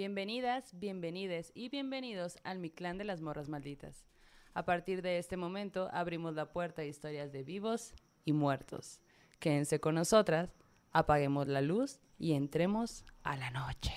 [0.00, 4.06] Bienvenidas, bienvenides y bienvenidos al Mi Clan de las Morras Malditas.
[4.54, 7.92] A partir de este momento abrimos la puerta a historias de vivos
[8.24, 8.98] y muertos.
[9.40, 10.56] Quédense con nosotras,
[10.90, 13.92] apaguemos la luz y entremos a la noche.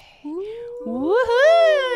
[0.86, 1.93] Woohoo.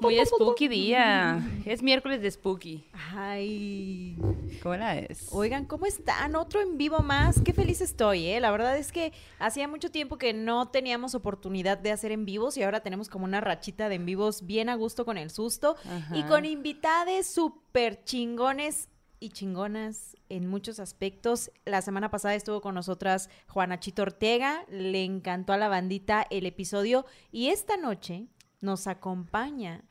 [0.00, 1.42] Muy spooky día.
[1.64, 2.84] Es miércoles de spooky.
[3.14, 4.16] Ay.
[4.62, 5.28] ¿Cómo la es?
[5.32, 6.36] Oigan, ¿cómo están?
[6.36, 7.40] Otro en vivo más.
[7.40, 8.40] Qué feliz estoy, ¿eh?
[8.40, 12.56] La verdad es que hacía mucho tiempo que no teníamos oportunidad de hacer en vivos
[12.56, 15.76] y ahora tenemos como una rachita de en vivos bien a gusto con el susto
[16.12, 21.50] y con invitades súper chingones y chingonas en muchos aspectos.
[21.64, 26.46] La semana pasada estuvo con nosotras Juana Chito Ortega, le encantó a la bandita el
[26.46, 28.26] episodio y esta noche
[28.60, 29.82] nos acompaña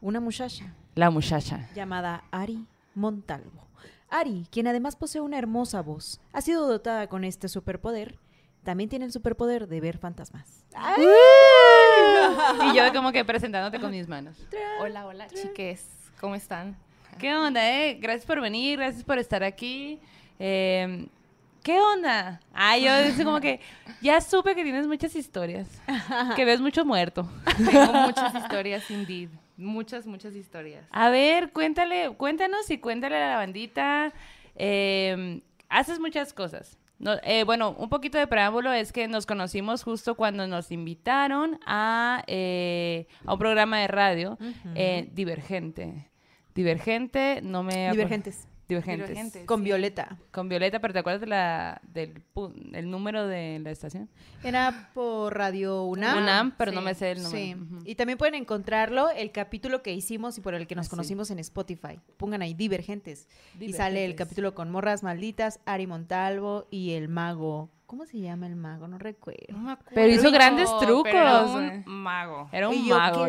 [0.00, 0.74] una muchacha.
[0.94, 1.68] La muchacha.
[1.74, 3.68] Llamada Ari Montalvo.
[4.08, 8.18] Ari, quien además posee una hermosa voz, ha sido dotada con este superpoder.
[8.64, 10.66] También tiene el superpoder de ver fantasmas.
[10.74, 11.06] ¡Ay!
[12.66, 14.36] Y yo como que presentándote con mis manos.
[14.80, 15.86] Hola, hola, chiques.
[16.20, 16.76] ¿Cómo están?
[17.18, 17.98] ¿Qué onda, eh?
[18.00, 19.98] Gracias por venir, gracias por estar aquí.
[20.38, 21.08] Eh,
[21.62, 22.40] ¿Qué onda?
[22.52, 23.60] Ay, yo es como que
[24.00, 25.68] ya supe que tienes muchas historias,
[26.36, 27.28] que ves mucho muerto.
[27.56, 29.28] Tengo muchas historias, indeed.
[29.56, 30.86] Muchas, muchas historias.
[30.90, 34.12] A ver, cuéntale, cuéntanos y cuéntale a la bandita.
[34.56, 36.78] eh, haces muchas cosas.
[36.98, 41.58] No, eh, bueno, un poquito de preámbulo es que nos conocimos justo cuando nos invitaron
[41.64, 44.36] a, eh, a un programa de radio
[44.74, 46.10] eh, divergente.
[46.54, 47.90] Divergente, no me...
[47.90, 48.46] Divergentes.
[48.70, 49.08] Divergentes.
[49.08, 49.44] Divergentes.
[49.46, 49.64] Con Sí.
[49.64, 50.16] Violeta.
[50.30, 52.22] Con Violeta, pero ¿te acuerdas de la, del
[52.72, 54.08] el número de la estación?
[54.42, 56.18] Era por Radio UNAM.
[56.22, 57.38] UNAM, pero no me sé el número.
[57.82, 57.90] Sí.
[57.90, 60.90] Y también pueden encontrarlo, el capítulo que hicimos y por el que nos Ah, sí.
[60.90, 62.00] conocimos en Spotify.
[62.16, 63.28] Pongan ahí Divergentes.
[63.58, 67.68] Y sale el capítulo con Morras Malditas, Ari Montalvo y el mago.
[67.90, 68.86] ¿Cómo se llama el mago?
[68.86, 69.40] No recuerdo.
[69.48, 72.48] No me acuerdo, Pero hizo grandes pero era trucos, un mago.
[72.52, 73.26] Era un Y yo, mago.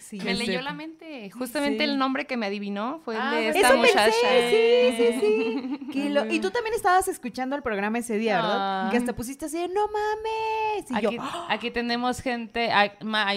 [0.00, 0.18] Sí.
[0.18, 0.46] Me Sí.
[0.46, 1.30] leyó la mente.
[1.30, 1.90] Justamente Sí.
[1.90, 4.04] el nombre que me adivinó fue el Ah, de pues esta Eso muchacha.
[4.04, 5.78] pensé, sí, sí, sí.
[5.92, 8.86] Que lo- y tú también estabas escuchando el programa ese día, ¿verdad?
[8.86, 8.88] Ah.
[8.90, 10.90] Que hasta pusiste así, de, no mames.
[10.90, 11.46] Y Aquí, yo, ¡ah!
[11.50, 12.90] aquí tenemos gente, hay,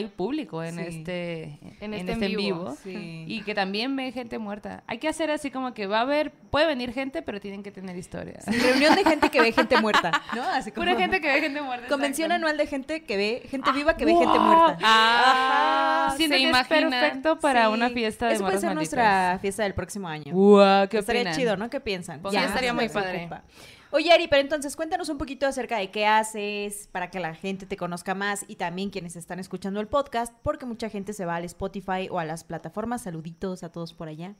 [0.07, 0.81] público en Sí.
[0.87, 3.25] este, En este en vivo, sí.
[3.27, 4.83] y que también ve gente muerta.
[4.87, 7.69] Hay que hacer así como que va a haber, puede venir gente, pero tienen que
[7.71, 8.43] tener historias.
[8.47, 10.46] reunión de gente que ve gente muerta, ¿no?
[10.53, 11.87] Así como Pura gente que ve gente muerta.
[11.87, 12.45] Convención exacto.
[12.47, 14.39] anual de gente que ve, gente viva que ve gente ¡Wow!
[14.41, 14.77] muerta.
[14.83, 17.73] Ah, siento ¿se es perfecto para Sí.
[17.73, 20.33] una fiesta de Eso puede ser nuestra fiesta del próximo año.
[20.33, 21.37] Guau, ¿qué Estaría opinan?
[21.37, 21.69] chido, ¿no?
[21.69, 22.21] ¿Qué piensan?
[22.21, 23.21] Pues sí, estaría muy padre.
[23.21, 23.43] ocupa.
[23.91, 27.65] Oye, Ari, pero entonces cuéntanos un poquito acerca de qué haces para que la gente
[27.65, 31.35] te conozca más y también quienes están escuchando el podcast, porque mucha gente se va
[31.37, 33.03] al Spotify o a las plataformas.
[33.03, 34.33] Saluditos a todos por allá.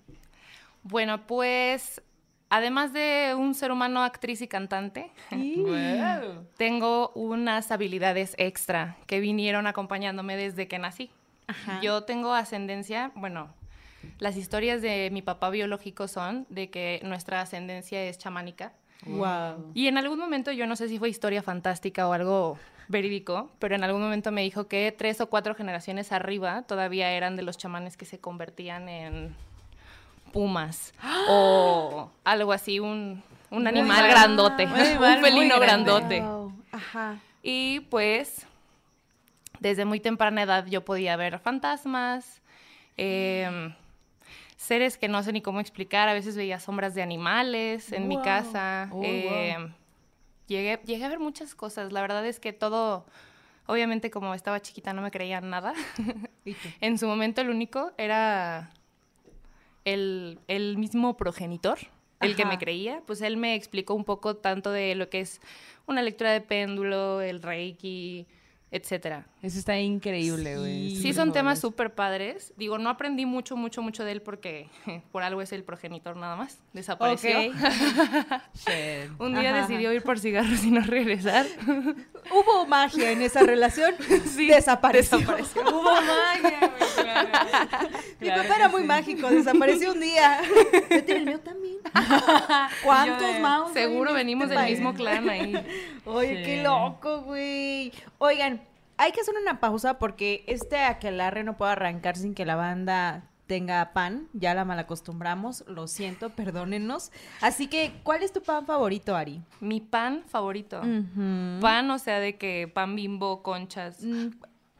[0.84, 2.02] Bueno, pues,
[2.50, 5.12] además de un ser humano, actriz y cantante,
[6.58, 11.12] tengo unas habilidades extra que vinieron acompañándome desde que nací.
[11.48, 11.80] Ajá.
[11.82, 13.54] Yo tengo ascendencia, bueno,
[14.20, 18.74] las historias de mi papá biológico son de que nuestra ascendencia es chamánica.
[19.06, 19.72] Wow.
[19.74, 22.58] Y en algún momento, yo no sé si fue historia fantástica o algo
[22.88, 27.36] verídico, pero en algún momento me dijo que tres o cuatro generaciones arriba todavía eran
[27.36, 29.36] de los chamanes que se convertían en
[30.38, 30.94] pumas
[31.30, 34.12] o algo así, un, un animal Wow.
[34.12, 36.24] grandote, Un animal un muy felino grandote.
[36.72, 37.18] Ajá.
[37.42, 38.46] Y pues,
[39.60, 42.42] desde muy temprana edad yo podía ver fantasmas,
[42.98, 43.74] em,
[44.58, 46.08] seres que no sé ni cómo explicar.
[46.08, 48.90] A veces veía sombras de animales en mi casa.
[48.92, 49.74] Oh, em,
[50.48, 51.92] llegué, llegué a ver muchas cosas.
[51.92, 53.06] La verdad es que todo,
[53.66, 55.74] obviamente como estaba chiquita no me creían nada.
[56.82, 58.70] En su momento el único era
[59.88, 61.80] el, el mismo progenitor,
[62.20, 63.02] el que me creía.
[63.08, 65.40] Pues él me explicó un poco tanto de lo que es
[65.86, 68.28] una lectura de péndulo, el reiki,
[68.70, 69.26] etcétera.
[69.42, 70.90] Eso está increíble, güey.
[70.92, 71.02] Sí.
[71.02, 72.54] Sí, son temas súper padres.
[72.58, 74.68] Digo, no aprendí mucho, mucho, mucho de él porque
[75.12, 76.60] por algo es el progenitor nada más.
[76.74, 77.40] Desapareció.
[77.40, 77.56] Ok.
[78.56, 79.12] Shit.
[79.20, 81.46] Un día Ajá, decidió ir por cigarros y no regresar.
[82.32, 83.96] Hubo magia en esa relación.
[84.26, 85.18] Sí, desapareció.
[85.20, 85.62] desapareció.
[85.62, 87.30] Hubo magia, güey, claro.
[88.20, 88.88] Mi papá que era muy sí.
[88.88, 90.42] mágico, desapareció un día.
[90.90, 91.78] Yo tenía el mío también.
[92.84, 93.72] ¿Cuántos Yo más?
[93.74, 95.54] Seguro venimos del mismo clan ahí.
[96.06, 96.44] Oye, Sí.
[96.44, 97.92] qué loco, güey.
[98.20, 98.62] Oigan,
[98.98, 103.24] hay que hacer una pausa porque este aquelarre no puede arrancar sin que la banda
[103.46, 104.28] tenga pan.
[104.34, 107.12] Ya la malacostumbramos, lo siento, perdónennos.
[107.42, 109.42] Así que, ¿cuál es tu pan favorito, Ari?
[109.60, 110.82] Mi pan favorito.
[111.62, 114.04] Pan, o sea, de que pan bimbo, conchas.
[114.04, 114.30] Mm,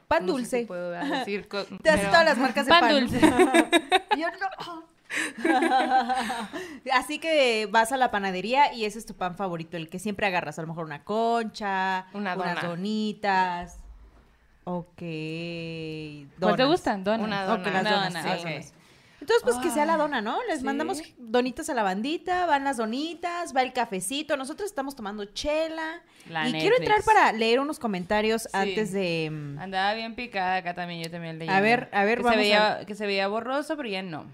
[0.08, 0.60] Pan No sé dulce.
[0.60, 1.46] si puedo decir.
[1.82, 2.90] Te hace pero- todas las marcas de Pan pan.
[3.00, 3.20] dulce.
[4.18, 4.84] Yo no.
[6.92, 10.26] Así que vas a la panadería y ese es tu pan favorito, el que siempre
[10.26, 10.58] agarras.
[10.58, 13.78] A lo mejor una concha, Una unas donitas.
[14.64, 14.98] Ok.
[14.98, 16.66] ¿Cuál te donas.
[16.66, 17.04] gustan?
[17.04, 17.26] Donas.
[17.26, 17.62] Una dona.
[17.62, 18.74] Ok, las Una donas, dona, sí, donas.
[19.28, 20.38] Entonces, pues que sea la dona, ¿no?
[20.48, 20.64] Les sí.
[20.64, 24.36] mandamos donitas a la bandita, van las donitas, va el cafecito.
[24.38, 26.00] Nosotros estamos tomando chela.
[26.30, 28.48] La y quiero entrar para leer unos comentarios Sí.
[28.52, 29.28] antes de.
[29.30, 31.48] mm, Andaba bien picada acá también, yo también leí.
[31.48, 34.02] A ver, a ver, que vamos se veía, a- Que se veía borroso, pero ya
[34.02, 34.24] no.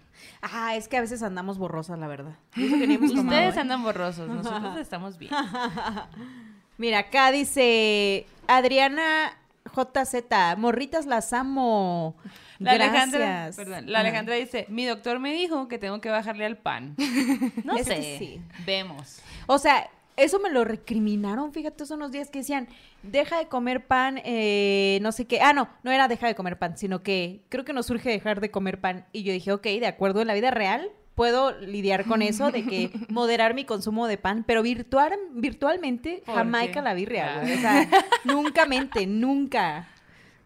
[0.43, 2.35] Ah, es que a veces andamos borrosas, la verdad.
[2.55, 3.61] Tomado, Ustedes ¿eh?
[3.61, 5.33] andan borrosos, nosotros estamos bien.
[6.79, 9.37] Mira, acá dice Adriana
[9.75, 12.17] JZ, morritas las amo.
[12.65, 13.15] La Gracias.
[13.15, 14.09] Alejandra, perdón, la Ajá.
[14.09, 16.95] Alejandra dice, mi doctor me dijo que tengo que bajarle al pan.
[17.65, 18.41] No Es sé, sí.
[18.67, 19.21] vemos.
[19.47, 22.69] O sea, eso me lo recriminaron, fíjate, hace unos días que decían,
[23.03, 25.41] deja de comer pan, eh, no sé qué.
[25.41, 28.41] Ah, no, no era deja de comer pan, sino que creo que nos surge dejar
[28.41, 29.07] de comer pan.
[29.13, 32.65] Y yo dije, ok, de acuerdo, en la vida real puedo lidiar con eso, de
[32.65, 36.83] que moderar mi consumo de pan, pero virtual, virtualmente ¿Por Jamaica qué?
[36.83, 37.41] la Claro.
[37.43, 37.55] güey.
[37.57, 37.89] O sea,
[38.25, 39.89] nunca mente, nunca.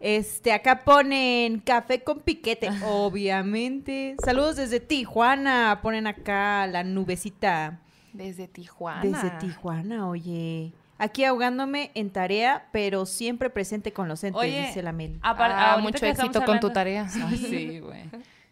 [0.00, 4.16] Este, acá ponen café con piquete, obviamente.
[4.24, 7.80] Saludos desde Tijuana, ponen acá la nubecita.
[8.12, 9.02] Desde Tijuana.
[9.02, 10.72] Desde Tijuana, oye.
[10.98, 15.18] Aquí ahogándome en tarea, pero siempre presente con los entes, Oye, dice la Mel.
[15.22, 17.08] Ah, mucho éxito con tu tarea.
[17.08, 18.04] Sí, güey.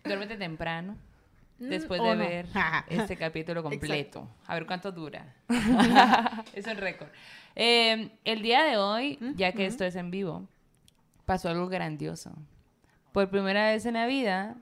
[0.04, 0.96] Duérmete temprano.
[1.58, 2.16] Mm, Después de no.
[2.16, 2.46] ver
[2.88, 4.28] este capítulo completo.
[4.46, 5.34] A ver cuánto dura.
[6.54, 7.08] es un récord.
[7.56, 10.46] Eh, el día de hoy, ya que esto es en vivo,
[11.26, 12.32] pasó algo grandioso.
[13.12, 14.56] Por primera vez en la vida,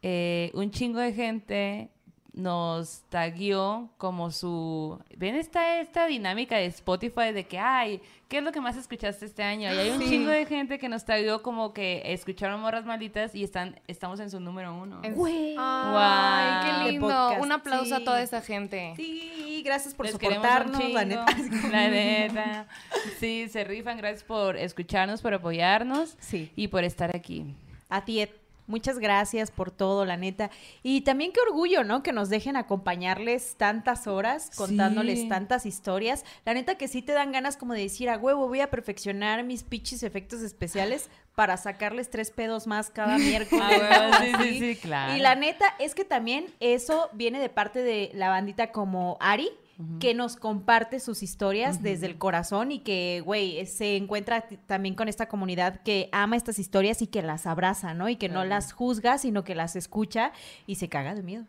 [0.00, 1.90] eh, un chingo de gente
[2.34, 4.98] nos taguió como su...
[5.16, 9.26] ¿Ven esta, esta dinámica de Spotify de que, ay, ¿qué es lo que más escuchaste
[9.26, 9.72] este año?
[9.72, 10.08] Y hay un Sí.
[10.08, 14.30] chingo de gente que nos taguió como que escucharon Morras Malditas y están, estamos en
[14.30, 15.02] su número uno.
[15.14, 15.56] Güey.
[15.58, 17.32] Ay, qué lindo.
[17.40, 18.02] Un aplauso sí.
[18.02, 18.94] a toda esa gente.
[18.96, 21.26] Sí, gracias por Les soportarnos, la neta.
[21.70, 22.66] La neta.
[23.20, 23.98] Sí, se rifan.
[23.98, 26.50] Gracias por escucharnos, por apoyarnos Sí.
[26.56, 27.54] y por estar aquí.
[27.88, 28.26] A ti,
[28.66, 30.50] muchas gracias por todo, la neta.
[30.82, 32.02] Y también qué orgullo, ¿no?
[32.02, 35.28] Que nos dejen acompañarles tantas horas, contándoles Sí.
[35.28, 36.24] tantas historias.
[36.44, 39.44] La neta que sí te dan ganas como de decir, a huevo, voy a perfeccionar
[39.44, 43.64] mis pichis efectos especiales para sacarles tres pedos más cada miércoles.
[43.82, 45.16] Ah, sí, sí, sí, claro.
[45.16, 49.48] Y la neta es que también eso viene de parte de la bandita como Ari,
[50.00, 55.08] que nos comparte sus historias desde el corazón y que, güey, se encuentra también con
[55.08, 58.08] esta comunidad que ama estas historias y que las abraza, ¿no?
[58.08, 60.32] Y que no las juzga, sino que las escucha
[60.66, 61.44] y se caga de miedo.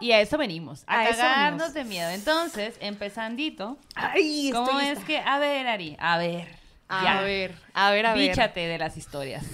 [0.00, 1.74] Y a eso venimos, a, cagarnos venimos.
[1.74, 2.10] de miedo.
[2.10, 5.18] Entonces, empezandito, Ay, ¿cómo es que?
[5.18, 6.48] A ver, Ari, a ver.
[6.88, 7.18] ya.
[7.18, 8.30] A ver, a ver, a ver.
[8.30, 9.44] Bíchate de las historias.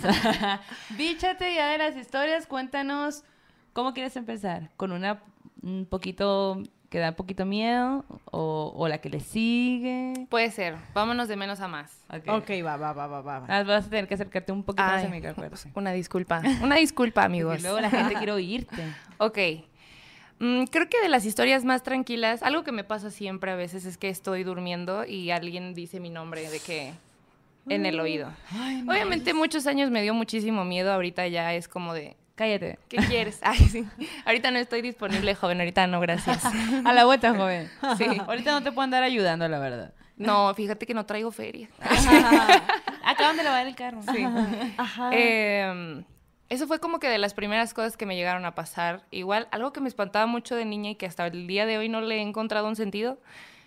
[0.90, 2.46] Bíchate ya de las historias.
[2.46, 3.24] Cuéntanos,
[3.72, 4.70] ¿cómo quieres empezar?
[4.76, 5.22] ¿Con una
[5.62, 8.04] un poquito que da un poquito miedo?
[8.30, 10.26] ¿O, o la que le sigue?
[10.28, 10.76] Puede ser.
[10.94, 12.04] Vámonos de menos a más.
[12.08, 12.28] Ok.
[12.28, 13.44] Ok, va, va, va, va, va.
[13.48, 15.46] Ah, vas a tener que acercarte un poquito más Ay, al micrófono.
[15.46, 15.70] acuérdate.
[15.74, 16.42] Una disculpa.
[16.62, 17.54] Una disculpa, amigos.
[17.54, 18.82] Porque luego la gente quiere oírte.
[19.18, 19.38] Ok.
[20.38, 23.84] Mm, creo que de las historias más tranquilas, algo que me pasa siempre a veces
[23.86, 26.92] es que estoy durmiendo y alguien dice mi nombre de que
[27.68, 28.30] en el oído.
[28.86, 32.78] Obviamente muchos años me dio muchísimo miedo, ahorita ya es como de, Cállate.
[32.88, 33.40] ¿qué quieres?
[33.42, 33.84] Ay, sí.
[34.24, 36.44] Ahorita no estoy disponible, joven, ahorita no, gracias.
[36.84, 37.70] A la vuelta, joven.
[37.96, 38.06] Sí.
[38.26, 39.92] Ahorita no te puedo andar ayudando, la verdad.
[40.16, 41.68] No, fíjate que no traigo feria.
[43.04, 44.00] Acaban de lavar el carro.
[44.14, 44.24] Sí.
[44.76, 45.10] Ajá.
[45.12, 46.04] Eh,
[46.48, 49.02] eso fue como que de las primeras cosas que me llegaron a pasar.
[49.10, 51.88] Igual, algo que me espantaba mucho de niña y que hasta el día de hoy
[51.88, 53.18] no le he encontrado un sentido,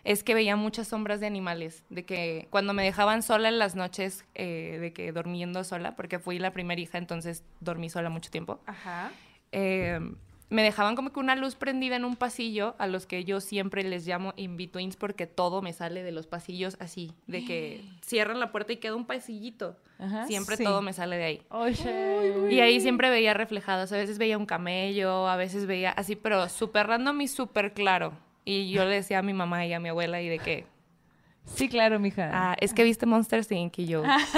[0.03, 1.83] es que veía muchas sombras de animales.
[1.89, 6.19] De que cuando me dejaban sola en las noches, eh, de que durmiendo sola, porque
[6.19, 8.59] fui la primera hija, entonces dormí sola mucho tiempo.
[8.65, 9.11] Ajá.
[9.51, 9.99] eh,
[10.51, 13.83] me dejaban como que una luz prendida en un pasillo, a los que yo siempre
[13.83, 18.51] les llamo in-betweens, porque todo me sale de los pasillos así, de que cierran la
[18.51, 19.77] puerta y queda un pasillito.
[19.99, 20.25] Ajá.
[20.25, 20.63] Siempre Sí.
[20.63, 21.41] todo me sale de ahí.
[21.49, 22.47] Oye.
[22.49, 23.91] Y ahí siempre veía reflejados.
[23.91, 28.13] A veces veía un camello, a veces veía así, pero súper random y súper claro.
[28.49, 30.65] Y yo le decía a mi mamá y a mi abuela y de que,
[31.45, 32.29] Sí, claro, mija.
[32.33, 33.77] ah, es que viste Monster Inc.
[33.79, 34.03] y yo.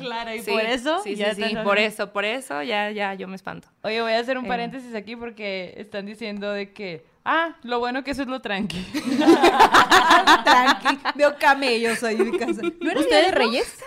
[0.00, 1.00] Claro, ¿y por eso?
[1.02, 3.68] Sí, sí, Ya sí, por eso, por eso ya, ya, yo me espanto.
[3.82, 4.48] Oye, voy a hacer un Eh.
[4.48, 8.78] paréntesis aquí porque están diciendo de que, ah, lo bueno que eso es lo tranqui.
[10.44, 10.98] Tranqui.
[11.14, 12.60] Veo camellos ahí en mi casa.
[12.80, 13.78] ¿No eres día de Reyes?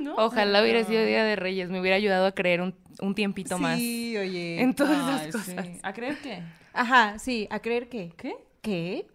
[0.00, 0.14] ¿No?
[0.16, 3.78] Ojalá hubiera sido Día de Reyes, me hubiera ayudado a creer un, un tiempito más
[3.78, 4.60] Sí, oye.
[4.60, 5.54] en todas Ay, esas sí.
[5.54, 5.68] cosas.
[5.82, 6.42] ¿A creer qué?
[6.72, 8.12] Ajá, sí, a creer que.
[8.16, 8.34] ¿Qué?
[8.64, 9.06] ¿Qué?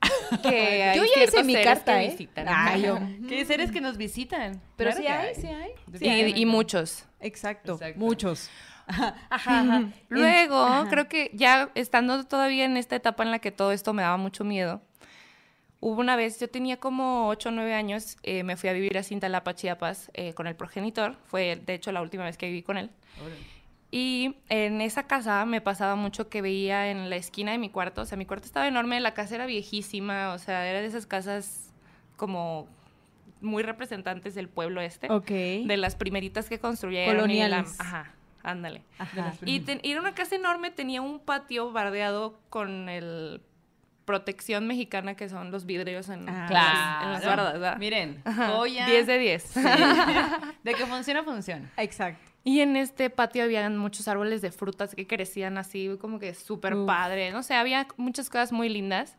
[0.42, 2.28] Que Yo ya hice mi carta, que ¿eh?
[2.82, 2.98] yo.
[3.28, 4.60] Que hay seres que nos visitan.
[4.76, 6.34] Pero Claro sí hay, sí hay.
[6.36, 7.06] Y, y muchos.
[7.20, 7.98] Exacto, Exacto.
[7.98, 8.48] muchos.
[8.86, 9.84] Ajá, ajá.
[10.08, 10.88] Luego, Ajá.
[10.88, 14.16] creo que ya estando todavía en esta etapa en la que todo esto me daba
[14.16, 14.80] mucho miedo,
[15.80, 18.96] hubo una vez, yo tenía como 8 o 9 años, eh, me fui a vivir
[18.98, 21.16] a Cintalapa, Chiapas, eh, con el progenitor.
[21.26, 22.90] Fue, de hecho, la última vez que viví con él.
[23.92, 28.02] Y en esa casa me pasaba mucho que veía en la esquina de mi cuarto,
[28.02, 31.06] o sea, mi cuarto estaba enorme, la casa era viejísima, o sea, era de esas
[31.06, 31.72] casas
[32.16, 32.68] como
[33.40, 35.26] muy representantes del pueblo este, Ok.
[35.30, 37.08] de las primeritas que construyeron.
[37.30, 37.80] y la- Coloniales.
[37.80, 38.12] ajá,
[38.44, 38.84] ándale.
[38.98, 39.32] Ajá.
[39.44, 43.42] Y, ten- y era una casa enorme, tenía un patio bardeado con el
[44.04, 47.76] protección mexicana que son los vidrios en, Ah, las- en las bardas, ¿verdad?
[47.78, 48.86] Miren, Ajá, joya.
[48.86, 49.42] 10 de 10.
[49.42, 49.60] Sí.
[50.64, 51.70] De que funciona, funciona.
[51.76, 52.29] Exacto.
[52.42, 56.74] Y en este patio habían muchos árboles de frutas que crecían así, como que súper
[56.86, 57.30] padre.
[57.32, 59.16] No sé, había muchas cosas muy lindas,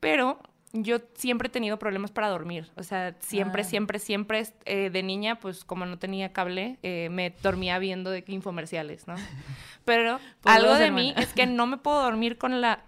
[0.00, 0.40] pero
[0.72, 2.68] yo siempre he tenido problemas para dormir.
[2.76, 3.64] O sea, siempre, Ah.
[3.64, 8.24] siempre, siempre eh, de niña, pues como no tenía cable, eh, me dormía viendo de
[8.26, 9.14] infomerciales, ¿no?
[9.84, 12.80] Pero algo de mí es que no me puedo dormir con la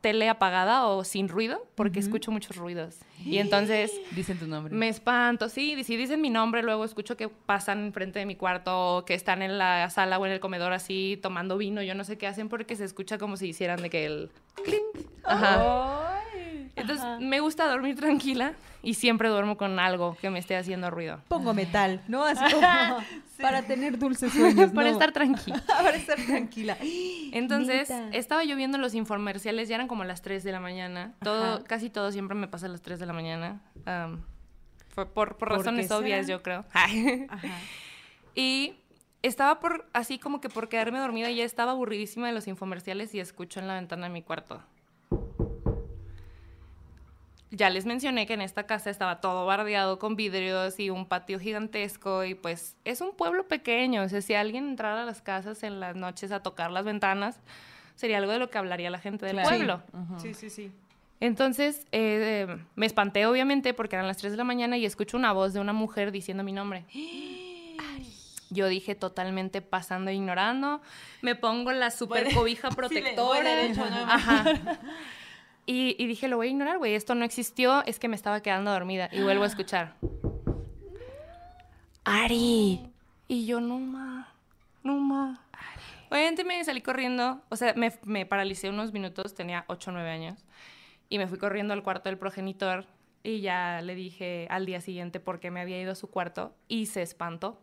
[0.00, 2.98] tele apagada o sin ruido porque escucho muchos ruidos.
[3.24, 4.74] Y entonces Dicen tu nombre.
[4.74, 8.98] me espanto, sí, si dicen mi nombre, luego escucho que pasan enfrente de mi cuarto,
[8.98, 12.04] o que están en la sala o en el comedor así tomando vino, yo no
[12.04, 14.30] sé qué hacen porque se escucha como si hicieran de que el.
[15.24, 16.22] Ajá.
[16.76, 18.52] Entonces me gusta dormir tranquila
[18.82, 21.20] y siempre duermo con algo que me esté haciendo ruido.
[21.28, 22.24] Pongo metal, ¿no?
[22.24, 22.98] Así como
[23.40, 24.70] para tener dulces sueños.
[24.74, 24.92] Para no.
[24.92, 25.62] estar tranquila.
[25.66, 26.76] para estar tranquila.
[27.32, 31.14] Entonces, estaba yo viendo los infomerciales, ya eran como las 3 de la mañana.
[31.22, 31.64] Todo, Ajá.
[31.64, 33.60] casi todo siempre me pasa a las 3 de la mañana.
[34.88, 36.64] Fue por, por ¿Por razones obvias, yo creo.
[36.72, 37.48] Ajá.
[38.34, 38.74] Y
[39.22, 43.14] estaba por, así como que por quedarme dormida y ya estaba aburridísima de los infomerciales
[43.14, 44.62] y escucho en la ventana de mi cuarto.
[47.50, 51.38] Ya les mencioné que en esta casa estaba todo bardeado con vidrios y un patio
[51.38, 55.62] gigantesco y pues es un pueblo pequeño, o sea, si alguien entrara a las casas
[55.62, 57.38] en las noches a tocar las ventanas,
[57.94, 59.48] sería algo de lo que hablaría la gente del Claro.
[59.48, 59.82] pueblo.
[60.18, 60.72] Sí, sí, sí.
[61.20, 65.32] Entonces, eh, me espanté obviamente porque eran las 3 de la mañana y escucho una
[65.32, 66.84] voz de una mujer diciendo mi nombre.
[68.50, 70.80] Yo dije totalmente pasando e ignorando.
[71.22, 73.22] Me pongo la super cobija sí, le- protectora.
[73.24, 73.96] voy derecho, ¿no?
[74.04, 74.44] Ajá.
[75.66, 76.94] Y, y dije, lo voy a ignorar, güey.
[76.94, 79.08] Esto no existió, es que me estaba quedando dormida.
[79.12, 79.94] Y vuelvo a escuchar.
[82.04, 82.80] Ari.
[83.26, 84.28] Y yo, no ma,
[84.84, 85.40] no ma.
[86.08, 90.08] Obviamente me salí corriendo, o sea, me, me paralicé unos minutos, tenía 8 o 9
[90.08, 90.44] años,
[91.08, 92.86] y me fui corriendo al cuarto del progenitor
[93.26, 96.54] y ya le dije al día siguiente por qué me había ido a su cuarto
[96.68, 97.60] y se espantó.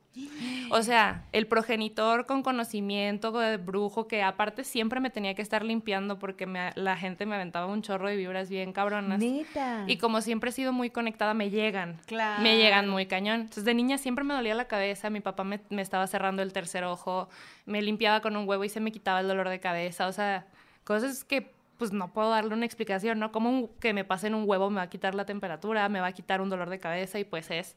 [0.70, 5.63] O sea, el progenitor con conocimiento de brujo que aparte siempre me tenía que estar
[5.63, 9.20] limpiando porque me- la gente me aventaba un chorro de vibras bien cabronas.
[9.20, 9.86] Neta.
[9.88, 12.00] Y como siempre he sido muy conectada, me llegan.
[12.05, 12.43] Claro.
[12.43, 13.41] Me llegan muy cañón.
[13.41, 15.10] Entonces, de niña siempre me dolía la cabeza.
[15.10, 17.29] Mi papá me, me estaba cerrando el tercer ojo.
[17.65, 20.08] Me limpiaba con un huevo y se me quitaba el dolor de cabeza.
[20.08, 20.46] O sea,
[20.84, 23.32] cosas que pues no puedo darle una explicación, ¿no?
[23.32, 26.12] Como que me pasen un huevo me va a quitar la temperatura, me va a
[26.12, 27.75] quitar un dolor de cabeza y pues es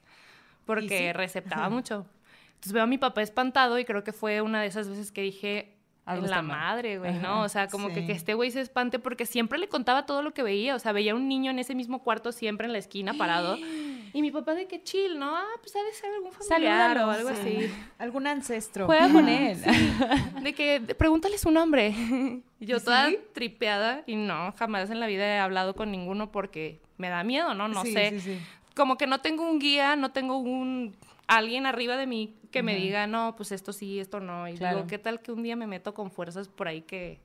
[0.64, 1.12] porque sí?
[1.12, 2.06] receptaba mucho.
[2.48, 5.22] Entonces veo a mi papá espantado y creo que fue una de esas veces que
[5.22, 5.75] dije,
[6.14, 6.56] en la está mal".
[6.58, 7.42] madre, güey, ¿no?
[7.42, 8.06] O sea, como que, sí.
[8.06, 10.74] que este güey se espante porque siempre le contaba todo lo que veía.
[10.74, 13.56] O sea, veía un niño en ese mismo cuarto siempre en la esquina parado.
[14.12, 15.36] Y mi papá de que chill, ¿no?
[15.36, 17.36] Ah, pues ha de ser algún familiar o algo sí.
[17.58, 17.72] así.
[17.98, 18.86] Algún ancestro.
[18.86, 19.58] Juega con él.
[20.42, 21.92] De que de- pregúntale su nombre.
[22.60, 23.18] Yo ¿Y toda sí?
[23.34, 27.52] tripeada y no, jamás en la vida he hablado con ninguno porque me da miedo,
[27.52, 27.68] ¿no?
[27.68, 28.10] No Sí, sé.
[28.12, 28.38] sí, sí.
[28.74, 30.96] Como que no tengo un guía, no tengo un
[31.26, 34.48] alguien arriba de mí que me diga, no, pues esto sí, esto no.
[34.48, 34.76] Y Claro.
[34.76, 37.20] digo, ¿qué tal que un día me meto con fuerzas por ahí que,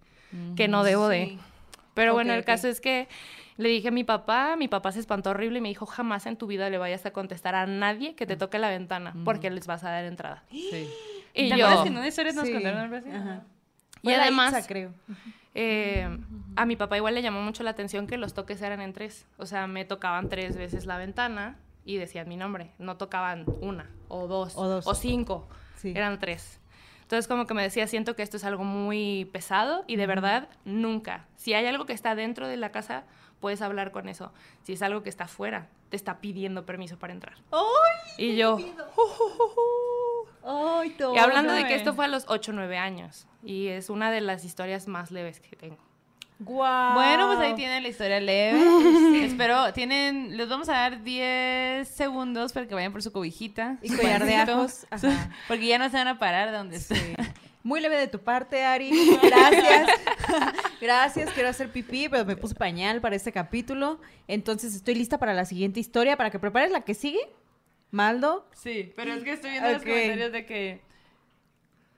[0.56, 1.38] que no debo de?
[1.94, 3.08] Pero Ok, bueno, el caso es que
[3.58, 6.38] le dije a mi papá, mi papá se espantó horrible y me dijo, jamás en
[6.38, 9.68] tu vida le vayas a contestar a nadie que te toque la ventana, porque les
[9.68, 10.44] vas a dar entrada.
[10.52, 10.88] Sí.
[11.34, 12.54] Y ¿Te yo, acuerdas que en una historia nos Sí.
[12.54, 13.10] contaron algo así?
[13.10, 13.44] Ajá.
[14.02, 14.94] y además, Itza, creo.
[15.54, 16.18] eh,
[16.56, 19.26] a mi papá igual le llamó mucho la atención que los toques eran en tres.
[19.38, 22.72] O sea, me tocaban tres veces la ventana y decían mi nombre.
[22.78, 24.88] No tocaban una, o dos, O dos.
[24.88, 25.48] o cinco.
[25.76, 25.94] Sí.
[25.96, 26.60] Eran tres.
[27.02, 30.48] Entonces, como que me decía, siento que esto es algo muy pesado y de verdad,
[30.64, 31.28] nunca.
[31.36, 33.04] Si hay algo que está dentro de la casa,
[33.42, 34.32] puedes hablar con eso.
[34.64, 37.36] Si es algo que está afuera, te está pidiendo permiso para entrar.
[37.52, 38.26] ¡Ay!
[38.30, 38.58] Y yo,
[40.44, 41.14] ¡Ay, todo!
[41.16, 43.28] y hablando de que esto fue a los 8 o 9 años.
[43.44, 45.78] Y es una de las historias más leves que tengo.
[46.44, 48.60] Bueno, pues ahí tienen la historia leve.
[49.26, 53.78] Espero, tienen, les vamos a dar 10 segundos para que vayan por su cobijita.
[53.82, 54.88] Y collar de ajos.
[54.90, 55.30] Ajá.
[55.48, 57.16] Porque ya no se van a parar de donde estén.
[57.64, 58.92] Muy leve de tu parte, Ari.
[59.22, 59.90] Gracias.
[60.82, 61.30] Gracias.
[61.32, 64.00] Quiero hacer pipí, pero me puse pañal para este capítulo.
[64.28, 66.18] Entonces estoy lista para la siguiente historia.
[66.18, 67.20] Para que prepares la que sigue.
[67.92, 68.50] Maldo.
[68.54, 70.82] Sí, pero es que estoy viendo los comentarios de que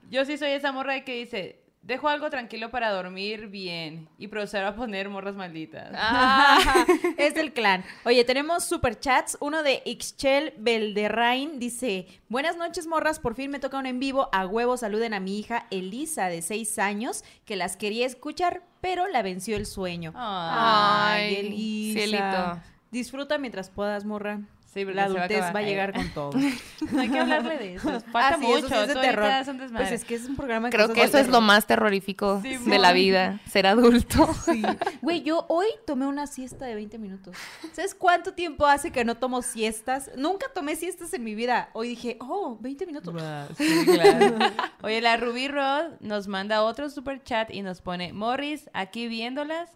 [0.10, 4.30] Yo sí soy esa morra de que dice, dejo algo tranquilo para dormir bien y
[4.30, 5.92] procedo a poner morras malditas.
[5.96, 6.86] Ah,
[7.18, 7.84] es del clan.
[8.06, 9.38] Oye, tenemos super chats.
[9.40, 13.20] Uno de Ixchel Belderrain dice: Buenas noches, morras.
[13.20, 14.30] Por fin me toca un en vivo.
[14.32, 19.08] A huevo saluden a mi hija Elisa, de 6 años, que las quería escuchar, pero
[19.08, 20.14] la venció el sueño.
[20.16, 22.00] Ay, Elisa.
[22.00, 22.62] cielito.
[22.92, 24.42] Disfruta mientras puedas, morra.
[24.74, 26.32] Sí, La se va a adultez va, a llegar con todo.
[26.92, 27.90] No hay que hablarle de eso.
[28.12, 28.68] Falta Ah, sí, eso mucho.
[28.86, 29.32] sí es terror.
[29.76, 32.80] Pues es que es un programa Creo que eso es lo más terrorífico Sí, de
[32.80, 34.28] la vida, ser adulto.
[34.46, 34.62] Sí.
[35.02, 37.36] Güey, yo hoy tomé una siesta de 20 minutos.
[37.72, 40.12] ¿Sabes cuánto tiempo hace que no tomo siestas?
[40.18, 41.70] Nunca tomé siestas en mi vida.
[41.74, 43.14] Hoy dije, oh, 20 minutos.
[43.58, 44.38] Sí, claro.
[44.82, 49.70] Oye, la Ruby Rod nos manda otro super chat y nos pone, Morris, aquí viéndolas,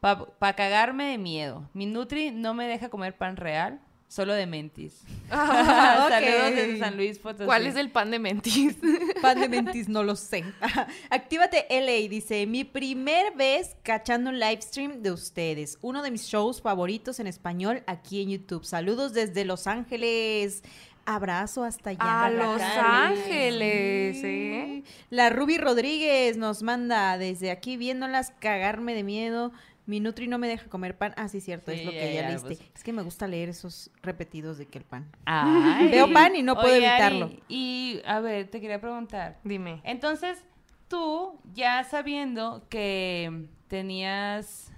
[0.00, 1.68] para cagarme de miedo.
[1.72, 5.02] Mi Nutri no me deja comer pan real, solo de mentis.
[5.30, 6.06] Ah.
[6.10, 7.46] Saludos desde San Luis Potosí.
[7.46, 8.76] ¿Cuál es el pan de mentis?
[9.22, 10.44] Pan de mentis, no lo sé.
[11.10, 15.78] Actívate LA, dice, mi primer vez cachando un live stream de ustedes.
[15.80, 18.64] Uno de mis shows favoritos en español aquí en YouTube.
[18.64, 20.62] Saludos desde Los Ángeles.
[21.06, 22.24] Abrazo hasta allá.
[22.24, 24.20] A Los Ángeles.
[24.22, 24.84] ¿eh?
[25.10, 29.52] La Ruby Rodríguez nos manda desde aquí viéndolas cagarme de miedo.
[29.86, 31.12] Mi Nutri no me deja comer pan.
[31.16, 32.56] Ah, sí, cierto, es lo que ya, ya leíste.
[32.56, 32.60] pues.
[32.74, 35.10] Es que me gusta leer esos repetidos de que el pan.
[35.26, 35.88] Ay.
[35.92, 37.30] Veo pan y no puedo Oye, evitarlo.
[37.48, 39.38] y, a ver, te quería preguntar.
[39.44, 39.82] Dime.
[39.84, 40.42] Entonces,
[40.88, 44.72] tú, ya sabiendo que tenías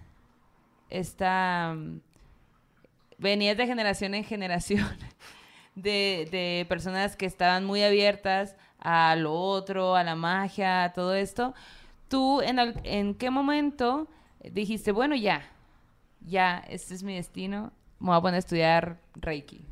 [0.90, 1.74] esta...
[1.76, 2.00] mm,
[3.18, 4.84] Venías de generación en generación
[5.74, 11.14] de, de personas que estaban muy abiertas a lo otro, a la magia, a todo
[11.14, 11.54] esto.
[12.08, 14.06] ¿Tú en, al- en qué momento
[14.52, 15.42] dijiste, bueno, ya,
[16.20, 19.66] ya, este es mi destino, me voy a poner a estudiar Reiki?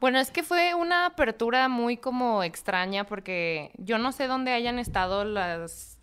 [0.00, 4.78] Bueno, es que fue una apertura muy como extraña porque yo no sé dónde hayan
[4.78, 5.98] estado las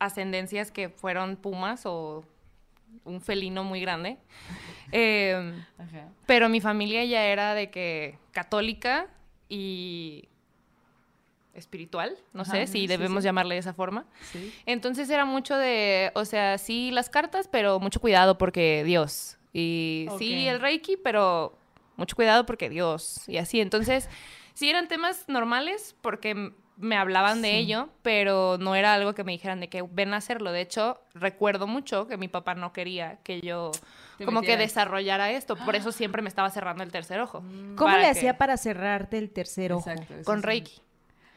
[0.00, 2.24] ascendencias que fueron pumas o
[3.04, 4.18] un felino muy grande.
[4.92, 5.52] Eh,
[6.26, 9.08] pero mi familia ya era de que católica
[9.48, 10.28] y
[11.56, 13.26] espiritual, no Ajá, sé si sí, debemos sí.
[13.26, 14.06] llamarle de esa forma.
[14.32, 14.52] Sí.
[14.66, 19.38] Entonces era mucho de, o sea, sí las cartas, pero mucho cuidado porque Dios.
[19.52, 21.58] Y sí el Reiki, pero
[21.96, 23.26] mucho cuidado porque Dios.
[23.28, 23.60] Y así.
[23.60, 24.08] Entonces,
[24.54, 29.32] sí eran temas normales porque me hablaban de ello, pero no era algo que me
[29.32, 30.52] dijeran de que ven a hacerlo.
[30.52, 33.70] De hecho, recuerdo mucho que mi papá no quería que yo
[34.26, 35.56] como que desarrollara esto.
[35.56, 37.38] Por eso siempre me estaba cerrando el tercer ojo.
[37.40, 39.88] ¿Cómo Para le que- hacía para cerrarte el tercer ojo?
[39.88, 40.46] Exacto, Con sí.
[40.46, 40.82] Reiki.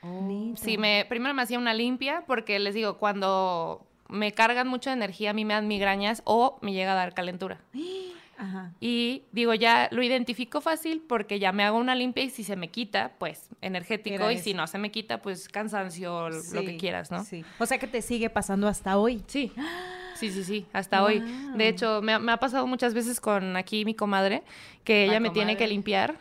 [0.04, 0.62] Neta.
[0.62, 5.32] Sí, me, primero me hacía una limpia porque les digo, cuando me cargan mucha energía,
[5.32, 7.60] a mí me dan migrañas o me llega a dar calentura.
[8.42, 8.72] Ajá.
[8.80, 12.56] Y digo, ya lo identifico fácil porque ya me hago una limpia y si se
[12.56, 14.16] me quita, pues energético.
[14.16, 14.46] Era y eso.
[14.46, 17.24] si no se me quita, pues cansancio, lo que quieras, ¿no?
[17.26, 17.44] Sí.
[17.60, 19.22] O sea que te sigue pasando hasta hoy.
[19.28, 19.52] Sí,
[20.16, 21.20] sí, sí, sí, hasta hoy.
[21.56, 24.44] De hecho, me ha, me ha pasado muchas veces con aquí mi comadre,
[24.86, 26.16] que La ella me tiene que limpiar.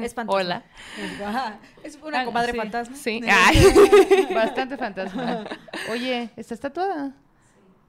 [0.00, 0.40] Es fantasma.
[0.40, 0.64] Hola.
[1.82, 2.58] Es una Ah, comadre sí.
[2.58, 2.96] fantasma.
[2.96, 3.20] Sí.
[4.34, 5.44] Bastante fantasma.
[5.90, 7.14] Oye, ¿estás tatuada?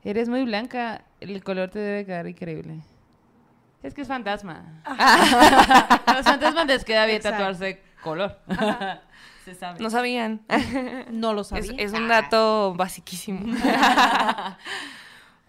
[0.03, 1.03] Eres muy blanca.
[1.19, 2.79] El color te debe quedar increíble.
[3.85, 4.81] Es que es fantasma.
[4.83, 7.37] A los fantasmas les queda bien Exacto.
[7.37, 8.39] tatuarse color.
[9.45, 9.79] Se sabe.
[9.79, 10.41] No sabían.
[11.11, 11.73] No lo Es, sabía.
[11.77, 13.45] es un dato basiquísimo.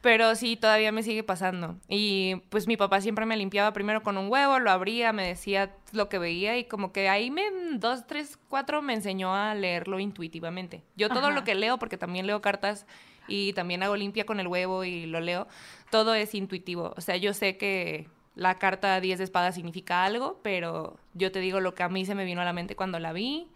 [0.02, 1.76] Pero sí, todavía me sigue pasando.
[1.88, 5.74] Y pues mi papá siempre me limpiaba primero con un huevo, lo abría, me decía
[5.92, 9.98] lo que veía y como que ahí me, dos, tres, cuatro, me enseñó a leerlo
[9.98, 10.84] intuitivamente.
[10.94, 11.30] Yo todo Ajá.
[11.30, 12.86] lo que leo, porque también leo cartas
[13.26, 15.48] y también hago limpia con el huevo y lo leo,
[15.90, 16.92] todo es intuitivo.
[16.96, 21.40] O sea, yo sé que la carta 10 de espadas significa algo, pero yo te
[21.40, 23.48] digo lo que a mí se me vino a la mente cuando la vi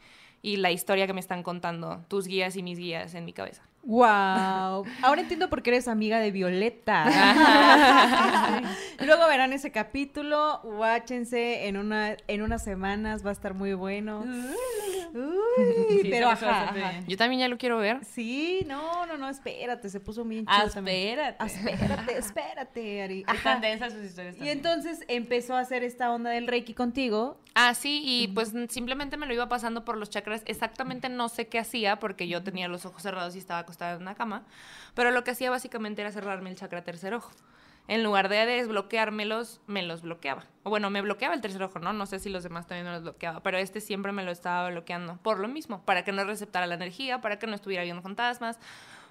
[0.42, 3.62] y la historia que me están contando tus guías y mis guías en mi cabeza.
[3.82, 4.84] Wow.
[5.02, 7.04] Ahora entiendo por qué eres amiga de Violeta.
[9.00, 10.60] Luego verán ese capítulo.
[10.62, 14.22] Guáchense en una en unas semanas va a estar muy bueno.
[15.14, 17.00] Uy, Sí, pero ajá.
[17.06, 18.04] Yo también ya lo quiero ver.
[18.04, 21.18] Sí, no, no, no, espérate, se puso bien chido también.
[21.18, 21.44] Espérate.
[21.70, 23.24] Espérate, espérate, Ari.
[23.32, 27.38] Están densas sus historias Y entonces empezó a hacer esta onda del Reiki contigo.
[27.54, 30.42] Ah, sí, y pues simplemente me lo iba pasando por los chakras.
[30.46, 34.02] Exactamente no sé qué hacía porque yo tenía los ojos cerrados y estaba acostada en
[34.02, 34.42] una cama.
[34.94, 37.30] Pero lo que hacía básicamente era cerrarme el chakra tercer ojo.
[37.88, 40.44] En lugar de desbloqueármelos, me los bloqueaba.
[40.62, 41.92] O bueno, me bloqueaba el tercer ojo, ¿no?
[41.92, 44.70] No sé si los demás también me los bloqueaba, pero este siempre me lo estaba
[44.70, 45.16] bloqueando.
[45.16, 48.58] Por lo mismo, para que no receptara la energía, para que no estuviera viendo fantasmas.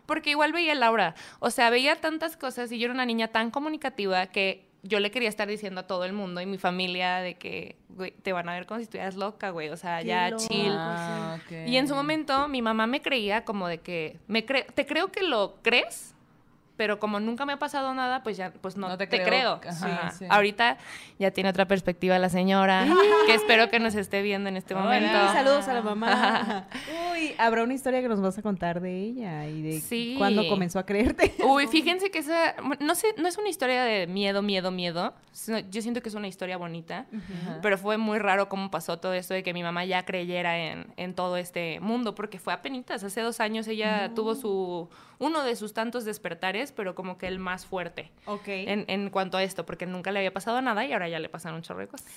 [0.05, 1.15] Porque igual veía el aura.
[1.39, 5.11] O sea, veía tantas cosas y yo era una niña tan comunicativa que yo le
[5.11, 8.47] quería estar diciendo a todo el mundo y mi familia de que, güey, te van
[8.49, 10.71] a ver como si estuvieras loca, güey, o sea, Qué ya chill.
[10.71, 11.37] Ah.
[11.65, 15.11] Y en su momento mi mamá me creía como de que, me cre- te creo
[15.11, 16.08] que lo crees,
[16.79, 19.59] pero como nunca me ha pasado nada, pues ya, pues no, No te, te creo.
[19.59, 19.71] creo.
[19.73, 20.11] Ajá, Ajá.
[20.11, 20.25] sí.
[20.29, 20.77] Ahorita
[21.19, 22.87] ya tiene otra perspectiva la señora,
[23.27, 24.83] que espero que nos esté viendo en este Hola.
[24.85, 25.17] momento.
[25.33, 26.67] Saludos a la mamá.
[27.11, 30.15] Uy, habrá una historia que nos vas a contar de ella y de Sí.
[30.17, 31.33] cuándo comenzó a creerte.
[31.45, 35.13] Uy, fíjense que esa, no sé, no es una historia de miedo, miedo, miedo.
[35.69, 37.07] Yo siento que es una historia bonita,
[37.61, 40.93] pero fue muy raro cómo pasó todo esto de que mi mamá ya creyera en,
[40.95, 44.89] en todo este mundo, porque fue apenitas, hace dos años ella tuvo su,
[45.19, 48.47] uno de sus tantos despertares, pero como que el más fuerte Ok.
[48.47, 51.29] en, en cuanto a esto, porque nunca le había pasado nada y ahora ya le
[51.29, 52.07] pasaron un chorro de cosas.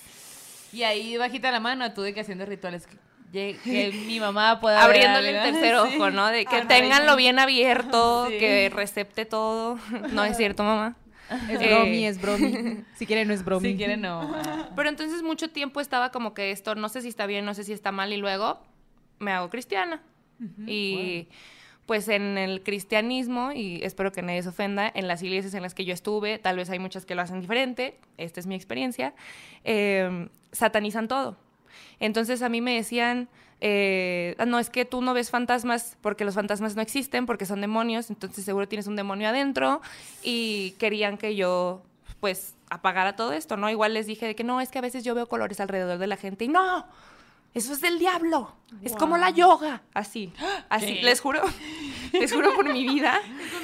[0.71, 2.87] Y ahí bajita la mano, tú de que haciendo rituales
[3.31, 5.95] que, mi mamá pueda ver Abriéndole el tercer Sí.
[5.97, 6.27] ojo, ¿no?
[6.27, 8.37] De que Ah, tenganlo bien abierto, Sí.
[8.37, 9.77] que recepte todo.
[10.11, 10.95] No es cierto, mamá.
[11.49, 12.83] Es Eh, bromi, es bromi.
[12.95, 13.69] Si quieren, no es bromi.
[13.71, 14.21] Si quieren, no.
[14.35, 14.69] Ah.
[14.75, 17.63] Pero entonces mucho tiempo estaba como que esto, no sé si está bien, no sé
[17.63, 18.59] si está mal, y luego
[19.19, 19.99] me hago cristiana.
[20.67, 21.27] y
[21.85, 25.73] pues en el cristianismo, y espero que nadie se ofenda, en las iglesias en las
[25.73, 29.13] que yo estuve, tal vez hay muchas que lo hacen diferente, esta es mi experiencia,
[29.63, 31.35] eh, satanizan todo.
[31.99, 33.27] Entonces a mí me decían,
[33.59, 37.45] eh, "Ah, no, es que tú no ves fantasmas porque los fantasmas no existen, porque
[37.45, 39.81] son demonios, entonces seguro tienes un demonio adentro
[40.23, 41.81] y querían que yo
[42.19, 43.69] pues apagara todo esto, ¿no?
[43.69, 46.07] Igual les dije de que no, es que a veces yo veo colores alrededor de
[46.07, 46.85] la gente y no,
[47.53, 50.33] eso es del diablo, es como la yoga, así,
[50.69, 51.41] así, les juro,
[52.13, 53.19] les juro por mi vida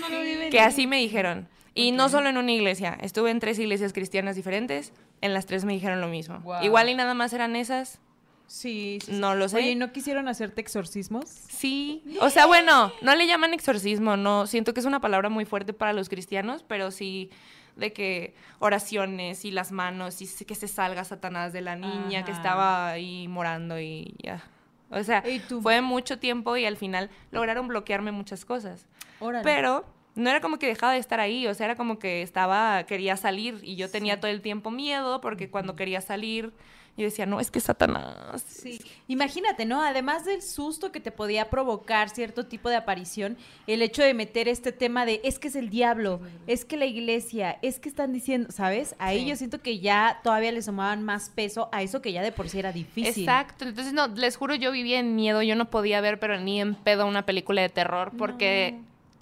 [0.52, 1.47] que así me dijeron.
[1.75, 5.65] Y no solo en una iglesia, estuve en tres iglesias cristianas diferentes, en las tres
[5.65, 6.43] me dijeron lo mismo.
[6.62, 8.02] Igual y nada más eran esas,
[8.49, 9.19] Sí, sí, sí.
[9.19, 9.58] no lo sé.
[9.58, 11.30] Oye, ¿y no quisieron hacerte exorcismos?
[11.30, 15.45] Sí, o sea, bueno, no le llaman exorcismo, no, siento que es una palabra muy
[15.45, 17.30] fuerte para los cristianos, pero sí
[17.79, 22.31] de que oraciones y las manos y que se salga Satanás de la niña que
[22.31, 24.43] estaba ahí morando y ya.
[24.91, 25.23] O sea,
[25.61, 28.87] fue mucho tiempo y al final lograron bloquearme muchas cosas.
[29.19, 29.43] Órale.
[29.43, 32.83] Pero no era como que dejaba de estar ahí, o sea, era como que estaba,
[32.83, 36.53] quería salir y yo tenía todo el tiempo miedo porque cuando quería salir
[36.99, 38.43] yo decía, no, es que Satanás.
[38.47, 39.81] Sí, imagínate, ¿no?
[39.81, 44.47] Además del susto que te podía provocar cierto tipo de aparición, el hecho de meter
[44.47, 48.13] este tema de es que es el diablo, es que la iglesia, es que están
[48.13, 48.95] diciendo, ¿sabes?
[48.99, 49.25] Ahí Sí.
[49.27, 52.49] yo siento que ya todavía le sumaban más peso a eso que ya de por
[52.49, 53.23] sí era difícil.
[53.23, 56.59] Exacto, entonces no, les juro, yo vivía en miedo, yo no podía ver, pero ni
[56.62, 58.79] en pedo una película de terror, porque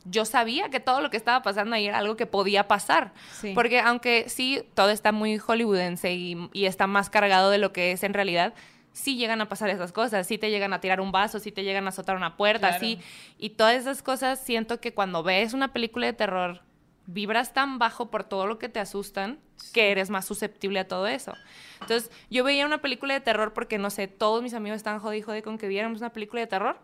[0.09, 3.13] yo sabía que todo lo que estaba pasando ahí era algo que podía pasar.
[3.33, 3.51] Sí.
[3.53, 7.91] Porque aunque sí, todo está muy hollywoodense y, y está más cargado de lo que
[7.91, 8.53] es en realidad,
[8.93, 11.63] sí llegan a pasar esas cosas, sí te llegan a tirar un vaso, sí te
[11.63, 12.83] llegan a azotar una puerta, Claro.
[12.83, 12.99] sí.
[13.37, 16.61] Y todas esas cosas siento que cuando ves una película de terror,
[17.05, 19.39] vibras tan bajo por todo lo que te asustan
[19.73, 21.33] que eres más susceptible a todo eso.
[21.81, 25.21] Entonces, yo veía una película de terror porque, no sé, todos mis amigos estaban y
[25.21, 26.79] jode con que viéramos una película de terror.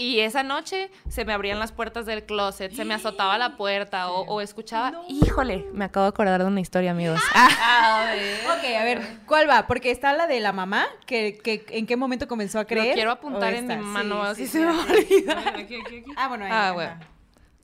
[0.00, 4.12] Y esa noche se me abrían las puertas del closet, se me azotaba la puerta
[4.12, 5.02] o, o escuchaba...
[5.08, 7.20] Híjole, me acabo de acordar de una historia, amigos.
[7.34, 8.38] A ver.
[8.46, 9.66] Ok, a ver, ¿cuál va?
[9.66, 12.94] Porque está la de la mamá, que, que en qué momento comenzó a Lo creer.
[12.94, 14.64] quiero ¿O apuntar en mi mano, Sí, así sí, se sí.
[14.64, 15.48] me va a olvidar.
[15.48, 16.04] Aquí, aquí, aquí.
[16.16, 16.72] Ah, bueno, ahí, Ah, ajá.
[16.72, 17.00] bueno.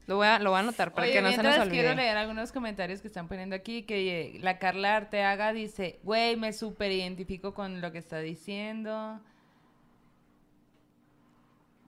[0.09, 1.81] Lo voy a, lo voy a anotar para Oye, que no se nos mientras olvide.
[1.83, 6.35] quiero leer algunos comentarios que están poniendo aquí, que eh, la Carla Arteaga dice, güey,
[6.37, 9.21] me súper identifico con lo que está diciendo.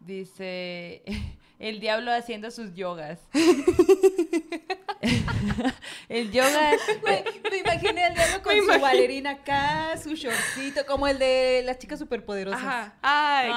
[0.07, 1.03] Dice,
[1.59, 3.19] el diablo haciendo sus yogas.
[6.09, 6.71] el yoga...
[7.01, 8.83] Güey, me imaginé al diablo con Me su imagino.
[8.87, 12.63] bailarina acá, su shortcito, como el de las chicas superpoderosas.
[12.63, 12.95] Ajá.
[13.03, 13.49] Ay,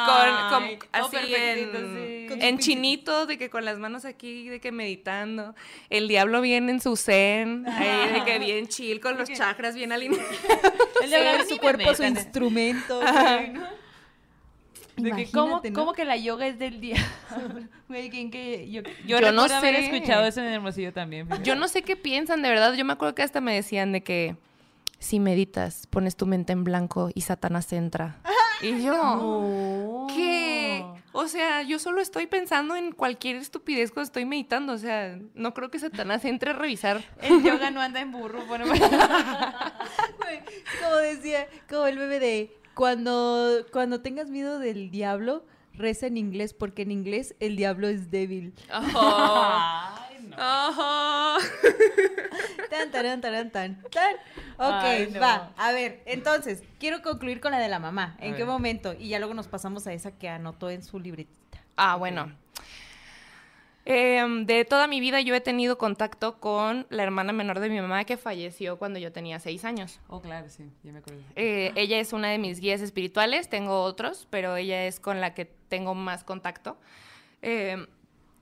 [0.49, 2.39] con, Ay, con- así en, sí.
[2.41, 5.55] En chinito, de que con las manos aquí, de que meditando.
[5.89, 9.91] El diablo viene en su zen, ahí de que bien chill, con los chakras bien
[9.91, 10.25] alineados.
[11.01, 12.99] El Sí, diablo, ni su cuerpo, su instrumento.
[13.01, 13.67] güey, ¿no?
[15.03, 16.79] De que, ¿cómo, cómo que la yoga es del?
[17.87, 18.69] Güey, ¿quién que...?
[18.69, 19.85] Yo, yo, Yo no recuerdo haber sé.
[19.95, 21.25] escuchado eso en Hermosillo también.
[21.27, 21.43] fíjate.
[21.43, 22.73] Yo no sé qué piensan, de verdad.
[22.73, 24.35] Yo me acuerdo que hasta me decían de que
[24.99, 28.17] si meditas, pones tu mente en blanco y Satanás entra.
[28.61, 30.07] Y yo, No.
[30.15, 30.85] ¿qué?
[31.13, 34.73] O sea, yo solo estoy pensando en cualquier estupidez cuando estoy meditando.
[34.73, 37.01] O sea, no creo que Satanás entre a revisar.
[37.21, 38.45] El yoga no anda en burro.
[38.45, 38.65] Bueno,
[40.83, 46.53] como decía, como el bebé de cuando, cuando tengas miedo del diablo, reza en inglés,
[46.53, 48.53] porque en inglés el diablo es débil.
[48.71, 50.37] Ay, no.
[50.39, 51.45] Ajá.
[52.69, 54.13] Tan, tarán, tarán, tan, tan.
[54.55, 55.19] Ok, Ay, no.
[55.19, 55.51] va.
[55.57, 58.15] A ver, entonces, quiero concluir con la de la mamá.
[58.19, 58.51] ¿En A qué ver.
[58.53, 58.93] momento?
[58.97, 61.61] Y ya luego nos pasamos a esa que anotó en su libretita.
[61.75, 62.31] Ah, bueno.
[63.85, 67.79] Em, de toda mi vida yo he tenido contacto con la hermana menor de mi
[67.81, 69.99] mamá que falleció cuando yo tenía seis años.
[70.07, 71.21] Oh, claro, sí, ya me acuerdo.
[71.35, 75.33] Eh, ella es una de mis guías espirituales, tengo otros, pero ella es con la
[75.33, 76.77] que tengo más contacto.
[77.41, 77.87] Eh,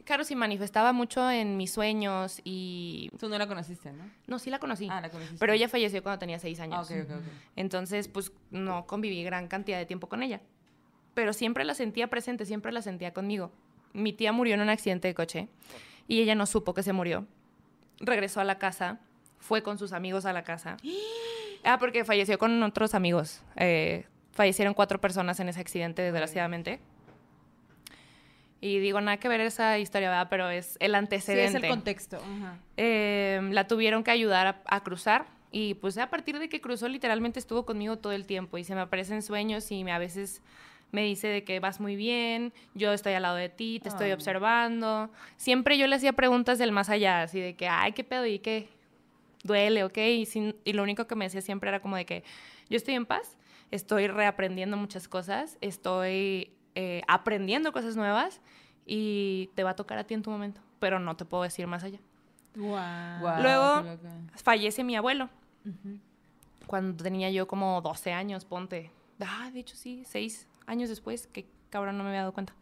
[0.03, 3.09] claro, se manifestaba mucho en mis sueños y...
[3.19, 4.03] Tú no la conociste, ¿no?
[4.25, 4.87] No, sí la conocí.
[4.91, 5.37] Ah, la conociste.
[5.39, 6.89] Pero ella falleció cuando tenía seis Ah, años.
[6.91, 7.23] ok, ok, ok.
[7.55, 10.41] Entonces, pues no conviví gran cantidad de tiempo con ella.
[11.13, 13.51] Pero siempre la sentía presente, siempre la sentía conmigo.
[13.97, 15.47] Mi tía murió en un accidente de coche
[16.07, 17.25] y ella no supo que se murió.
[17.99, 18.99] Regresó a la casa,
[19.39, 20.77] fue con sus amigos a la casa.
[21.63, 23.41] Ah, porque falleció con otros amigos.
[23.57, 26.79] Eh, fallecieron cuatro personas en ese accidente, desgraciadamente.
[28.61, 30.27] Y digo, nada que ver esa historia, ¿verdad?
[30.29, 32.19] Pero es el Sí, antecedente es el contexto.
[32.77, 36.87] Eh, la tuvieron que ayudar a, a cruzar y pues a partir de que cruzó
[36.87, 40.41] literalmente estuvo conmigo todo el tiempo y se me aparecen sueños y me, a veces
[40.91, 44.07] me dice de que vas muy bien, yo estoy al lado de ti, te estoy
[44.07, 44.13] Ay.
[44.13, 45.09] observando.
[45.35, 48.39] Siempre yo le hacía preguntas del más allá, así de que, ay, qué pedo y
[48.39, 48.69] qué
[49.43, 49.97] duele, ¿ok?
[49.97, 52.23] Y, sin- y lo único que me decía siempre era como de que
[52.69, 53.37] yo estoy en paz,
[53.71, 58.41] estoy reaprendiendo muchas cosas, estoy eh, aprendiendo cosas nuevas
[58.85, 61.67] y te va a tocar a ti en tu momento, pero no te puedo decir
[61.67, 61.99] más allá.
[62.55, 63.83] Guau, Luego-.
[64.35, 65.29] Fallece mi abuelo
[66.65, 68.91] cuando tenía yo como 12 años, ponte.
[69.19, 72.53] Ah, de hecho sí, 6 años después, que cabrón no me había dado cuenta.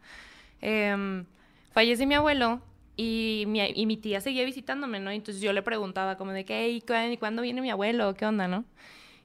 [0.62, 1.26] Em,
[1.72, 2.62] fallece mi abuelo
[2.96, 5.12] y mi, y mi tía seguía visitándome, ¿no?
[5.12, 8.14] Entonces yo le preguntaba como de que, "Ey, ¿cu- ¿cuándo viene mi abuelo?
[8.14, 8.64] ¿Qué onda, no?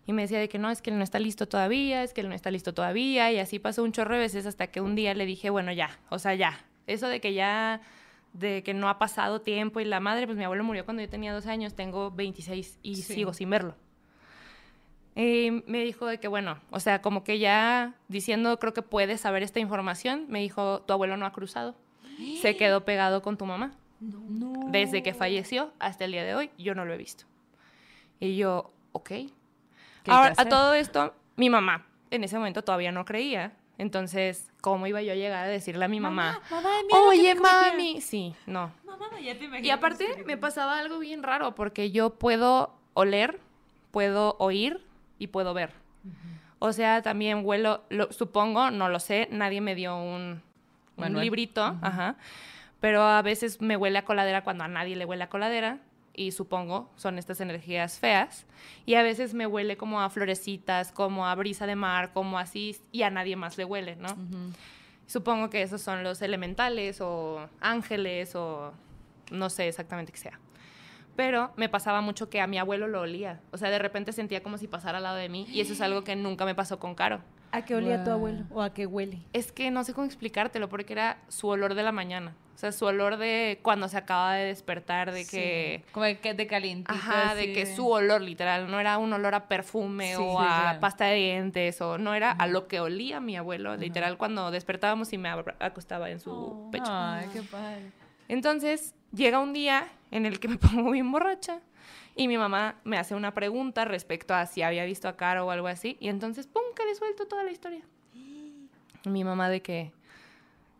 [0.06, 2.22] Y me decía de que no, es que él no está listo todavía, es que
[2.22, 3.30] él no está listo todavía.
[3.30, 6.00] Y así pasó un chorro de veces hasta que un día le dije, bueno, ya,
[6.08, 6.64] o sea, ya.
[6.88, 7.80] Eso de que ya,
[8.32, 11.08] de que no ha pasado tiempo y la madre, pues mi abuelo murió cuando yo
[11.08, 13.14] tenía 12 años, tengo 26 y Sí.
[13.14, 13.76] sigo sin verlo.
[15.20, 19.20] Y me dijo de que, bueno, o sea, como que ya diciendo, creo que puedes
[19.20, 21.74] saber esta información, me dijo, tu abuelo no ha cruzado,
[22.40, 23.72] se quedó pegado con tu mamá.
[24.00, 24.70] No.
[24.70, 27.26] Desde que falleció hasta el día de hoy, yo no lo he visto.
[28.18, 29.09] Y yo, ok.
[29.09, 29.30] ¿Qué
[30.06, 33.52] Ahora, a todo esto, mi mamá en ese momento todavía no creía.
[33.76, 36.40] Entonces, ¿cómo iba yo a llegar a decirle a mi mamá?
[36.50, 37.70] mamá, mira que Oye, dijo mi tía".
[37.70, 38.00] mami.
[38.00, 38.72] Sí, no.
[38.85, 43.38] Mamá, ya te imagino Y aparte me pasaba algo bien raro porque yo puedo oler,
[43.90, 44.80] puedo oír
[45.20, 45.70] y puedo ver.
[46.59, 50.42] O sea, también huelo, lo, supongo, no lo sé, nadie me dio un,
[50.96, 52.16] librito, ajá.
[52.80, 55.78] Pero a veces me huele a coladera cuando a nadie le huele a coladera
[56.14, 58.46] y supongo son estas energías feas.
[58.87, 62.76] Y a veces me huele como a florecitas, como a brisa de mar, como así,
[62.90, 64.09] y a nadie más le huele, ¿no?
[65.06, 68.72] Supongo que esos son los elementales o ángeles o
[69.30, 70.38] no sé exactamente qué sea.
[71.20, 73.40] Pero me pasaba mucho que a mi abuelo lo olía.
[73.50, 75.83] O sea, de repente sentía como si pasara al lado de mí y eso es
[75.83, 77.20] algo que nunca me pasó con Caro.
[77.52, 78.44] ¿A qué olía tu abuelo?
[78.50, 79.18] ¿O a qué huele?
[79.35, 82.35] Es que no sé cómo explicártelo porque era su olor de la mañana.
[82.54, 85.37] O sea, su olor de cuando se acaba de despertar, de Sí.
[85.37, 85.85] que...
[85.92, 86.92] Como de que de calientito.
[86.92, 90.38] Ajá, así de que su olor literal, no era un olor a perfume Sí, o
[90.40, 90.80] sí, a claro.
[90.80, 95.12] pasta de dientes o no era a lo que olía mi abuelo, literal cuando despertábamos
[95.12, 95.28] y me
[95.59, 96.70] acostaba en su Oh.
[96.70, 96.85] pecho.
[96.88, 97.90] Ay, qué padre.
[98.30, 101.60] Entonces, llega un día en el que me pongo bien borracha
[102.14, 105.50] y mi mamá me hace una pregunta respecto a si había visto a Caro o
[105.50, 105.96] algo así.
[105.98, 107.82] Y entonces, ¡pum!, que le suelto toda la historia.
[109.04, 109.92] Mi mamá de que,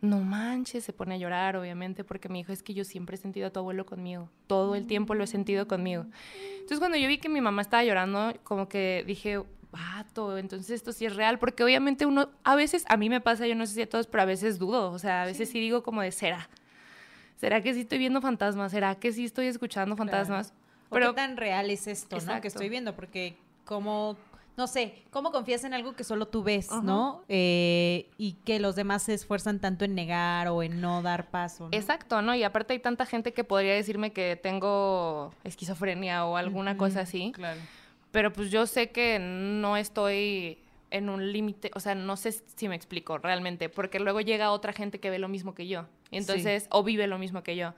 [0.01, 3.19] no manches, se pone a llorar, obviamente, porque me dijo, es que yo siempre he
[3.19, 4.31] sentido a tu abuelo conmigo.
[4.47, 6.07] Todo el tiempo lo he sentido conmigo.
[6.53, 10.93] Entonces, cuando yo vi que mi mamá estaba llorando, como que dije, vato, entonces esto
[10.93, 13.75] sí es real, porque obviamente uno, a veces, a mí me pasa, yo no sé
[13.75, 16.13] si a todos, pero a veces dudo, o sea, a veces sí, digo como de,
[16.13, 16.49] ¿será?
[17.41, 18.71] ¿Será que sí estoy viendo fantasmas?
[18.71, 20.53] ¿Será que sí estoy escuchando fantasmas?
[20.91, 22.39] ¿O Pero qué tan real es esto, no?
[22.43, 24.19] Que estoy viendo, porque como,
[24.59, 27.25] no sé, ¿cómo confías en algo que solo tú ves, no?
[27.29, 31.71] Eh, y que los demás se esfuerzan tanto en negar o en no dar paso,
[31.71, 31.75] ¿no?
[31.75, 32.35] Exacto, ¿no?
[32.35, 37.33] Y aparte hay tanta gente que podría decirme que tengo esquizofrenia o alguna cosa así,
[37.33, 37.59] Claro.
[38.11, 40.59] pero pues yo sé que no estoy
[40.91, 44.73] en un límite, o sea, no sé si me explico realmente, porque luego llega otra
[44.73, 47.75] gente que ve lo mismo que yo, y entonces, o vive lo mismo que yo.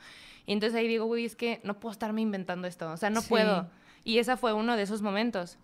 [0.46, 3.20] Y entonces ahí digo, güey, es que no puedo estarme inventando esto, o sea, no
[3.20, 3.29] Sí.
[3.29, 3.68] puedo.
[4.05, 5.59] Y ese fue uno de esos momentos,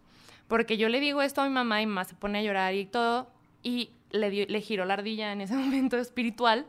[0.47, 2.75] porque yo le digo esto a mi mamá y mi mamá se pone a llorar
[2.75, 3.31] y todo,
[3.63, 6.67] y le, dio- le giró la ardilla en ese momento espiritual,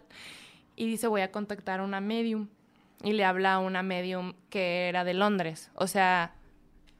[0.75, 2.47] y dice, voy a contactar a una medium.
[3.03, 5.71] Y le habla a una medium que era de Londres.
[5.75, 6.33] O sea,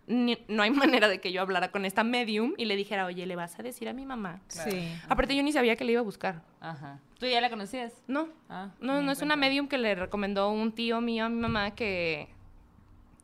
[0.10, 3.26] ni- no hay manera de que yo hablara con esta medium y le dijera, oye,
[3.26, 4.42] ¿le vas a decir a mi mamá?
[4.50, 4.72] Claro.
[4.72, 4.92] Sí.
[5.08, 6.42] Aparte, yo ni sabía que le iba a buscar.
[6.60, 7.00] Ajá.
[7.20, 7.94] ¿Tú ya la conocías?
[8.08, 11.40] No, Ah, no, no es una medium que le recomendó un tío mío a mi
[11.40, 12.28] mamá que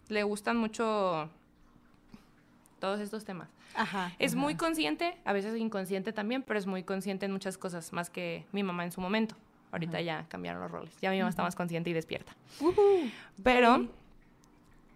[0.08, 1.30] le gustan mucho
[2.80, 3.50] todos estos temas.
[3.76, 4.14] Ajá.
[4.20, 8.10] Es muy consciente, a veces inconsciente también, pero es muy consciente en muchas cosas, más
[8.10, 9.36] que mi mamá en su momento.
[9.72, 10.94] Ahorita ya cambiaron los roles.
[11.02, 12.34] Ya mi mamá está más consciente y despierta.
[13.44, 13.88] Pero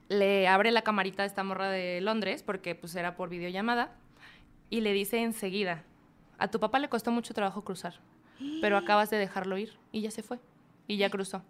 [0.09, 3.91] le abre la camarita a esta morra de Londres, porque pues era por videollamada,
[4.69, 5.83] y le dice enseguida,
[6.37, 7.95] a tu papá le costó mucho trabajo cruzar,
[8.61, 10.39] pero acabas de dejarlo ir y ya se fue,
[10.87, 11.41] y ya cruzó.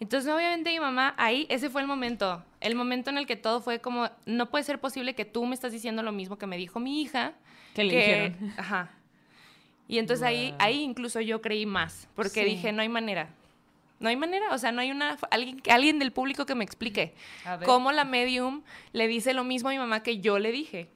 [0.00, 3.60] Entonces, obviamente mi mamá, ahí, ese fue el momento, el momento en el que todo
[3.60, 6.56] fue como, no puede ser posible que tú me estás diciendo lo mismo que me
[6.56, 7.32] dijo mi hija.
[7.74, 8.52] Que le dijeron.
[8.58, 8.90] Ajá.
[9.86, 12.44] Y entonces ahí, ahí incluso yo creí más, porque Sí.
[12.44, 13.28] dije, no hay manera.
[14.00, 17.14] No hay manera, o sea, no hay una alguien, alguien del público que me explique
[17.64, 20.88] cómo la medium le dice lo mismo a mi mamá que yo le dije.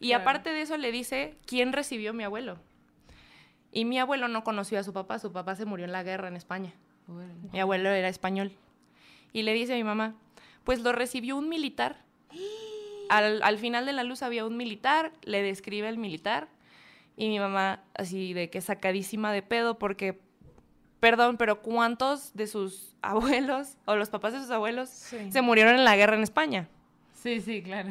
[0.00, 0.22] Y Claro.
[0.22, 2.58] aparte de eso le dice quién recibió a mi abuelo.
[3.70, 6.28] Y mi abuelo no conoció a su papá, su papá se murió en la guerra
[6.28, 6.72] en España.
[7.52, 8.52] Mi abuelo era español.
[9.32, 10.14] Y le dice a mi mamá,
[10.64, 12.02] pues lo recibió un militar.
[13.08, 16.48] Al, al final de la luz había un militar, le describe el militar.
[17.16, 20.18] Y mi mamá así de que sacadísima de pedo porque,
[21.02, 25.32] perdón, pero ¿cuántos de sus abuelos o los papás de sus abuelos Sí.
[25.32, 26.68] se murieron en la guerra en España?
[27.12, 27.90] Sí, sí, claro.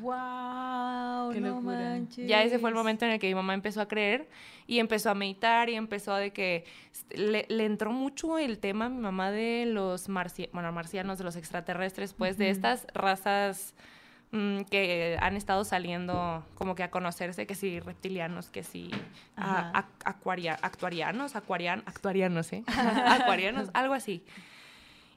[0.00, 1.76] Wow, Qué no locura.
[1.78, 2.26] manches.
[2.26, 4.28] Ya ese fue el momento en el que mi mamá empezó a creer
[4.66, 6.64] y empezó a meditar y empezó a de que
[7.10, 11.24] le, le entró mucho el tema a mi mamá de los marci- bueno, marcianos, de
[11.24, 13.74] los extraterrestres, pues de estas razas
[14.32, 18.90] mm, que han estado saliendo como que a conocerse, que sí reptilianos, que sí
[19.36, 22.64] a- a- acuaria- actuarianos, ¿eh?
[23.06, 24.24] acuarianos, algo así.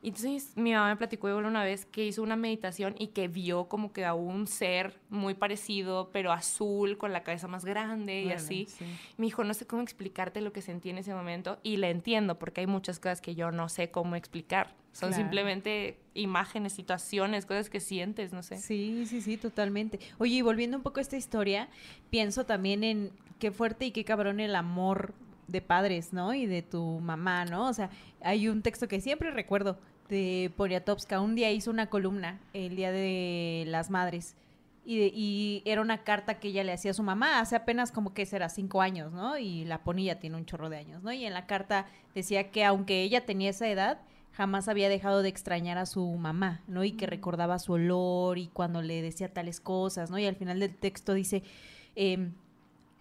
[0.02, 3.68] Y Entonces mi mamá me platicó una vez que hizo una meditación y que vio
[3.68, 8.32] como que a un ser muy parecido, pero azul, con la cabeza más grande y
[8.32, 8.68] así.
[8.70, 8.86] sí.
[9.18, 12.38] Me dijo, no sé cómo explicarte lo que sentí en ese momento y le entiendo
[12.38, 14.76] porque hay muchas cosas que yo no sé cómo explicar.
[14.96, 15.24] Son Claro.
[15.24, 18.58] simplemente imágenes, situaciones, cosas que sientes, no sé.
[18.60, 20.00] Sí, sí, sí, totalmente.
[20.20, 21.68] Oye, y volviendo un poco a esta historia,
[22.10, 25.14] pienso también en qué fuerte y qué cabrón el amor
[25.50, 26.34] de padres, ¿no?
[26.34, 27.68] Y de tu mamá, ¿no?
[27.68, 27.90] O sea,
[28.22, 29.78] hay un texto que siempre recuerdo
[30.08, 31.20] de Poniatowska.
[31.20, 34.36] Un día hizo una columna, el Día de las Madres.
[34.86, 37.92] Y, de- y era una carta que ella le hacía a su mamá hace apenas
[37.92, 39.38] como que será cinco años, ¿no?
[39.38, 41.12] Y la ponía, tiene un chorro de años, ¿no?
[41.12, 44.00] Y en la carta decía que aunque ella tenía esa edad,
[44.36, 46.84] jamás había dejado de extrañar a su mamá, ¿no?
[46.84, 50.20] Y que recordaba su olor y cuando le decía tales cosas, ¿no?
[50.20, 51.44] Y al final del texto dice,
[51.96, 52.34] em,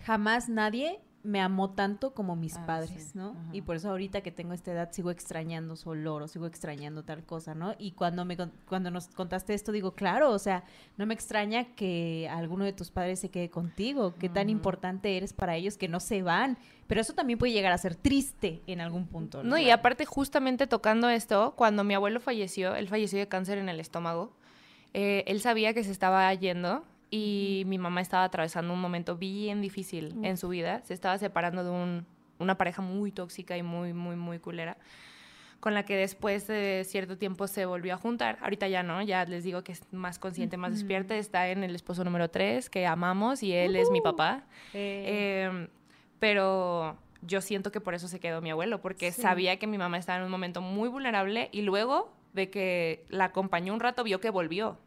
[0.05, 3.19] jamás nadie me amó tanto como mis Ah, padres, sí.
[3.19, 3.31] ¿no?
[3.31, 3.41] Ajá.
[3.55, 7.03] Y por eso ahorita que tengo esta edad sigo extrañando su olor o sigo extrañando
[7.03, 7.75] tal cosa, ¿no?
[7.79, 10.65] Y cuando me cuando nos contaste esto digo, claro, o sea,
[10.99, 15.33] no me extraña que alguno de tus padres se quede contigo, qué tan importante eres
[15.33, 18.83] para ellos que no se van, pero eso también puede llegar a ser triste en
[18.83, 19.51] algún punto, ¿no?
[19.51, 23.71] No, y aparte justamente tocando esto, cuando mi abuelo falleció, él falleció de cáncer en
[23.71, 24.33] el estómago,
[24.93, 26.85] eh, él sabía que se estaba yendo
[27.17, 30.81] y mi mamá estaba atravesando un momento bien difícil en su vida.
[30.83, 32.07] Se estaba separando de un-
[32.41, 34.77] una pareja muy tóxica y muy, muy, muy culera,
[35.61, 38.39] con la que después de cierto tiempo se volvió a juntar.
[38.43, 41.15] Ahorita ya no, ya les digo que es más consciente, más despierta.
[41.17, 44.43] Está en el esposo número 3, que amamos, y él es mi papá.
[44.73, 45.69] Eh, Eh,
[46.19, 49.23] pero yo siento que por eso se quedó mi abuelo, porque Sí.
[49.23, 53.27] sabía que mi mamá estaba en un momento muy vulnerable y luego de que la
[53.27, 54.79] acompañó un rato vio que volvió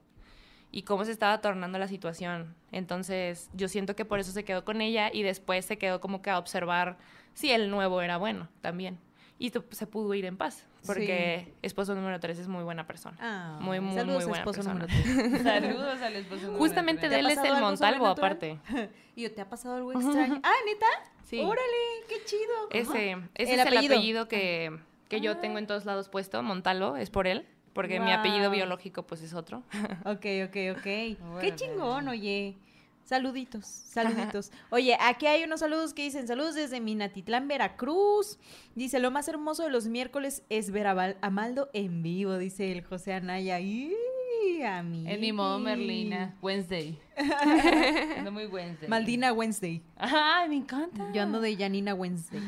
[0.72, 2.56] y cómo se estaba tornando la situación.
[2.72, 6.22] Entonces yo siento que por eso se quedó con ella y después se quedó como
[6.22, 6.98] que a observar
[7.34, 9.00] si el nuevo era bueno también.
[9.40, 13.16] Y se pudo ir en paz, porque esposo número 3 es muy buena persona.
[13.22, 14.88] ah, muy, muy, saludos, muy buena esposo persona.
[14.88, 15.44] número.
[15.44, 16.42] Saludos al esposo.
[16.42, 17.10] número Justamente tres.
[17.12, 18.60] ¿Te de él es el Montalvo aparte.
[19.16, 20.42] ¿Y te ha pasado algo extraño?
[20.44, 20.88] Ah, ¿neta?
[21.24, 21.40] Sí.
[21.40, 21.62] Órale,
[22.10, 22.52] qué chido.
[22.72, 23.94] Ese, ese El es apellido.
[23.94, 25.40] el apellido que, que yo Ah.
[25.40, 27.46] tengo en todos lados puesto, Montalo, es por él,
[27.78, 29.64] porque mi apellido biológico pues es otro.
[30.06, 31.40] Ok, ok, ok.
[31.42, 32.58] Qué chingón, oye.
[33.06, 34.52] Saluditos, saluditos.
[34.70, 38.38] Oye, aquí hay unos saludos que dicen saludos desde Minatitlán, Veracruz.
[38.76, 42.38] Dice, lo más hermoso de los miércoles es ver a, Val- a Maldo en vivo,
[42.38, 43.60] dice el José Anaya.
[43.62, 43.94] ¡Y,
[44.66, 45.04] a mí!
[45.08, 46.36] En mi modo Merlina.
[46.42, 47.00] Wednesday.
[48.18, 48.90] Ando muy Wednesday.
[48.90, 49.82] Maldina Wednesday.
[49.96, 51.10] Ay, me encanta.
[51.14, 52.42] Yo ando de Janina Wednesday.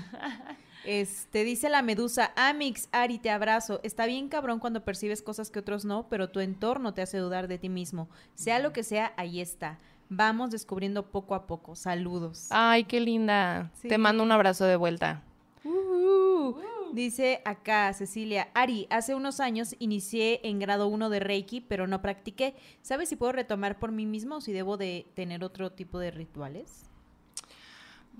[0.89, 3.79] Este, dice la medusa, Amix, Ari, te abrazo.
[3.83, 7.47] Está bien cabrón cuando percibes cosas que otros no, pero tu entorno te hace dudar
[7.47, 8.09] de ti mismo.
[8.33, 9.77] Sea lo que sea, ahí está.
[10.09, 11.75] Vamos descubriendo poco a poco.
[11.75, 12.47] Saludos.
[12.49, 13.69] Ay, qué linda.
[13.75, 13.87] Sí.
[13.87, 15.21] Te mando un abrazo de vuelta.
[15.63, 16.57] Ujú.
[16.91, 22.01] Dice acá Cecilia, Ari, hace unos años inicié en grado 1 de Reiki, pero no
[22.01, 22.55] practiqué.
[22.81, 26.09] ¿Sabes si puedo retomar por mí mismo o si debo de tener otro tipo de
[26.09, 26.88] rituales?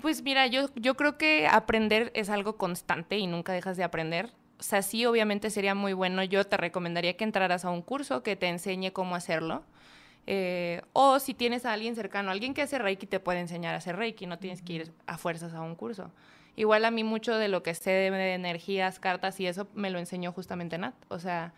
[0.01, 4.31] Pues mira, yo, yo creo que aprender es algo constante y nunca dejas de aprender.
[4.59, 6.23] O sea, sí, obviamente sería muy bueno.
[6.23, 9.63] Yo te recomendaría que entraras a un curso que te enseñe cómo hacerlo.
[10.27, 13.77] Eh, o si tienes a alguien cercano, alguien que hace Reiki te puede enseñar a
[13.77, 16.11] hacer Reiki, no tienes que ir a fuerzas a un curso.
[16.55, 19.97] Igual a mí mucho de lo que sé de energías, cartas y eso me lo
[19.97, 20.93] enseñó justamente Nat.
[21.07, 21.53] O sea,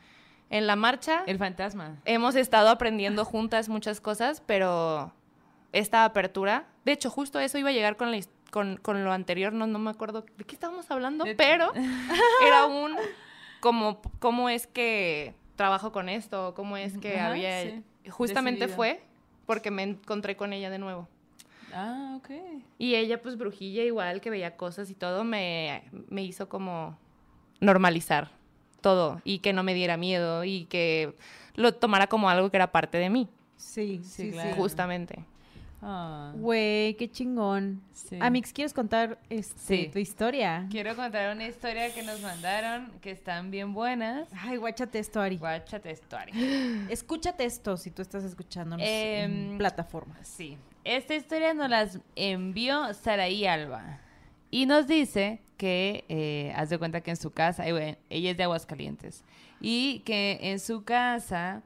[0.50, 1.98] en la marcha El fantasma.
[2.06, 5.12] hemos estado aprendiendo juntas muchas cosas, pero
[5.74, 8.20] esta apertura, de hecho, justo eso iba a llegar con, la
[8.52, 11.72] con, con lo anterior, no, no me acuerdo de qué estábamos hablando, De- pero
[12.46, 12.96] era un
[13.60, 17.84] como cómo es que trabajo con esto, cómo es que Ajá, había sí.
[18.10, 19.02] justamente fue
[19.46, 21.08] porque me encontré con ella de nuevo.
[21.74, 22.30] Ah, ok.
[22.80, 26.98] Y ella, pues brujilla igual, que veía cosas y todo, me, me hizo como
[27.60, 28.32] normalizar
[28.82, 31.16] todo y que no me diera miedo y que
[31.56, 34.50] lo tomara como algo que era parte de mí, Sí, Sí, sí, claro.
[34.54, 34.58] sí.
[34.60, 35.24] justamente.
[35.82, 37.82] Ah, Güey, qué chingón.
[37.92, 38.18] sí.
[38.22, 39.90] Amix, ¿quieres contar este, Sí.
[39.92, 40.68] tu historia?
[40.70, 44.28] Quiero contar una historia que nos mandaron, que están bien buenas.
[44.38, 45.38] Ay, guáchate esto, Ari.
[45.38, 46.34] Guáchate historia.
[46.90, 50.28] Escúchate esto si tú estás escuchándonos en Em, plataformas.
[50.28, 50.58] Sí.
[50.84, 54.00] Esta historia nos las envió Saraí Alba.
[54.52, 58.32] Y nos dice que, eh, haz de cuenta que en su casa, eh, bueno, ella
[58.32, 59.24] es de Aguascalientes,
[59.62, 61.62] y que en su casa,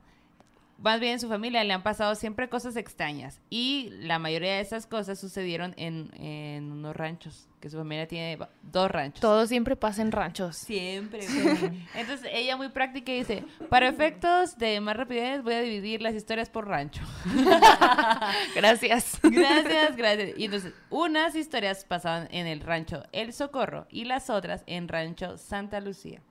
[0.86, 3.41] más bien en su familia, le han pasado siempre cosas extrañas.
[3.49, 8.38] Y la mayoría de esas cosas sucedieron en, en unos ranchos, que su familia tiene
[8.61, 9.19] dos ranchos.
[9.19, 10.57] Todo siempre pasa en ranchos.
[10.57, 11.21] Siempre.
[11.95, 16.13] Entonces ella muy práctica y dice, para efectos de más rapidez voy a dividir las
[16.13, 17.01] historias por rancho.
[18.55, 19.19] Gracias.
[19.23, 20.38] Gracias, gracias.
[20.38, 25.39] Y entonces, unas historias pasaban en el rancho El Socorro y las otras en rancho
[25.39, 26.21] Santa Lucía.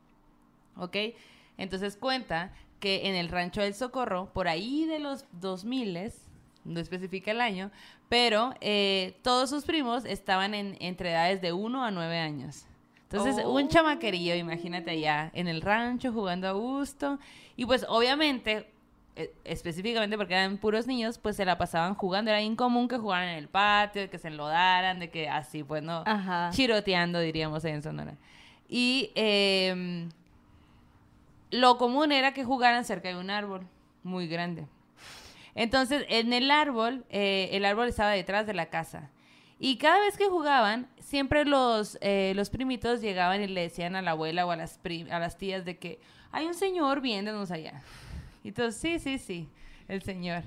[0.76, 0.96] ¿Ok?
[1.56, 2.52] Entonces cuenta
[2.84, 6.12] que en el rancho El Socorro, por ahí de los 2000,
[6.66, 7.70] no especifica el año,
[8.10, 12.66] pero eh, todos sus primos estaban en, entre edades de 1 a 9 años.
[13.10, 17.18] Entonces, un chamaquerillo, imagínate allá en el rancho jugando a gusto.
[17.56, 18.68] Y pues obviamente,
[19.16, 22.32] eh, específicamente porque eran puros niños, pues se la pasaban jugando.
[22.32, 26.02] Era incomún que jugaran en el patio, que se enlodaran, de que así, pues no,
[26.04, 26.50] Ajá.
[26.52, 28.14] chiroteando, diríamos ahí en Sonora.
[28.68, 30.10] Y em,
[31.54, 33.66] lo común era que jugaran cerca de un árbol
[34.02, 34.66] muy grande.
[35.54, 39.10] Entonces, en el árbol, eh, el árbol estaba detrás de la casa.
[39.60, 44.02] Y cada vez que jugaban, siempre los, eh, los primitos llegaban y le decían a
[44.02, 44.80] la abuela o a las,
[45.10, 46.00] a las tías de que
[46.32, 47.82] hay un señor viéndonos allá.
[48.42, 49.48] Y todos, sí, sí, sí,
[49.86, 50.42] el señor.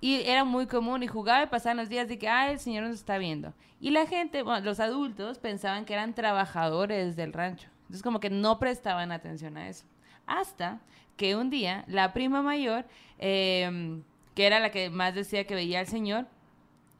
[0.00, 2.84] Y era muy común y jugaba y pasaban los días de que, ah, el señor
[2.84, 3.52] nos está viendo.
[3.78, 7.68] Y la gente, los adultos pensaban que eran trabajadores del rancho.
[7.82, 9.84] Entonces como que no prestaban atención a eso.
[10.26, 10.80] Hasta
[11.16, 12.84] que un día la prima mayor,
[13.18, 14.00] eh,
[14.34, 16.26] que era la que más decía que veía al señor,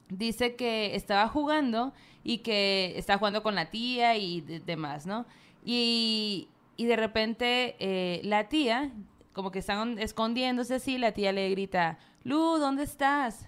[0.09, 5.27] dice que estaba jugando y que estaba jugando con la tía y de- demás, ¿no?
[5.65, 8.93] Y, y de repente eh, la tía,
[9.33, 13.47] como que están escondiéndose así, la tía le grita, Lu, ¿dónde estás?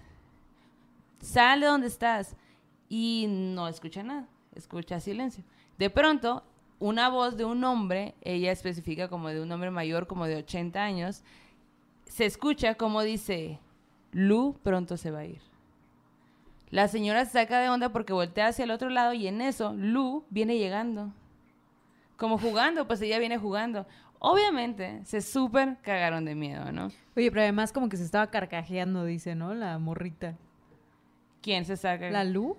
[1.21, 2.35] Sal de donde estás.
[2.89, 5.43] Y no escucha nada, escucha silencio.
[5.77, 6.43] De pronto,
[6.79, 10.83] una voz de un hombre, ella especifica como de un hombre mayor, como de 80
[10.83, 11.23] años,
[12.05, 13.59] se escucha como dice,
[14.11, 15.41] Lu pronto se va a ir.
[16.69, 19.73] La señora se saca de onda porque voltea hacia el otro lado y en eso
[19.73, 21.13] Lu viene llegando.
[22.17, 23.85] Como jugando, pues ella viene jugando.
[24.19, 26.89] Obviamente se súper cagaron de miedo, ¿no?
[27.15, 29.53] Oye, pero además como que se estaba carcajeando, dice, ¿no?
[29.53, 30.35] La morrita.
[31.41, 32.09] ¿Quién se saca?
[32.09, 32.57] ¿La Lu?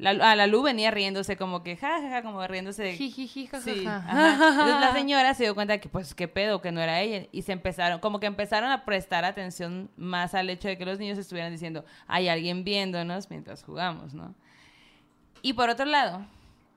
[0.00, 2.92] La, ah, la Lu venía riéndose como que, ja, ja, ja, como riéndose de...
[2.94, 3.96] Jijiji, Sí, jajaja.
[3.98, 4.48] ajá.
[4.62, 7.26] Entonces la señora se dio cuenta que pues qué pedo, que no era ella.
[7.32, 10.98] Y se empezaron, como que empezaron a prestar atención más al hecho de que los
[10.98, 14.34] niños estuvieran diciendo, hay alguien viéndonos mientras jugamos, ¿no?
[15.42, 16.24] Y por otro lado,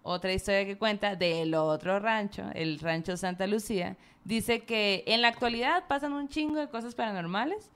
[0.03, 3.95] otra historia que cuenta del otro rancho, el rancho Santa Lucía,
[4.25, 7.71] dice que en la actualidad pasan un chingo de cosas paranormales.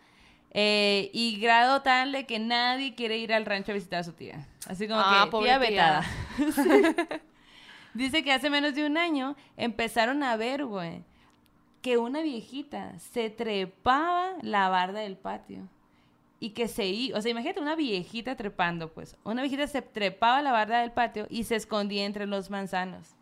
[0.59, 4.13] Eh, y grado tal de que nadie quiere ir al rancho a visitar a su
[4.13, 4.47] tía.
[4.67, 5.57] Así como Ah, que tía.
[5.59, 6.03] vetada.
[7.93, 11.03] Dice que hace menos de un año empezaron a ver, güey,
[11.81, 15.67] que una viejita se trepaba la barda del patio.
[16.39, 19.15] Y que se iba, o sea, imagínate una viejita trepando, pues.
[19.23, 23.15] Una viejita se trepaba la barda del patio y se escondía entre los manzanos.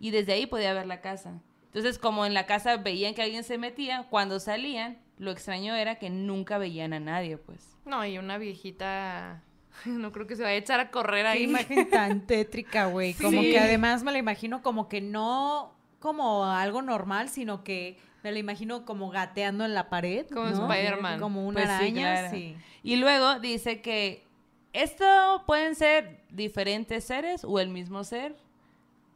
[0.00, 1.32] Y desde ahí podía ver la casa.
[1.66, 5.96] Entonces, como en la casa veían que alguien se metía, cuando salían, lo extraño era
[5.96, 7.76] que nunca veían a nadie, pues.
[7.84, 9.42] No, y una viejita.
[9.86, 11.42] No creo que se vaya a echar a correr Qué ahí.
[11.44, 13.14] imagen tan tétrica, güey.
[13.14, 13.50] Como Sí.
[13.52, 18.38] que además me la imagino como que no como algo normal, sino que me la
[18.40, 20.26] imagino como gateando en la pared.
[20.26, 20.72] Como ¿no?
[20.72, 21.20] Spider-Man.
[21.20, 22.30] Como una Pues sí, araña, claro.
[22.30, 22.56] sí.
[22.82, 24.24] Y luego dice que
[24.72, 28.36] esto pueden ser diferentes seres o el mismo ser,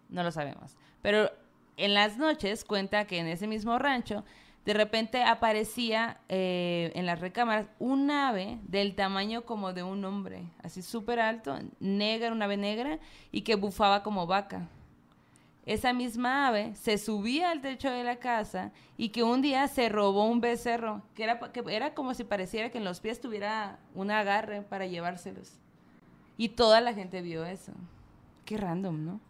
[0.08, 0.76] no lo sabemos.
[1.02, 1.30] Pero
[1.76, 4.24] en las noches cuenta que en ese mismo rancho
[4.64, 10.44] de repente aparecía eh, en las recámaras un ave del tamaño como de un hombre,
[10.62, 12.98] así súper alto, negra, una ave negra,
[13.32, 14.68] y que bufaba como vaca.
[15.64, 19.88] Esa misma ave se subía al techo de la casa y que un día se
[19.88, 23.78] robó un becerro, que era, que era como si pareciera que en los pies tuviera
[23.94, 25.60] un agarre para llevárselos.
[26.36, 27.72] Y toda la gente vio eso.
[28.44, 29.20] Qué random, ¿no?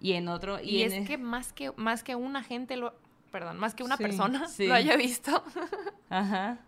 [0.00, 0.60] Y en otro...
[0.60, 2.94] Y, Y, es e que más que más que una gente lo
[3.30, 4.66] perdón, más que una Sí, persona sí.
[4.66, 5.42] lo haya visto,
[6.10, 6.58] Ajá.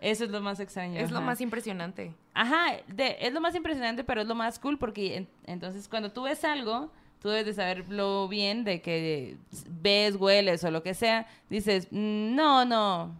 [0.00, 1.00] Eso es lo más extraño.
[1.00, 2.14] es lo más impresionante.
[2.32, 6.12] Ajá, de- es lo más impresionante, pero es lo más cool porque en- entonces cuando
[6.12, 9.36] tú ves algo, tú debes de saberlo bien de que
[9.66, 13.12] ves, hueles o lo que sea, dices, "Mm, no, no,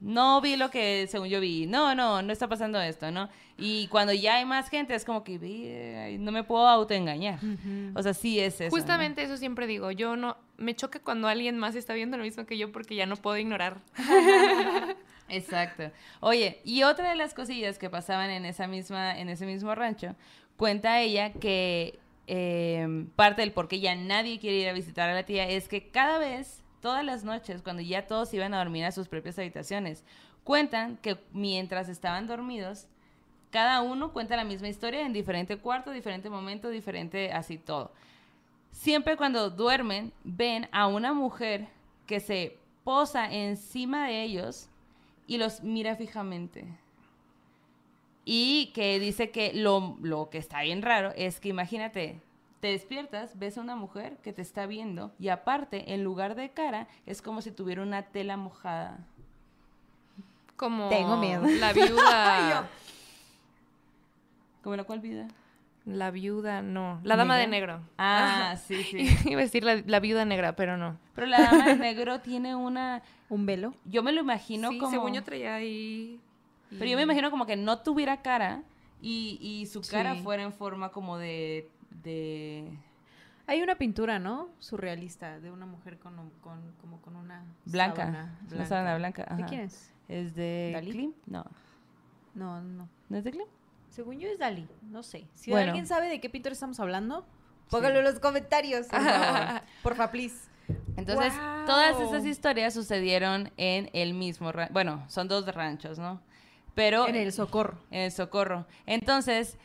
[0.00, 3.28] no vi lo que según yo vi, no, no, no está pasando esto, ¿no?
[3.58, 7.38] Y cuando ya hay más gente es como que "Vi, eh, no me puedo autoengañar.
[7.94, 8.64] O sea, sí es eso.
[8.64, 8.70] ¿no?
[8.70, 12.46] Justamente eso siempre digo, yo no me choca cuando alguien más está viendo lo mismo
[12.46, 13.78] que yo porque ya no puedo ignorar.
[15.28, 15.90] Exacto.
[16.20, 20.16] Oye, y otra de las cosillas que pasaban en esa misma, en ese mismo rancho,
[20.56, 25.14] cuenta ella que eh, parte del por qué ya nadie quiere ir a visitar a
[25.14, 28.84] la tía es que cada vez, todas las noches, cuando ya todos iban a dormir
[28.84, 30.04] a sus propias habitaciones,
[30.44, 32.86] cuentan que mientras estaban dormidos,
[33.50, 37.92] cada uno cuenta la misma historia en diferente cuarto, diferente momento, diferente así todo.
[38.70, 41.68] Siempre cuando duermen, ven a una mujer
[42.06, 44.68] que se posa encima de ellos
[45.26, 46.64] y los mira fijamente.
[48.24, 52.20] Y que dice que lo, lo que está bien raro es que imagínate,
[52.60, 56.50] te despiertas, ves a una mujer que te está viendo y aparte, en lugar de
[56.50, 58.98] cara, es como si tuviera una tela mojada.
[60.56, 61.42] Como Tengo miedo.
[61.58, 62.68] La viuda.
[64.62, 65.28] ¿Como la cual vida?
[65.86, 67.00] la viuda, no.
[67.02, 67.80] La dama de negro.
[67.98, 68.98] Ah, sí, sí.
[69.28, 70.98] Iba a decir la, la viuda negra, pero no.
[71.14, 73.02] Pero la dama de negro tiene una...
[73.30, 73.74] ¿Un velo?
[73.86, 74.90] Yo me lo imagino sí, como...
[74.92, 76.20] según yo traía ahí.
[76.68, 78.62] Pero yo me imagino como que no tuviera cara
[79.00, 80.20] y, y su cara Sí.
[80.22, 81.68] fuera en forma como de...
[81.90, 82.76] de...
[83.46, 84.48] Hay una pintura, ¿no?
[84.60, 87.96] Surrealista, de una mujer con, un- con- como con una Blanca.
[88.06, 89.24] sábana Una sábana blanca.
[89.36, 89.92] ¿De quién es?
[90.08, 90.90] ¿Es de ¿Dalí?
[90.92, 91.16] Klimt?
[91.26, 91.44] No.
[92.34, 92.88] No, no.
[93.08, 93.48] ¿No es de Klimt?
[93.88, 95.26] Según yo es Dalí, no sé.
[95.34, 95.66] Si Bueno.
[95.68, 97.26] alguien sabe de qué pintor estamos hablando,
[97.70, 98.86] póngalo en los comentarios.
[99.82, 100.48] Porfa, please.
[100.96, 101.32] Entonces,
[101.66, 104.72] todas esas historias sucedieron en el mismo rancho.
[104.72, 106.20] Bueno, son dos ranchos, ¿no?
[106.76, 107.08] Pero...
[107.08, 107.78] En el socorro.
[107.90, 108.64] En el Socorro.
[108.86, 109.58] Entonces,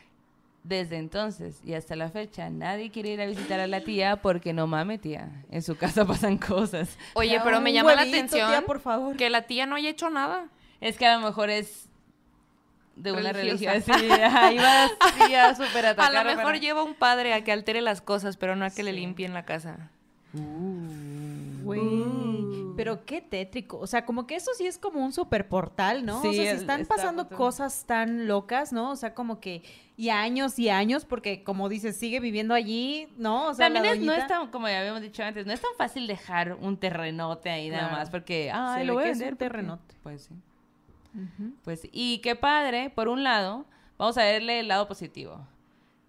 [0.66, 4.52] desde entonces y hasta la fecha, nadie quiere ir a visitar a la tía porque
[4.52, 5.30] no mames, tía.
[5.50, 6.96] En su casa pasan cosas.
[7.14, 9.16] Oye, pero me llama la atención tía, por favor.
[9.16, 10.48] que la tía no haya hecho nada.
[10.80, 11.88] Es que a lo mejor es
[12.96, 13.74] de una Religiosa.
[13.94, 14.16] religión.
[14.16, 17.52] Sí, ajá, iba así a súper A lo mejor pero- lleva un padre a que
[17.52, 18.96] altere las cosas, pero no a que le Sí.
[19.00, 19.90] limpien la casa.
[21.62, 21.80] Güey.
[22.76, 23.78] Pero qué tétrico.
[23.78, 26.22] O sea, como que eso sí es como un super portal, ¿no?
[26.22, 27.38] Sí, o sea, si están está pasando botón.
[27.38, 28.90] cosas tan locas, ¿no?
[28.90, 29.62] O sea, como que.
[29.96, 33.46] Y años y años, porque como dices, sigue viviendo allí, ¿no?
[33.48, 35.70] O sea, También es- no es tan, como ya habíamos dicho antes, no es tan
[35.78, 39.44] fácil dejar un terrenote ahí nada más porque, ah, lo voy a un vender porque-
[39.44, 39.94] terrenote.
[40.02, 40.34] Pues sí.
[41.14, 41.52] Ujú.
[41.64, 41.90] Pues sí.
[41.92, 43.64] Y qué padre, por un lado,
[43.96, 45.46] vamos a verle el lado positivo.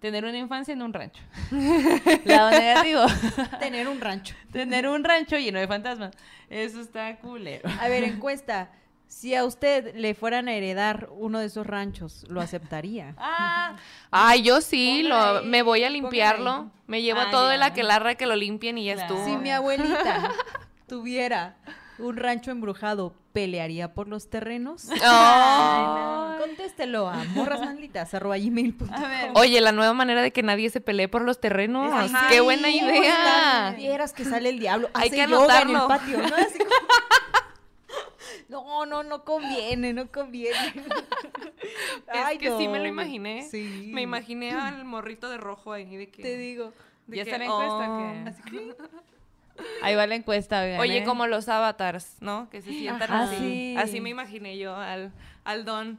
[0.00, 1.22] Tener una infancia en un rancho.
[2.24, 3.02] lado negativo.
[3.60, 4.34] Tener un rancho.
[4.52, 6.14] Tener un rancho lleno de fantasmas.
[6.48, 7.68] Eso está culero.
[7.80, 8.70] A ver, encuesta.
[9.08, 13.14] Si a usted le fueran a heredar uno de esos ranchos, ¿lo aceptaría?
[13.16, 13.74] Ah,
[14.10, 16.70] Ay, yo sí, lo, ahí, me voy a limpiarlo.
[16.86, 17.54] Me llevo Ah, todo ya.
[17.54, 19.14] el aquelarre que lo limpien y ya Claro.
[19.14, 19.26] estuvo.
[19.26, 20.30] Si mi abuelita
[20.86, 21.56] tuviera
[21.98, 24.88] un rancho embrujado, ¿pelearía por los terrenos?
[25.02, 27.24] Ay, Contéstelo a
[29.08, 29.30] ver.
[29.34, 31.92] Oye, la nueva manera de que nadie se pelee por los terrenos.
[31.92, 32.28] Ajá.
[32.28, 33.74] ¡Qué buena Sí, idea!
[33.76, 34.88] Vieras que sale el diablo.
[34.94, 35.88] Hay Hace que yoga en el anotarlo.
[35.88, 36.36] patio, ¿no?
[36.36, 36.70] Así como-
[38.48, 40.56] No, no, no conviene, no conviene.
[42.32, 43.46] Es que sí me lo imaginé.
[43.50, 43.90] Sí.
[43.92, 46.22] Me imaginé al morrito de rojo ahí de que...
[46.22, 46.72] Te digo.
[47.06, 47.98] de ¿Ya que, está la encuesta oh.
[47.98, 48.74] que- Así que-
[49.82, 51.04] Ahí va la encuesta, oigan, Oye, ¿eh?
[51.04, 52.48] como los avatars, ¿no?
[52.50, 53.36] Que se sientan Ajá, así.
[53.38, 53.74] sí.
[53.78, 55.12] Así me imaginé yo al,
[55.44, 55.98] al don.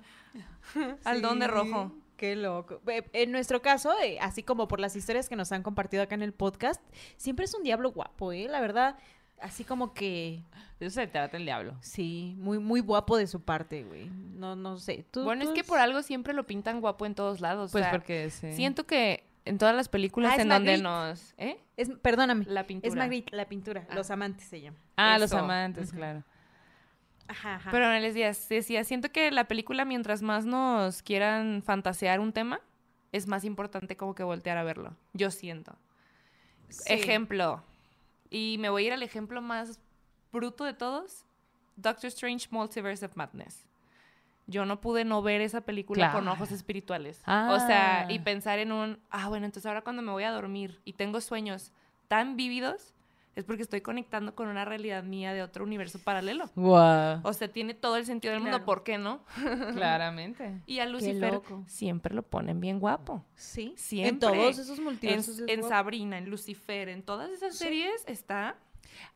[1.03, 1.91] Al don de rojo.
[2.15, 2.81] Qué loco.
[3.13, 6.21] En nuestro caso, eh, así como por las historias que nos han compartido acá en
[6.21, 6.81] el podcast,
[7.17, 8.47] siempre es un diablo guapo, ¿eh?
[8.49, 8.97] La verdad,
[9.41, 10.43] así como que,
[10.79, 11.75] De eso se trata el diablo.
[11.81, 14.09] sí, muy, muy guapo de su parte, güey.
[14.09, 15.05] No, no sé.
[15.09, 17.71] ¿Tú- Bueno, es que por algo siempre lo pintan guapo en todos lados.
[17.71, 18.51] Pues o sea, porque sí.
[18.53, 20.83] Siento que en todas las películas Ah, en donde Magritte.
[20.83, 21.33] nos...
[21.37, 21.59] ¿Eh?
[21.75, 22.45] Es, perdóname.
[22.47, 22.87] La pintura.
[22.89, 23.85] Es Magritte, la pintura.
[23.89, 23.95] Ah.
[23.95, 24.77] Los amantes se llama.
[24.95, 26.23] Ah, los amantes, claro.
[27.27, 27.71] Ajá, ajá.
[27.71, 32.61] Pero les decía, decía, siento que la película, mientras más nos quieran fantasear un tema,
[33.11, 34.95] es más importante como que voltear a verlo.
[35.13, 35.75] Yo siento.
[36.69, 36.93] Sí.
[36.93, 37.63] Ejemplo.
[38.29, 39.79] Y me voy a ir al ejemplo más
[40.31, 41.25] bruto de todos.
[41.75, 43.65] Doctor Strange Multiverse of Madness.
[44.49, 47.21] Yo no pude no ver esa película con ojos espirituales.
[47.25, 47.51] Ah.
[47.55, 50.81] O sea, y pensar en un, ah, bueno, entonces ahora cuando me voy a dormir
[50.85, 51.71] y tengo sueños
[52.07, 52.93] tan vívidos,
[53.35, 56.49] es porque estoy conectando con una realidad mía de otro universo paralelo.
[56.55, 57.21] Wow.
[57.23, 58.65] O sea, tiene todo el sentido del mundo.
[58.65, 59.23] ¿por qué no?
[59.75, 60.61] Claramente.
[60.65, 63.23] Y a Lucifer siempre lo ponen bien guapo.
[63.35, 63.73] Sí.
[63.77, 64.09] Siempre.
[64.09, 65.39] En todos esos En, multiversos.
[65.39, 65.63] es en.
[65.63, 68.57] Sabrina, en Lucifer, en todas esas series está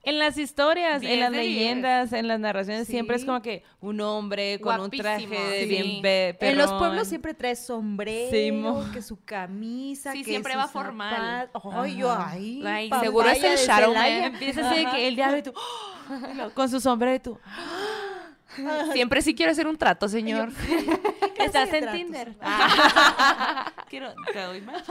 [0.05, 1.43] En las historias, Diez en las diez.
[1.45, 2.91] leyendas, en las narraciones, Sí.
[2.91, 5.65] siempre es como que un hombre con un traje Guapísimo, de sí.
[5.69, 8.91] bien En los pueblos siempre trae sombrero, Simón.
[8.91, 11.47] que su camisa, Sí, que siempre va formal.
[11.53, 11.73] zapatos.
[11.73, 12.31] Ay, yo, Ajá.
[12.31, 13.93] ay, Ay, papaya seguro es el.
[13.93, 14.05] Man.
[14.23, 15.53] Empieza así de que el diablo y tú,
[16.53, 17.39] con su sombrero y tú,
[18.91, 20.49] Siempre sí quiero hacer un trato, señor.
[21.39, 21.95] estás en tratos?
[21.99, 22.33] Tinder.
[23.89, 24.85] Quiero, te doy match.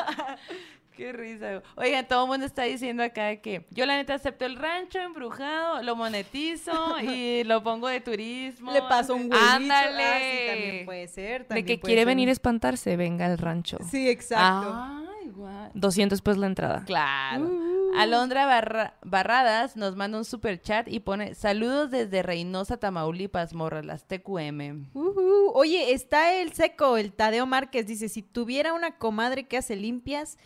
[0.97, 1.63] Qué risa.
[1.77, 5.83] Oigan, todo el mundo está diciendo acá que yo la neta acepto el rancho embrujado,
[5.83, 8.73] lo monetizo y lo pongo de turismo.
[8.73, 9.39] Le paso un huevito.
[9.39, 10.05] Ándale.
[10.05, 11.49] Ah, sí, también puede ser.
[11.49, 12.07] De que puede quiere ser.
[12.07, 13.79] venir a espantarse, venga al rancho.
[13.91, 14.73] Sí, exacto.
[14.75, 15.71] Ay, guau.
[15.75, 16.85] 200 pesos la entrada.
[16.85, 17.45] Claro.
[17.45, 17.73] Uh.
[17.97, 23.85] Alondra Barra- Barradas nos manda un super chat y pone saludos desde Reynosa, Tamaulipas, morras,
[23.85, 24.89] las TQM.
[24.95, 25.51] Ujú.
[25.55, 27.87] Oye, está el seco, el Tadeo Márquez.
[27.87, 30.39] Dice, si tuviera una comadre que hace limpias,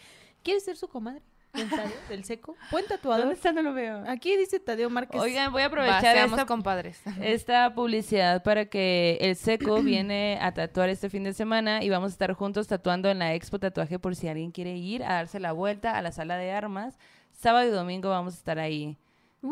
[0.46, 1.20] ¿quieres ser su comadre?
[1.52, 1.90] ¿Del Tadeo?
[2.08, 2.54] ¿Del seco?
[2.70, 3.32] Buen ¿Dónde tatuador.
[3.32, 3.50] está?
[3.52, 4.04] No lo veo.
[4.06, 5.20] Aquí dice Tadeo Márquez.
[5.20, 7.00] Oigan, voy a aprovechar seamos esta, compadres.
[7.22, 12.10] esta publicidad para que el Seco viene a tatuar este fin de semana y vamos
[12.10, 15.40] a estar juntos tatuando en la Expo Tatuaje por si alguien quiere ir a darse
[15.40, 16.98] la vuelta a la sala de armas.
[17.32, 18.96] Sábado y domingo vamos a estar ahí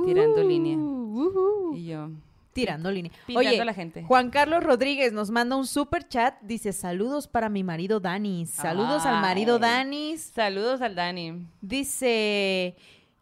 [0.06, 0.76] tirando Uh, línea.
[0.76, 1.72] ujú.
[1.74, 2.10] Y yo
[2.54, 3.12] Tirando línea.
[3.26, 4.04] pintando Oye, a la gente.
[4.04, 6.40] Juan Carlos Rodríguez nos manda un super chat.
[6.40, 8.50] Dice, saludos para mi marido Danis.
[8.50, 9.60] Saludos al marido Ay.
[9.60, 10.20] Danis.
[10.34, 11.46] Saludos al Dani.
[11.60, 12.76] Dice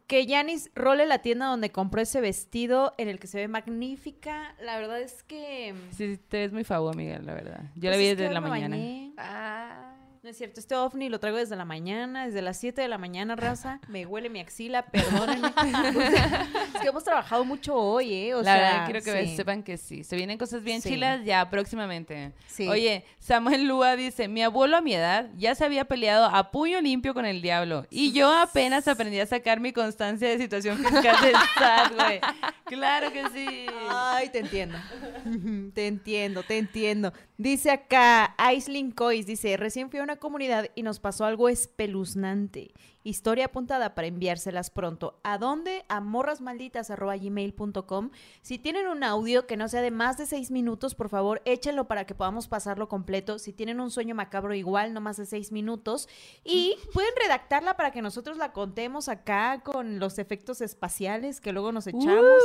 [0.07, 4.55] que Yanis role la tienda donde compró ese vestido en el que se ve magnífica.
[4.63, 5.75] La verdad es que...
[5.91, 7.63] Sí, te ves muy favo, amiga, la verdad.
[7.77, 8.77] Yo la pues vi es que desde la mañana.
[8.77, 9.13] bañé.
[9.17, 9.92] Ah.
[10.23, 12.97] No es cierto, este ovni lo traigo desde la mañana, desde las 7 de la
[12.97, 13.81] mañana, raza.
[13.89, 15.49] Me huele mi axila, perdónenme.
[15.53, 18.35] O sea, es que hemos trabajado mucho hoy, ¿eh?
[18.37, 19.37] O la sea, verdad, quiero que sí.
[19.37, 20.05] sepan que sí.
[20.05, 20.91] Se vienen cosas bien Sí.
[20.91, 22.31] chilas ya próximamente.
[22.47, 22.69] Sí.
[22.69, 26.81] Oye, Samuel Lua dice, mi abuelo a mi edad ya se había peleado a puño
[26.81, 27.85] limpio con el diablo.
[27.91, 32.21] Y yo apenas aprendí a sacar mi constancia de situación fiscal del SAT, güey.
[32.67, 33.67] Claro que sí.
[33.91, 34.79] Ay, te entiendo.
[35.75, 37.13] te entiendo, te entiendo.
[37.39, 42.75] Dice acá, Aisling Cois, dice, recién fui a una comunidad y nos pasó algo espeluznante.
[43.05, 45.19] Historia apuntada para enviárselas pronto.
[45.25, 45.85] ¿A dónde?
[45.89, 48.11] A morrasmalditas.gmail.com.
[48.43, 51.89] Si tienen un audio que no sea de más de seis minutos, por favor, échenlo
[51.89, 53.41] para que podamos pasarlo completo.
[53.41, 56.09] Si tienen un sueño macabro igual, no más de seis minutos.
[56.45, 61.73] Y pueden redactarla para que nosotros la contemos acá con los efectos espaciales que luego
[61.73, 62.41] nos echamos.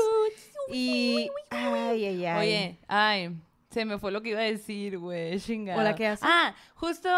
[0.71, 1.29] Y.
[1.49, 2.39] Ay, ay, ay.
[2.39, 3.35] Oye, ay,
[3.69, 5.79] se me fue lo que iba a decir, güey, chingada.
[5.79, 6.27] Hola, ¿qué haces?
[6.27, 7.09] Ah, justo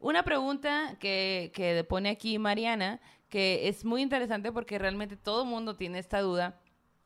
[0.00, 5.48] una pregunta que, que pone aquí Mariana, que es muy interesante porque realmente todo el
[5.48, 6.60] mundo tiene esta duda.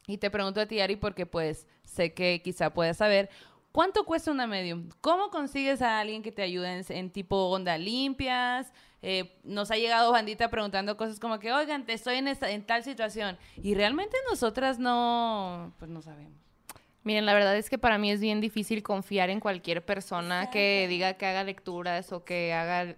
[0.07, 3.29] Y te pregunto a ti, Ari, porque pues sé que quizá puedas saber.
[3.73, 4.89] ¿Cuánto cuesta una medium?
[5.03, 8.73] ¿Cómo consigues a alguien que te ayude en, en tipo onda limpias?
[9.09, 12.65] Eh, nos ha llegado bandita preguntando cosas como que, oigan, te estoy en, esta, en
[12.67, 13.39] tal situación.
[13.63, 16.33] Y realmente nosotras no, pues no sabemos.
[17.05, 20.87] Miren, la verdad es que para mí es bien difícil confiar en cualquier persona que
[20.89, 22.97] diga que haga lecturas o que haga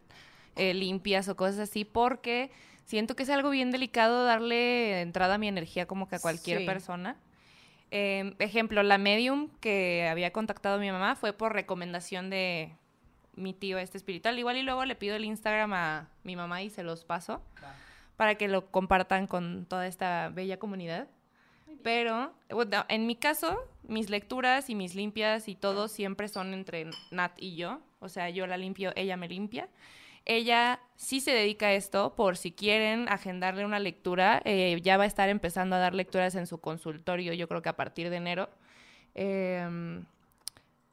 [0.56, 2.50] eh, limpias o cosas así, porque
[2.86, 6.60] siento que es algo bien delicado darle entrada a mi energía como que a cualquier
[6.60, 6.64] Sí.
[6.64, 7.16] persona.
[7.90, 12.72] Eh, ejemplo, la medium que había contactado a mi mamá fue por recomendación de
[13.38, 14.38] mi tío este espiritual.
[14.38, 17.42] Igual y luego le pido el Instagram a mi mamá y se los paso
[18.16, 21.08] para que lo compartan con toda esta bella comunidad.
[21.82, 26.90] Pero, bueno, en mi caso, mis lecturas y mis limpias y todo siempre son entre
[27.10, 27.80] Nat y yo.
[28.00, 29.68] O sea, yo la limpio, ella me limpia.
[30.24, 35.04] Ella sí se dedica a esto, por si quieren agendarle una lectura, eh, ya va
[35.04, 38.16] a estar empezando a dar lecturas en su consultorio, yo creo que a partir de
[38.16, 38.50] enero.
[39.14, 40.04] Eh,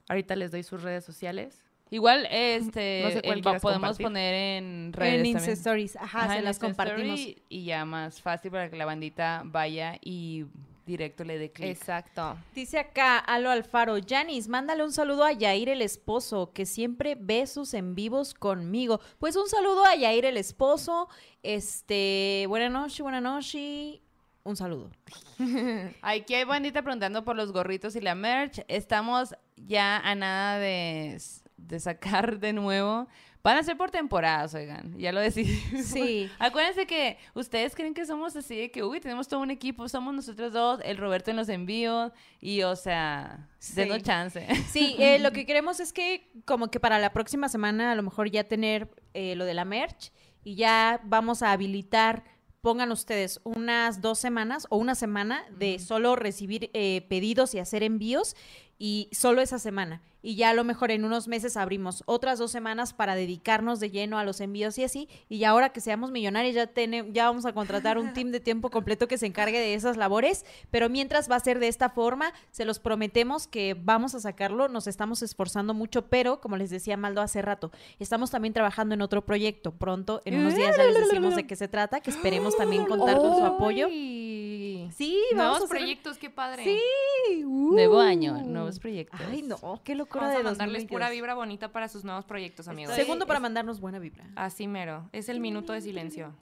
[0.08, 1.65] ahorita les doy sus redes sociales.
[1.96, 4.06] Igual, este, No sé cuál el- quieras podemos compartir.
[4.06, 5.26] poner en redes En.
[5.28, 5.96] Insta Stories.
[5.96, 7.20] Ajá, Ajá, se en las Insta Story compartimos.
[7.50, 10.46] Y ya más fácil para que la bandita vaya y
[10.86, 11.70] directo le dé clic.
[11.70, 12.38] Exacto.
[12.54, 17.48] Dice acá Alo Alfaro, Janis, mándale un saludo a Yair el esposo, que siempre ve
[17.48, 19.00] sus en vivos conmigo.
[19.18, 21.08] Pues un saludo a Yair el esposo.
[21.44, 24.02] Este, buena noche, buena noche.
[24.44, 24.92] Un saludo.
[26.02, 28.64] Aquí hay bandita preguntando por los gorritos y la merch.
[28.68, 31.18] Estamos ya a nada de,
[31.58, 33.08] de sacar de nuevo.
[33.44, 34.98] Van a ser por temporadas, oigan.
[34.98, 35.56] Ya lo decidí.
[35.84, 36.30] Sí.
[36.40, 40.16] Acuérdense que ustedes creen que somos así de que, uy, tenemos todo un equipo, somos
[40.16, 43.76] nosotros dos, el Roberto en los envíos y, o sea, Sí.
[43.76, 44.48] denos chance.
[44.68, 48.02] Sí, eh, lo que queremos es que como que para la próxima semana a lo
[48.02, 50.12] mejor ya tener eh, lo de la merch
[50.44, 52.24] y ya vamos a habilitar,
[52.62, 57.84] pongan ustedes unas dos semanas o una semana de solo recibir eh, pedidos y hacer
[57.84, 58.36] envíos
[58.80, 60.02] y solo esa semana.
[60.26, 63.92] Y ya a lo mejor en unos meses abrimos otras dos semanas para dedicarnos de
[63.92, 65.08] lleno a los envíos y así.
[65.30, 68.40] Y ya ahora que seamos millonarios ya, tene- ya vamos a contratar un team de
[68.40, 70.44] tiempo completo que se encargue de esas labores.
[70.72, 74.68] Pero mientras va a ser de esta forma, se los prometemos que vamos a sacarlo.
[74.68, 79.02] Nos estamos esforzando mucho, pero como les decía Maldo hace rato, estamos también trabajando en
[79.04, 79.74] otro proyecto.
[79.74, 83.18] Pronto, en unos días ya les decimos de qué se trata, que esperemos también contar
[83.18, 83.88] con su apoyo.
[83.90, 86.64] Sí, vamos Nuevos a hacer- proyectos, qué padre.
[86.64, 87.44] Sí.
[87.44, 88.00] Nuevo uh.
[88.00, 89.20] año, nuevos proyectos.
[89.30, 90.90] Ay, no, qué locura Vamos de a mandarles 2022.
[90.90, 92.96] pura vibra bonita para sus nuevos proyectos, amigos.
[92.96, 94.26] Segundo Estoy- para mandarnos buena vibra.
[94.36, 95.08] Así mero.
[95.12, 96.34] Es el minuto de silencio.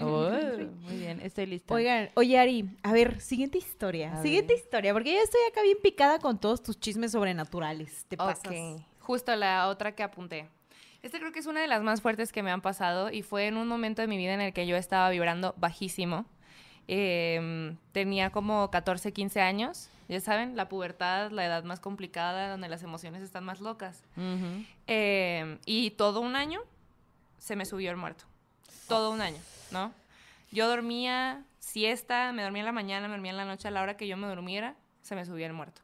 [0.00, 0.30] Oh,
[0.82, 1.74] muy bien, estoy lista.
[1.74, 4.14] Oigan, oye Ari, a ver, siguiente historia.
[4.18, 4.62] A siguiente ver.
[4.62, 8.04] historia, porque yo estoy acá bien picada con todos tus chismes sobrenaturales.
[8.08, 8.46] Te pasas.
[8.46, 8.82] Ok.
[9.00, 10.48] Justo la otra que apunté.
[11.02, 13.46] Este creo que es una de las más fuertes que me han pasado y fue
[13.46, 16.24] en un momento de mi vida en el que yo estaba vibrando bajísimo.
[16.88, 19.90] Em, tenía como 14, 15 años.
[20.08, 24.04] Ya saben, la pubertad, la edad más complicada, donde las emociones están más locas.
[24.86, 26.60] Em, y todo un año
[27.38, 28.24] se me subió el muerto.
[28.88, 29.40] Todo un año,
[29.72, 29.92] ¿no?
[30.52, 33.82] Yo dormía siesta, me dormía en la mañana, me dormía en la noche, a la
[33.82, 35.82] hora que yo me durmiera, se me subía el muerto.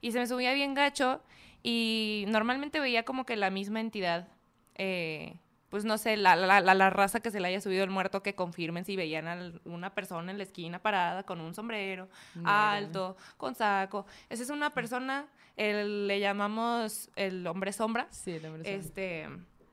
[0.00, 1.22] Y se me subía bien gacho
[1.62, 4.28] y normalmente veía como que la misma entidad,
[4.74, 5.34] eh,
[5.72, 8.22] pues no sé, la, la, la- la raza que se le haya subido el muerto,
[8.22, 12.08] que confirmen si veían a una persona en la esquina parada con un sombrero
[12.44, 14.04] alto, con saco.
[14.28, 18.70] Esa es una persona, el- le llamamos el hombre sombra Sí, el hombre sombra.
[18.80, 19.28] este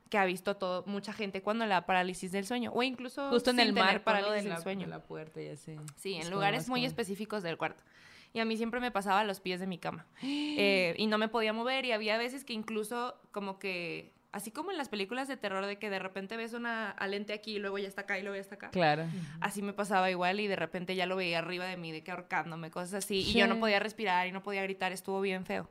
[0.08, 3.60] que ha visto todo mucha gente cuando la parálisis del sueño o incluso Justo en
[3.60, 5.76] el tener mar parálisis de del sueño de la puerta y así.
[5.96, 7.84] sí en lugares muy específicos del cuarto
[8.32, 11.16] y a mí siempre me pasaba a los pies de mi cama Eh, y no
[11.18, 15.26] me podía mover y había veces que incluso como que así como en las películas
[15.28, 18.18] de terror de que de repente ves una alente aquí y luego ya está acá
[18.18, 19.06] y luego ya está acá Claro.
[19.40, 22.10] así me pasaba igual y de repente ya lo veía arriba de mí de que
[22.12, 25.68] ahorcándome cosas así y yo no podía respirar y no podía gritar estuvo bien feo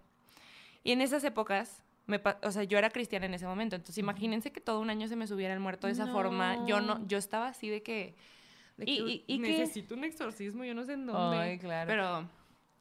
[0.84, 4.52] y en esas épocas, me o sea, yo era cristiana en ese momento, entonces imagínense
[4.52, 6.66] que todo un año se me subiera el muerto de esa forma.
[6.66, 8.16] Yo no, yo estaba así de que,
[8.78, 9.50] de que, Y- y- y qué?
[9.52, 11.38] necesito un exorcismo, yo no sé en dónde.
[11.38, 11.88] Ay, claro.
[11.88, 12.30] Pero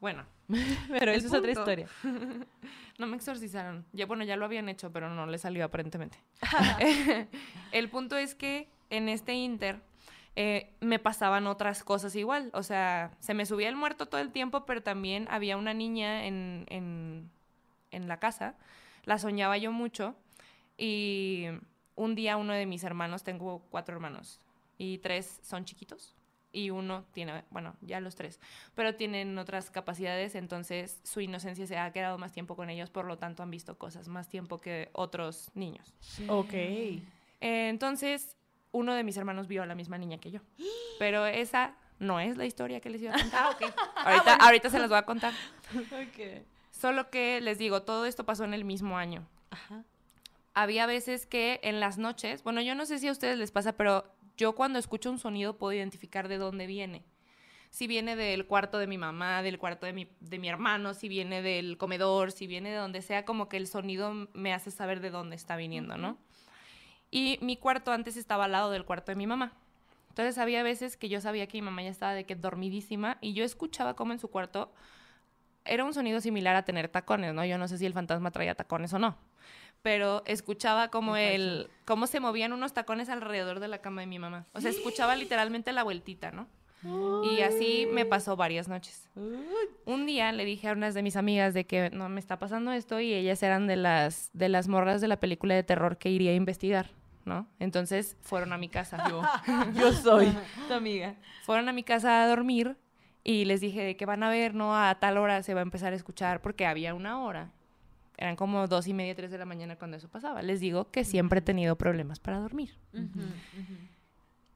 [0.00, 0.26] bueno,
[0.88, 1.88] Pero esa es otra historia.
[2.98, 3.84] no me exorcizaron.
[3.92, 6.18] Ya bueno, ya lo habían hecho, pero no le salió aparentemente.
[7.72, 9.80] el punto es que en este inter
[10.36, 12.50] eh, me pasaban otras cosas igual.
[12.54, 16.24] O sea, se me subía el muerto todo el tiempo, pero también había una niña
[16.24, 17.30] en, en,
[17.90, 18.56] en la casa.
[19.04, 20.16] La soñaba yo mucho.
[20.78, 21.46] Y
[21.94, 24.40] un día uno de mis hermanos, tengo cuatro hermanos,
[24.78, 26.14] y tres son chiquitos.
[26.50, 28.40] Y uno tiene, bueno, ya los tres,
[28.74, 33.04] pero tienen otras capacidades, entonces su inocencia se ha quedado más tiempo con ellos, por
[33.04, 35.94] lo tanto han visto cosas más tiempo que otros niños.
[36.28, 36.54] Ok.
[36.54, 37.02] Eh,
[37.40, 38.36] entonces,
[38.72, 40.40] uno de mis hermanos vio a la misma niña que yo.
[40.98, 43.40] Pero esa no es la historia que les iba a contar.
[43.44, 43.74] Ah, ok.
[43.96, 45.32] Ahorita, ahorita se las voy a contar.
[45.74, 46.44] Ok.
[46.70, 49.26] Solo que les digo, todo esto pasó en el mismo año.
[49.50, 49.84] Ajá.
[50.54, 53.72] Había veces que en las noches, bueno, yo no sé si a ustedes les pasa,
[53.72, 54.04] pero
[54.38, 57.04] yo cuando escucho un sonido puedo identificar de dónde viene.
[57.70, 61.08] Si viene del cuarto de mi mamá, del cuarto de mi, de mi hermano, si
[61.08, 65.00] viene del comedor, si viene de donde sea, como que el sonido me hace saber
[65.00, 66.16] de dónde está viniendo, ¿no?
[67.10, 69.52] Y mi cuarto antes estaba al lado del cuarto de mi mamá.
[70.08, 73.34] Entonces había veces que yo sabía que mi mamá ya estaba de que dormidísima y
[73.34, 74.72] yo escuchaba como en su cuarto
[75.64, 77.44] era un sonido similar a tener tacones, ¿no?
[77.44, 79.16] Yo no sé si el fantasma traía tacones o no,
[79.82, 84.18] pero escuchaba como el cómo se movían unos tacones alrededor de la cama de mi
[84.18, 84.46] mamá.
[84.52, 86.48] O sea, escuchaba literalmente la vueltita, ¿no?
[87.24, 89.10] Y así me pasó varias noches.
[89.84, 92.70] Un día le dije a unas de mis amigas de que no me está pasando
[92.70, 96.08] esto y ellas eran de las de las morras de la película de terror que
[96.08, 96.90] iría a investigar,
[97.24, 97.48] ¿no?
[97.58, 99.04] Entonces fueron a mi casa.
[99.10, 99.22] Yo,
[99.74, 100.32] Yo soy
[100.68, 101.16] tu amiga.
[101.42, 102.76] fueron a mi casa a dormir
[103.24, 104.76] y les dije de que van a ver, ¿no?
[104.76, 107.50] A tal hora se va a empezar a escuchar porque había una hora.
[108.20, 110.42] Eran como dos y media, tres de la mañana cuando eso pasaba.
[110.42, 112.76] Les digo que siempre he tenido problemas para dormir.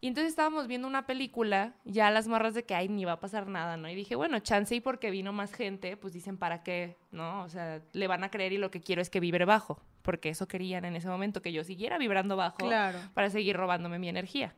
[0.00, 3.20] Y entonces estábamos viendo una película, ya las morras de que, ay, ni va a
[3.20, 3.88] pasar nada, ¿no?
[3.88, 6.96] Y dije, bueno, chance y porque vino más gente, pues dicen, ¿para qué?
[7.12, 7.42] ¿No?
[7.44, 10.28] O sea, le van a creer y lo que quiero es que vibre bajo, porque
[10.30, 12.98] eso querían en ese momento, que yo siguiera vibrando bajo Claro.
[13.14, 14.56] para seguir robándome mi energía.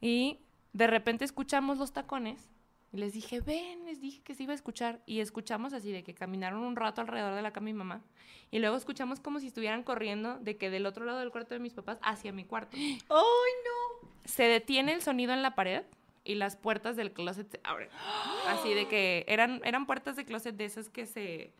[0.00, 0.40] Y
[0.72, 2.50] de repente escuchamos los tacones
[2.92, 5.00] Y les dije, ven, les dije que se iba a escuchar.
[5.06, 8.02] Y escuchamos así de que caminaron un rato alrededor de la cama de mi mamá.
[8.50, 11.60] Y luego escuchamos como si estuvieran corriendo de que del otro lado del cuarto de
[11.60, 12.76] mis papás hacia mi cuarto.
[12.76, 14.08] ¡Ay, no!
[14.26, 15.84] Se detiene el sonido en la pared
[16.24, 17.88] y las puertas del closet se abren.
[18.48, 21.52] Así de que eran, eran puertas de closet de esas que se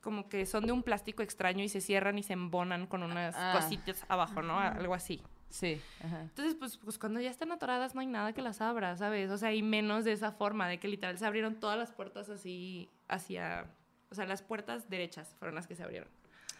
[0.00, 3.34] como que son de un plástico extraño y se cierran y se embonan con unas
[3.36, 3.58] Ah.
[3.60, 4.58] cositas abajo, ¿no?
[4.60, 5.20] Algo así.
[5.48, 5.80] Sí.
[6.04, 6.22] Ajá.
[6.22, 9.30] Entonces, pues, pues cuando ya están atoradas no hay nada que las abra, ¿sabes?
[9.30, 12.28] O sea, y menos de esa forma, de que literal se abrieron todas las puertas
[12.28, 13.66] así hacia...
[14.10, 16.08] O sea, las puertas derechas fueron las que se abrieron.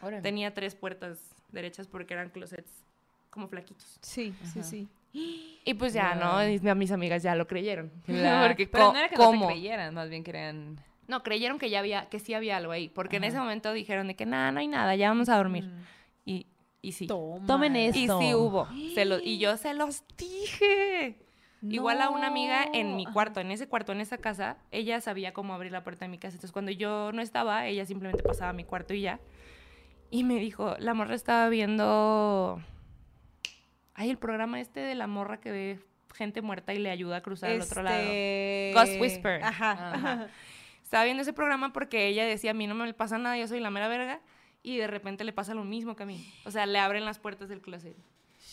[0.03, 0.23] Órale.
[0.23, 2.71] Tenía tres puertas derechas porque eran closets
[3.31, 3.99] como flaquitos.
[4.03, 4.63] Sí, sí, Ajá.
[4.63, 4.89] sí.
[5.65, 6.15] Y pues ya.
[6.15, 6.47] ¿no?
[6.47, 7.91] Y mis amigas ya lo creyeron.
[8.05, 8.47] Claro.
[8.49, 9.47] Porque Pero no era que no ¿cómo?
[9.47, 10.79] te creyeran, más bien creían...
[11.09, 12.89] No, creyeron que ya había, que sí había algo ahí.
[12.89, 15.65] Porque en ese momento dijeron de que nada, no hay nada, ya vamos a dormir.
[15.65, 15.83] Mm.
[16.87, 17.07] Y, sí.
[17.07, 17.47] Toma.
[17.47, 17.99] Tomen esto.
[17.99, 18.69] Y sí hubo.
[18.95, 21.19] Se lo- y yo se los dije.
[21.63, 23.13] Igual a una amiga en mi No.
[23.13, 26.19] cuarto, en ese cuarto, en esa casa, ella sabía cómo abrir la puerta de mi
[26.19, 26.35] casa.
[26.35, 29.19] Entonces, cuando yo no estaba, ella simplemente pasaba a mi cuarto y ya.
[30.11, 32.63] Y me dijo, la morra estaba viendo...
[33.95, 35.81] Ay, el programa este de la morra que ve
[36.15, 37.99] gente muerta y le ayuda a cruzar al otro lado.
[37.99, 39.43] Este, Ghost Whisper.
[39.43, 39.73] Ajá.
[39.95, 40.27] Ajá.
[40.85, 43.59] Estaba viendo ese programa porque ella decía, a mí no me pasa nada, yo soy
[43.59, 44.21] la mera verga.
[44.67, 46.29] Y de repente le pasa lo mismo que a mí.
[46.45, 47.97] O sea, le abren las puertas del closet.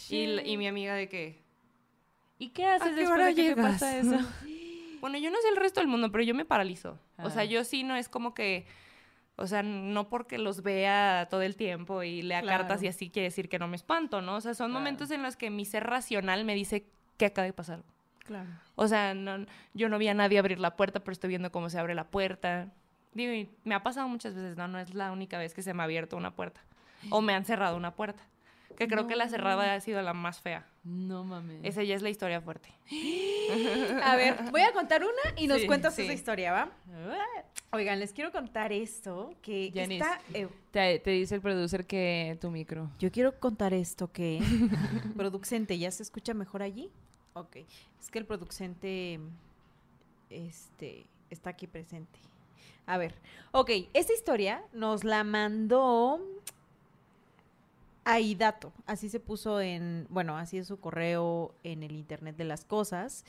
[0.10, 1.42] Y, y mi amiga de que...
[2.38, 3.74] ¿Y qué haces ¿A qué después de que llegas?
[3.74, 4.18] pasa eso?
[5.02, 6.98] Bueno, yo no sé el resto del mundo, pero yo me paralizo.
[7.18, 7.46] O sea, Ah.
[7.46, 8.66] yo sí no es como que...
[9.36, 12.60] O sea, no porque los vea todo el tiempo y lea Claro.
[12.60, 14.36] cartas y así quiere decir que no me espanto, ¿no?
[14.36, 14.80] O sea, son Claro.
[14.80, 16.86] momentos en los que mi ser racional me dice
[17.18, 17.84] que acaba de pasar.
[18.20, 18.50] Claro.
[18.76, 21.70] O sea, no, yo no vi a nadie abrir la puerta, pero estoy viendo cómo
[21.70, 22.72] se abre la puerta.
[23.14, 24.68] Digo, y me ha pasado muchas veces, ¿no?
[24.68, 26.62] No es la única vez que se me ha abierto una puerta.
[27.10, 28.24] O me han cerrado una puerta.
[28.78, 30.66] Que creo que la cerrada ha sido la más fea.
[30.84, 31.60] No mames.
[31.64, 32.70] Esa ya es la historia fuerte.
[34.04, 36.02] A ver, voy a contar una y nos Sí, cuentas sí.
[36.04, 36.72] esa historia, ¿va?
[37.72, 40.04] Oigan, les quiero contar esto que Janice.
[40.04, 40.20] está...
[40.34, 42.90] eh, Te, te dice el producer que tu micro.
[43.00, 44.40] yo quiero contar esto que...
[45.18, 46.90] producente, ¿ya se escucha mejor allí?
[47.34, 47.58] Ok.
[48.00, 49.20] Es que el producente...
[50.30, 51.06] Este...
[51.30, 52.20] Está aquí presente.
[52.86, 53.16] A ver.
[53.52, 56.20] Ok, esta historia nos la mandó...
[58.06, 62.66] Aidato, así se puso en, bueno, así es su correo en el Internet de las
[62.66, 63.24] Cosas.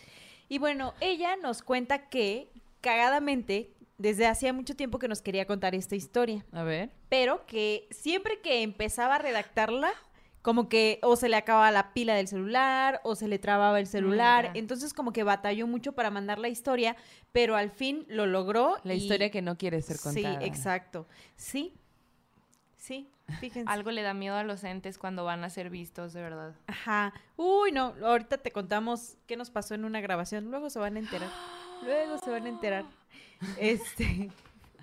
[0.48, 2.48] Y bueno, ella nos cuenta que,
[2.80, 6.90] cagadamente, desde hacía mucho tiempo que nos quería contar esta historia, A ver.
[7.08, 9.92] pero que siempre que empezaba a redactarla,
[10.44, 13.86] como que o se le acababa la pila del celular o se le trababa el
[13.86, 16.96] celular, entonces como que batalló mucho para mandar la historia,
[17.32, 18.76] pero al fin lo logró.
[18.84, 20.40] La y- historia que no quiere ser contada.
[20.40, 21.08] Sí, exacto.
[21.34, 21.72] Sí,
[22.76, 23.08] sí,
[23.40, 23.72] fíjense.
[23.72, 26.54] Algo le da miedo a los entes cuando van a ser vistos, de verdad.
[26.66, 27.14] Ajá.
[27.36, 30.50] Uy, no, ahorita te contamos qué nos pasó en una grabación.
[30.50, 31.30] Luego se van a enterar.
[31.82, 32.84] Luego se van a enterar.
[33.58, 34.30] Este.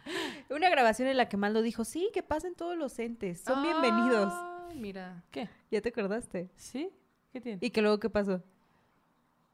[0.50, 3.42] Una grabación en la que Maldo dijo, sí, que pasen todos los entes.
[3.42, 4.34] Son bienvenidos.
[4.76, 5.24] Mira.
[5.32, 5.50] ¿Qué?
[5.70, 6.50] ¿Ya te acordaste?
[6.56, 6.90] ¿Sí?
[7.32, 7.60] ¿Qué tiene?
[7.62, 8.42] ¿Y que luego qué pasó?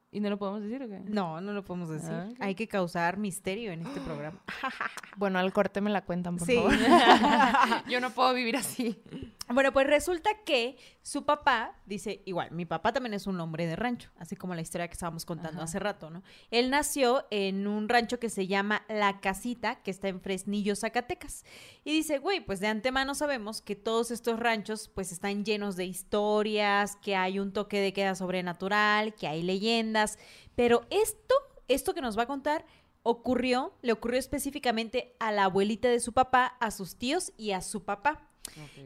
[0.10, 0.99] ¿Y no lo podemos decir o qué?
[1.05, 2.10] No, no lo podemos decir.
[2.12, 2.30] Ah.
[2.39, 4.39] Hay que causar misterio en este programa.
[5.18, 6.55] Bueno, al corte me la cuentan, por Sí.
[6.55, 6.72] favor.
[7.89, 9.01] Yo no puedo vivir así.
[9.49, 13.76] Bueno, pues resulta que su papá, dice, igual, mi papá también es un hombre de
[13.76, 15.64] rancho, así como la historia que estábamos contando Ajá.
[15.64, 16.22] hace rato, ¿no?
[16.51, 21.45] Él nació en un rancho que se llama La Casita, que está en Fresnillo, Zacatecas.
[21.84, 25.86] Y dice, güey, pues de antemano sabemos que todos estos ranchos pues están llenos de
[25.86, 30.07] historias, que hay un toque de queda sobrenatural, que hay leyendas,
[30.55, 31.36] pero esto,
[31.68, 32.66] esto que nos va a contar
[33.03, 37.62] ocurrió, le ocurrió específicamente a la abuelita de su papá, a sus tíos y a
[37.62, 38.28] su papá.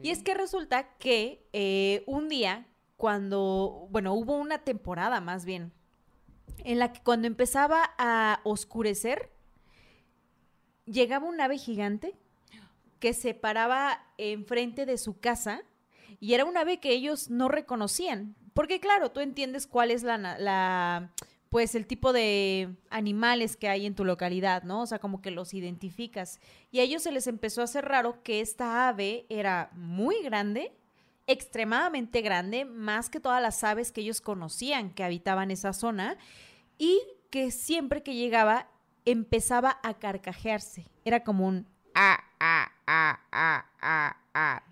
[0.02, 2.66] Y es que resulta que eh, un día,
[2.96, 5.72] cuando, bueno, hubo una temporada más bien,
[6.58, 9.32] en la que cuando empezaba a oscurecer,
[10.86, 12.14] llegaba un ave gigante
[12.98, 15.62] que se paraba enfrente de su casa
[16.20, 18.36] y era un ave que ellos no reconocían.
[18.54, 21.10] Porque claro, tú entiendes cuál es la,
[21.48, 24.82] pues el tipo de animales que hay en tu localidad, ¿no?
[24.82, 26.40] O sea, como que los identificas.
[26.70, 30.72] Y a ellos se les empezó a hacer raro que esta ave era muy grande,
[31.26, 36.16] extremadamente grande, más que todas las aves que ellos conocían que habitaban esa zona,
[36.78, 37.00] y
[37.30, 38.68] que siempre que llegaba
[39.04, 40.86] empezaba a carcajearse.
[41.04, 43.20] Era como un ah, ah, ah,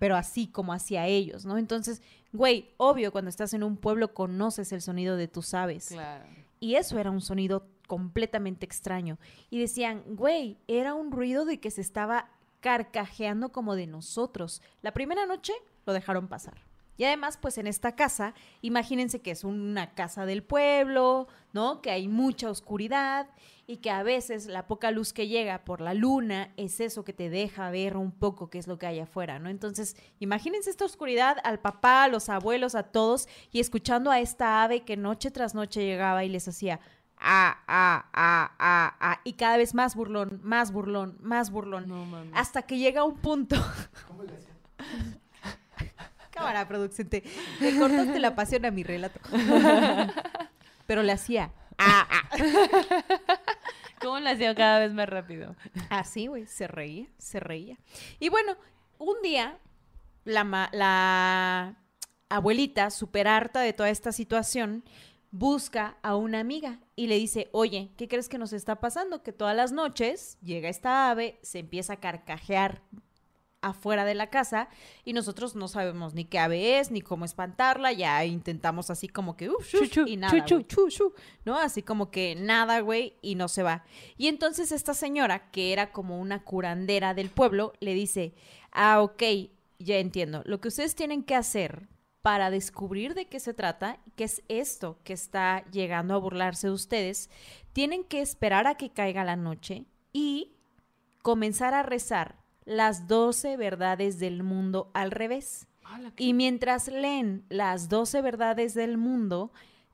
[0.01, 1.59] pero así como hacia ellos, ¿no?
[1.59, 2.01] Entonces,
[2.33, 5.89] güey, obvio, cuando estás en un pueblo conoces el sonido de tus aves.
[5.89, 6.25] Claro.
[6.59, 9.19] Y eso era un sonido completamente extraño.
[9.51, 12.31] Y decían, güey, era un ruido de que se estaba
[12.61, 14.63] carcajeando como de nosotros.
[14.81, 15.53] La primera noche
[15.85, 16.57] lo dejaron pasar.
[17.01, 21.81] Y además, pues en esta casa, imagínense que es una casa del pueblo, ¿no?
[21.81, 23.27] Que hay mucha oscuridad
[23.65, 27.11] y que a veces la poca luz que llega por la luna es eso que
[27.11, 29.49] te deja ver un poco qué es lo que hay afuera, ¿no?
[29.49, 34.61] Entonces, imagínense esta oscuridad al papá, a los abuelos, a todos y escuchando a esta
[34.61, 36.79] ave que noche tras noche llegaba y les hacía
[37.17, 42.05] ah, ah, ah, ah, ah, y cada vez más burlón, más burlón, más burlón, No
[42.35, 43.55] hasta que llega un punto.
[46.41, 47.23] Cámara, producente.
[47.59, 49.19] Le cortaste la pasión a mi relato.
[50.87, 51.51] Pero le hacía.
[51.77, 52.37] Ah, ah.
[54.01, 55.55] ¿Cómo lo hacía cada vez más rápido?
[55.89, 56.45] Así, güey.
[56.47, 57.77] Se reía, se reía.
[58.19, 58.57] Y bueno,
[58.97, 59.57] un día,
[60.25, 61.75] la, la
[62.29, 64.83] abuelita, súper harta de toda esta situación,
[65.31, 69.23] busca a una amiga y le dice, oye, ¿qué crees que nos está pasando?
[69.23, 72.81] Que todas las noches llega esta ave, se empieza a carcajear
[73.61, 74.69] afuera de la casa
[75.05, 79.37] y nosotros no sabemos ni qué ave es, ni cómo espantarla, ya intentamos así como
[79.37, 80.55] que, uf, shush, Chu, chu, y nada, chu, chu.
[80.55, 81.13] güey, chu, chu,
[81.45, 81.57] ¿no?
[81.57, 83.83] Así como que nada, güey, y no se va.
[84.17, 88.33] Y entonces esta señora, que era como una curandera del pueblo, le dice,
[88.71, 89.23] ah, ok,
[89.79, 91.87] ya entiendo, lo que ustedes tienen que hacer
[92.21, 96.73] para descubrir de qué se trata, qué es esto que está llegando a burlarse de
[96.73, 97.29] ustedes,
[97.73, 100.53] tienen que esperar a que caiga la noche y
[101.23, 105.67] comenzar a rezar las 12 verdades del mundo al revés.
[106.17, 109.51] Y mientras leen las 12 verdades del mundo,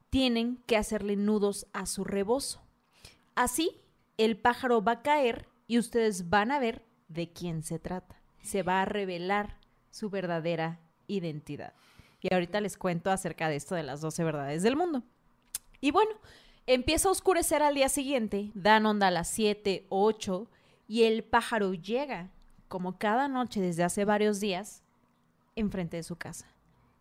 [0.09, 2.61] tienen que hacerle nudos a su rebozo.
[3.36, 3.82] Así,
[4.18, 8.22] el pájaro va a caer y ustedes van a ver de quién se trata.
[8.41, 9.57] Se va a revelar
[9.89, 11.74] su verdadera identidad.
[12.22, 15.03] Y ahorita les cuento acerca de esto de las 12 verdades del mundo.
[15.82, 16.11] Y bueno,
[16.65, 20.47] empieza a oscurecer al día siguiente, dan onda a las 7, 8
[20.88, 22.32] y el pájaro llega,
[22.68, 24.84] como cada noche desde hace varios días,
[25.55, 26.47] enfrente de su casa.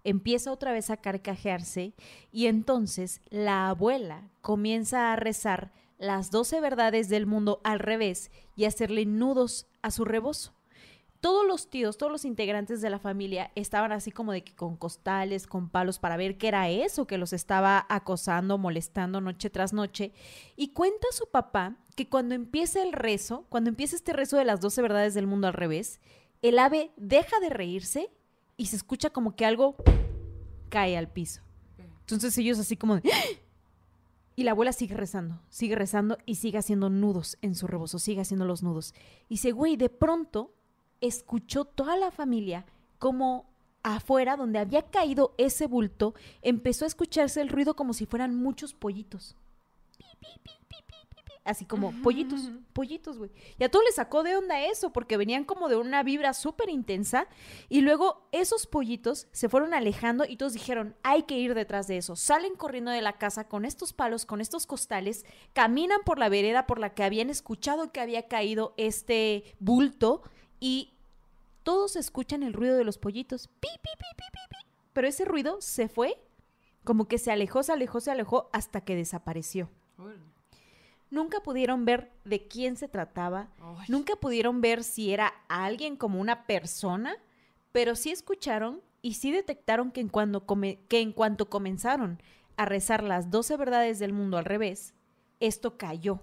[0.04, 1.92] Empieza otra vez a carcajearse
[2.32, 8.64] y entonces la abuela comienza a rezar las 12 verdades del mundo al revés y
[8.64, 10.55] a hacerle nudos a su rebozo.
[11.20, 14.76] Todos los tíos, todos los integrantes de la familia estaban así como de que con
[14.76, 19.72] costales, con palos para ver qué era eso que los estaba acosando, molestando noche tras
[19.72, 20.12] noche.
[20.56, 24.60] Y cuenta su papá que cuando empieza el rezo, cuando empieza este rezo de las
[24.60, 26.00] 12 verdades del mundo al revés,
[26.42, 28.10] el ave deja de reírse
[28.56, 29.76] y se escucha como que algo
[30.68, 31.42] cae al piso.
[32.00, 33.02] Entonces ellos así como de...
[34.38, 38.20] Y la abuela sigue rezando, sigue rezando y sigue haciendo nudos en su rebozo, sigue
[38.20, 38.92] haciendo los nudos.
[39.30, 40.52] Y dice, güey, de pronto
[41.00, 42.64] escuchó toda la familia
[42.98, 43.46] como
[43.82, 48.74] afuera, donde había caído ese bulto, empezó a escucharse el ruido como si fueran muchos
[48.74, 49.36] pollitos.
[51.44, 53.30] Así como pollitos, pollitos, güey.
[53.56, 56.68] Y a todos les sacó de onda eso, porque venían como de una vibra súper
[56.68, 57.28] intensa.
[57.68, 61.98] Y luego esos pollitos se fueron alejando y todos dijeron, hay que ir detrás de
[61.98, 62.16] eso.
[62.16, 66.66] Salen corriendo de la casa con estos palos, con estos costales, caminan por la vereda
[66.66, 70.22] por la que habían escuchado que había caído este bulto
[70.60, 70.92] y
[71.62, 73.48] todos escuchan el ruido de los pollitos.
[73.48, 74.56] Pi, pi, pi, pi, pi, pi.
[74.92, 76.16] Pero ese ruido se fue,
[76.84, 79.68] como que se alejó, se alejó, se alejó hasta que desapareció.
[81.10, 83.48] Nunca pudieron ver de quién se trataba,
[83.88, 87.14] nunca pudieron ver si era alguien como una persona,
[87.72, 92.20] pero sí escucharon y sí detectaron que en, cuando come- que en cuanto comenzaron
[92.56, 94.94] a rezar las 12 verdades del mundo al revés,
[95.38, 96.20] esto cayó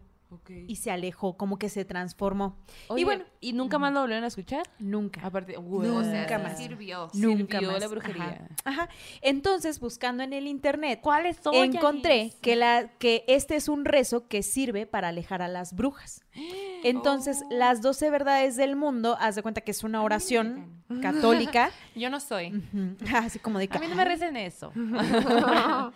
[0.68, 2.58] y se alejó, como que se transformó.
[2.88, 4.64] Oye, y bueno, ¿y nunca más lo volvieron a escuchar?
[4.80, 5.22] nunca.
[5.26, 6.58] Aparte, Nunca o sea, más.
[6.58, 7.10] sirvió.
[7.14, 7.82] Nunca sirvió más.
[7.82, 8.48] la brujería.
[8.66, 8.84] Ajá.
[8.84, 8.90] Ajá.
[9.22, 11.54] Entonces, buscando en el internet, ¿Cuáles son?
[11.56, 12.36] encontré Yanis?
[12.36, 16.22] que, la, que este es un rezo que sirve para alejar a las brujas.
[16.84, 17.48] Entonces, Oh.
[17.54, 22.20] las 12 verdades del mundo, haz de cuenta que es una oración católica, Yo no
[22.20, 22.64] soy.
[23.14, 24.72] Así como de que, A mí no me recen eso.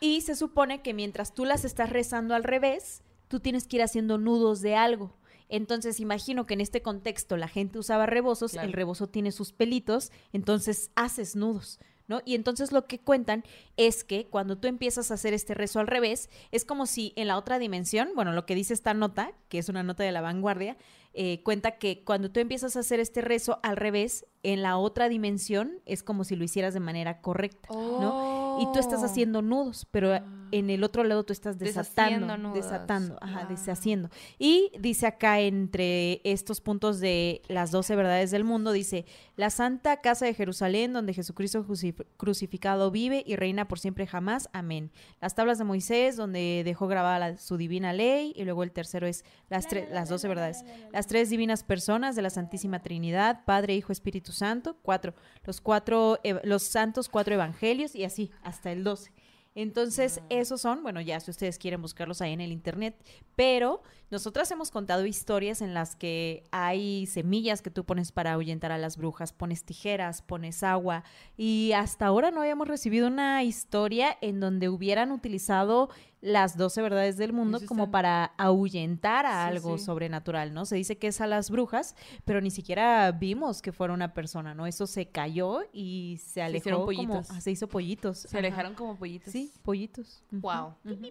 [0.00, 3.82] Y se supone que mientras tú las estás rezando al revés, tú tienes que ir
[3.82, 5.14] haciendo nudos de algo.
[5.50, 8.66] Entonces, imagino que en este contexto la gente usaba rebozos, Claro.
[8.66, 12.20] el rebozo tiene sus pelitos, entonces haces nudos, ¿no?
[12.26, 13.44] Y entonces lo que cuentan
[13.78, 17.28] es que cuando tú empiezas a hacer este rezo al revés, es como si en
[17.28, 20.20] la otra dimensión, bueno, lo que dice esta nota, que es una nota de la
[20.20, 20.76] vanguardia,
[21.20, 25.08] eh, cuenta que cuando tú empiezas a hacer este rezo al revés, en la otra
[25.08, 28.58] dimensión es como si lo hicieras de manera correcta, ¿no?
[28.60, 29.06] Y tú estás Oh.
[29.06, 30.14] haciendo nudos, pero
[30.52, 32.54] en el otro lado tú estás desatando, nudos.
[32.54, 34.10] desatando, ajá, deshaciendo.
[34.38, 39.06] Y dice acá entre estos puntos de las doce verdades del mundo, dice,
[39.36, 44.48] la santa casa de Jerusalén, donde Jesucristo crucif- crucificado vive y reina por siempre jamás,
[44.52, 44.92] amén.
[45.20, 49.08] Las tablas de Moisés, donde dejó grabada la- su divina ley, y luego el tercero
[49.08, 50.64] es las, las doce verdades.
[50.92, 54.76] Las tres divinas personas de la Santísima Trinidad, Padre, Hijo, Espíritu Santo.
[54.82, 59.10] Cuatro, los cuatro, ev- los santos cuatro evangelios y así, hasta el doce.
[59.54, 62.94] Entonces, esos son, bueno, ya si ustedes quieren buscarlos ahí en el internet,
[63.34, 68.70] pero nosotras hemos contado historias en las que hay semillas que tú pones para ahuyentar
[68.70, 71.02] a las brujas, pones tijeras, pones agua,
[71.36, 75.88] y hasta ahora no habíamos recibido una historia en donde hubieran utilizado
[76.20, 79.84] las 12 verdades del mundo como para ahuyentar a Sí, algo sí.
[79.84, 80.64] sobrenatural, ¿no?
[80.66, 81.94] Se dice que es a las brujas,
[82.24, 84.66] pero ni siquiera vimos que fuera una persona, ¿no?
[84.66, 87.30] Eso se cayó y se alejó hicieron como- pollitos.
[87.30, 88.18] ah, se hizo pollitos.
[88.18, 88.38] Se ajá.
[88.38, 89.32] alejaron como pollitos.
[89.32, 90.22] Sí, pollitos.
[90.32, 90.74] Wow.
[90.84, 91.06] ujú.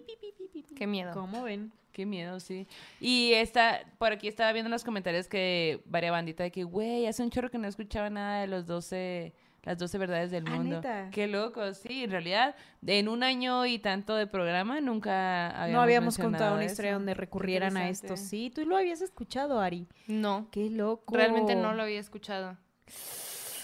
[0.76, 1.12] Qué miedo.
[1.14, 1.72] ¿Cómo ven?
[1.92, 2.66] Qué miedo, sí.
[3.00, 7.06] Y esta, por aquí estaba viendo en los comentarios que varia bandita de que, güey,
[7.06, 9.32] hace un chorro que no escuchaba nada de los 12,
[9.68, 10.80] las 12 verdades del Ah, mundo.
[11.12, 12.04] Qué loco, sí.
[12.04, 12.54] En realidad,
[12.86, 16.72] en un año y tanto de programa nunca habíamos no habíamos contado una eso.
[16.72, 18.16] historia donde recurrieran a esto.
[18.16, 19.86] Sí, tú lo habías escuchado, Ari.
[20.06, 21.14] No, Qué loco.
[21.14, 22.56] realmente no lo había escuchado.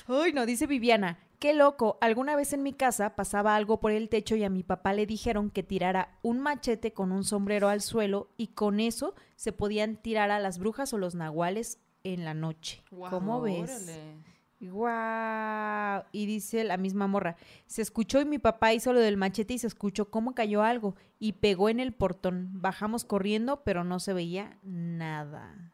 [0.07, 1.19] Ay, no, dice Viviana.
[1.39, 1.99] Qué loco.
[2.01, 5.05] Alguna vez en mi casa pasaba algo por el techo y a mi papá le
[5.07, 9.97] dijeron que tirara un machete con un sombrero al suelo y con eso se podían
[9.97, 12.83] tirar a las brujas o los nahuales en la noche.
[12.91, 13.61] Guau, ¿Cómo ves?
[13.87, 14.34] Órale.
[14.69, 16.05] Guau.
[16.13, 17.37] Y dice la misma morra,
[17.67, 20.97] se escuchó y mi papá hizo lo del machete y se escuchó cómo cayó algo
[21.19, 22.51] y pegó en el portón.
[22.53, 25.73] Bajamos corriendo, pero no se veía nada.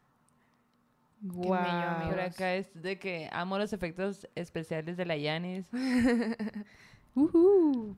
[1.21, 2.09] Guau.
[2.09, 5.67] Por acá es de que amo los efectos especiales de la Yanis.
[7.15, 7.95] Ujú.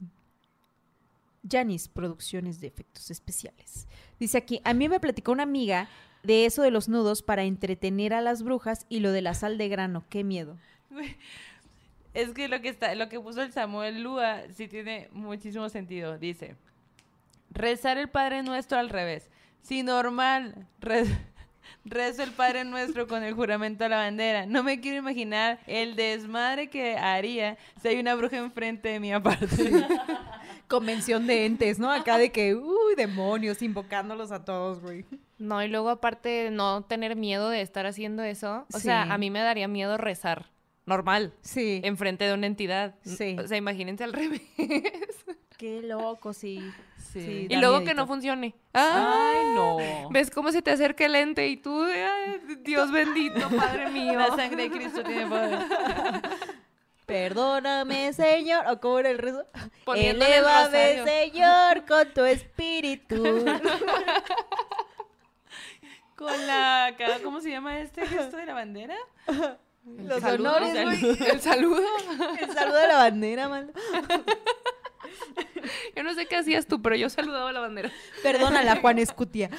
[1.50, 3.88] Janis Producciones de Efectos Especiales.
[4.20, 5.89] Dice aquí, a mí me platicó una amiga
[6.24, 9.58] de eso de los nudos para entretener a las brujas y lo de la sal
[9.58, 10.06] de grano.
[10.10, 10.58] Qué miedo.
[12.14, 16.20] Es que lo que está, lo que puso el Samuel Lua sí tiene muchísimo sentido.
[16.20, 16.56] Dice,
[17.50, 19.32] rezar el Padre Nuestro al revés.
[19.64, 21.06] Si normal, re-
[21.86, 24.46] rezo el Padre Nuestro con el juramento a la bandera.
[24.46, 29.12] No me quiero imaginar el desmadre que haría si hay una bruja enfrente de mi
[29.12, 29.48] aparte.
[30.68, 31.91] Convención de entes, ¿no?
[31.91, 35.06] Acá de que, uy, demonios, invocándolos a todos, güey.
[35.39, 38.84] No, y luego aparte de no tener miedo de estar haciendo eso, o Sí.
[38.86, 40.53] sea, a mí me daría miedo rezar
[40.86, 41.82] normal Sí.
[41.84, 42.96] enfrente de una entidad.
[43.04, 43.36] Sí.
[43.40, 44.42] O sea, imagínense al revés.
[45.58, 46.62] Qué loco, sí.
[46.98, 47.46] Sí.
[47.50, 48.56] y luego que no funcione.
[48.74, 49.78] Ay, no.
[50.10, 54.18] ¿Ves cómo se te acerca el ente y tú, ay, Dios bendito, Padre mío?
[54.18, 55.60] La sangre de Cristo tiene poder.
[57.06, 58.66] Perdóname, Señor.
[58.68, 59.46] ¿O cómo era el rezo?
[59.86, 61.06] Poniéndole el Elévame, rosario.
[61.06, 63.46] Señor, con tu espíritu.
[66.16, 68.96] Con la, ¿cómo se llama este gesto de la bandera?
[69.86, 70.98] Los saludo, honores, el güey.
[70.98, 71.26] saludo.
[71.32, 71.82] El saludo.
[72.40, 73.72] El saludo de la bandera, man.
[75.96, 77.92] Yo no sé qué hacías tú, pero yo saludaba la bandera.
[78.22, 79.50] Perdónala, Juan Escutia.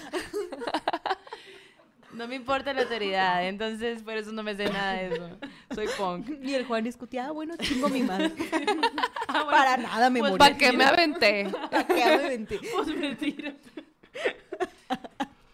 [2.12, 5.39] No me importa la autoridad, entonces por eso no me sé nada de eso.
[5.75, 6.29] Soy punk.
[6.43, 8.33] Y el Juan Escutia, ah, bueno, chingo mi madre.
[9.27, 10.37] Ah, bueno, Para nada me pues.
[10.37, 11.51] ¿Para qué me aventé?
[11.70, 12.61] ¿Para qué me aventé?
[12.72, 13.53] pues me tiro.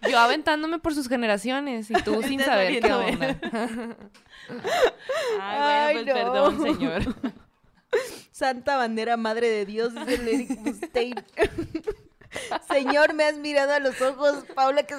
[0.08, 3.36] Yo aventándome por sus generaciones y tú sin saber qué onda.
[5.40, 6.32] Ay, bueno, pues no.
[6.32, 7.16] perdón, señor.
[8.30, 11.22] Santa bandera, madre de Dios, dice Mustaine.
[12.70, 14.94] Señor, me has mirado a los ojos, Paula, que...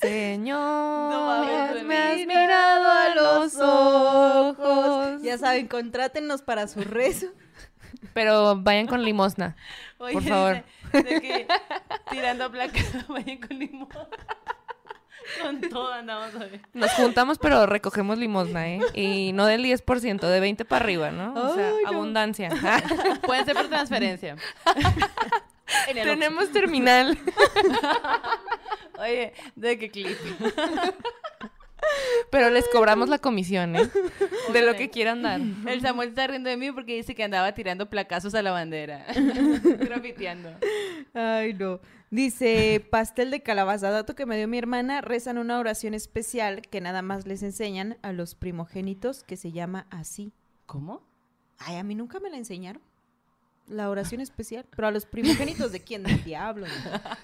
[0.00, 1.44] Señor, No
[1.84, 5.22] me has mira mirado a los ojos.
[5.22, 7.26] Ya saben, contrátenos para su rezo.
[8.14, 9.54] Pero vayan con limosna.
[9.98, 10.54] Oye, Por favor.
[10.54, 11.46] dice, de que
[12.10, 12.78] tirando placa,
[13.08, 13.88] vayan con limón.
[15.42, 16.60] Con todo andamos hoy.
[16.72, 18.80] Nos juntamos, pero recogemos limosna, ¿eh?
[18.94, 21.34] Y no del 10%, de 20 para arriba, ¿no?
[21.34, 21.88] O sea, Ay, no.
[21.90, 22.48] abundancia.
[23.26, 24.36] Pueden ser por transferencia.
[25.92, 27.16] Tenemos terminal.
[28.98, 30.18] Oye, ¿de qué clip?
[32.30, 33.90] Pero les cobramos la comisión, ¿eh?
[34.52, 35.40] De lo que quieran dar.
[35.40, 39.04] El Samuel está riendo de mí porque dice que andaba tirando placazos a la bandera.
[39.78, 40.50] Grafiteando.
[41.14, 41.80] Ay, no.
[42.10, 46.80] Dice, pastel de calabaza, dato que me dio mi hermana, rezan una oración especial que
[46.80, 50.32] nada más les enseñan a los primogénitos que se llama así.
[50.66, 51.02] ¿Cómo?
[51.58, 52.82] Ay, a mí nunca me la enseñaron.
[53.70, 54.66] La oración especial.
[54.74, 56.02] Pero a los primogénitos de quién?
[56.02, 56.66] Del diablo.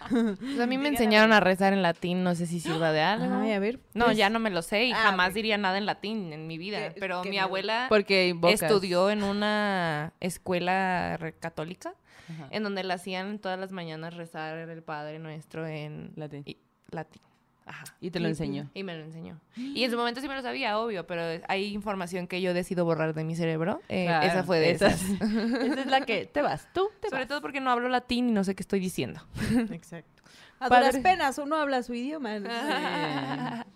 [0.09, 3.35] Pues a mí me enseñaron a rezar en latín, no sé si sirva de algo.
[3.37, 3.81] Ay, a ver.
[3.95, 6.47] No, pues, ya no me lo sé y Ah, jamás diría nada en latín en
[6.47, 6.95] mi vida.
[6.95, 7.47] Qué- Pero qué mi miedo.
[7.47, 8.63] abuela Porque invocas.
[8.63, 11.95] estudió en una escuela católica
[12.31, 12.49] Ajá.
[12.51, 16.43] en donde la hacían todas las mañanas rezar el Padre Nuestro en Latín.
[16.47, 16.59] y-
[16.93, 17.23] latín.
[17.69, 17.85] Ajá.
[18.01, 18.71] Y te lo enseñó.
[18.75, 19.41] Y me lo enseñó.
[19.57, 22.85] Y en su momento sí me lo sabía, obvio, pero hay información que yo decido
[22.85, 23.83] borrar de mi cerebro.
[23.89, 25.03] Eh, Claro, esa fue de esa esas.
[25.03, 27.29] es- Esa es la que te vas, tú te Sobre vas.
[27.29, 29.21] todo porque no hablo latín y no sé qué estoy diciendo.
[29.73, 30.23] Exacto.
[30.61, 30.87] A Padre.
[30.87, 32.39] duras penas, uno habla su idioma.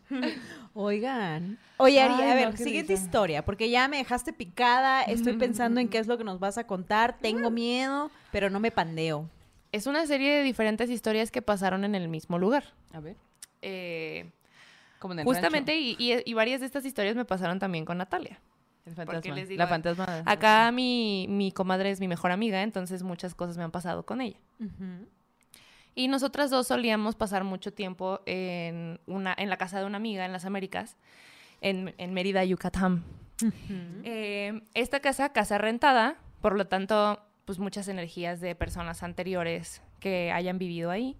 [0.74, 1.58] Oigan.
[1.76, 3.04] Oye, Ari, Ay, a ver, siguiente risa.
[3.04, 6.58] historia, porque ya me dejaste picada, estoy pensando en qué es lo que nos vas
[6.58, 9.28] a contar, tengo miedo, pero no me pandeo.
[9.72, 12.64] Es una serie de diferentes historias que pasaron en el mismo lugar.
[12.92, 13.16] A ver.
[13.62, 14.31] Eh,
[14.99, 17.99] Como en el justamente, y, y- y varias de estas historias me pasaron también con
[17.99, 18.39] Natalia.
[18.87, 19.35] El fantasma.
[19.35, 20.23] les digo, la fantasma.
[20.27, 24.20] Acá mi, mi comadre es mi mejor amiga, entonces muchas cosas me han pasado con
[24.20, 24.39] ella.
[25.95, 30.24] Y nosotras dos solíamos pasar mucho tiempo en, una, en la casa de una amiga
[30.24, 30.97] en las Américas,
[31.61, 33.05] en, en Mérida, Yucatán.
[34.05, 40.31] Eh, esta casa, casa rentada, por lo tanto, pues muchas energías de personas anteriores que
[40.32, 41.16] hayan vivido ahí.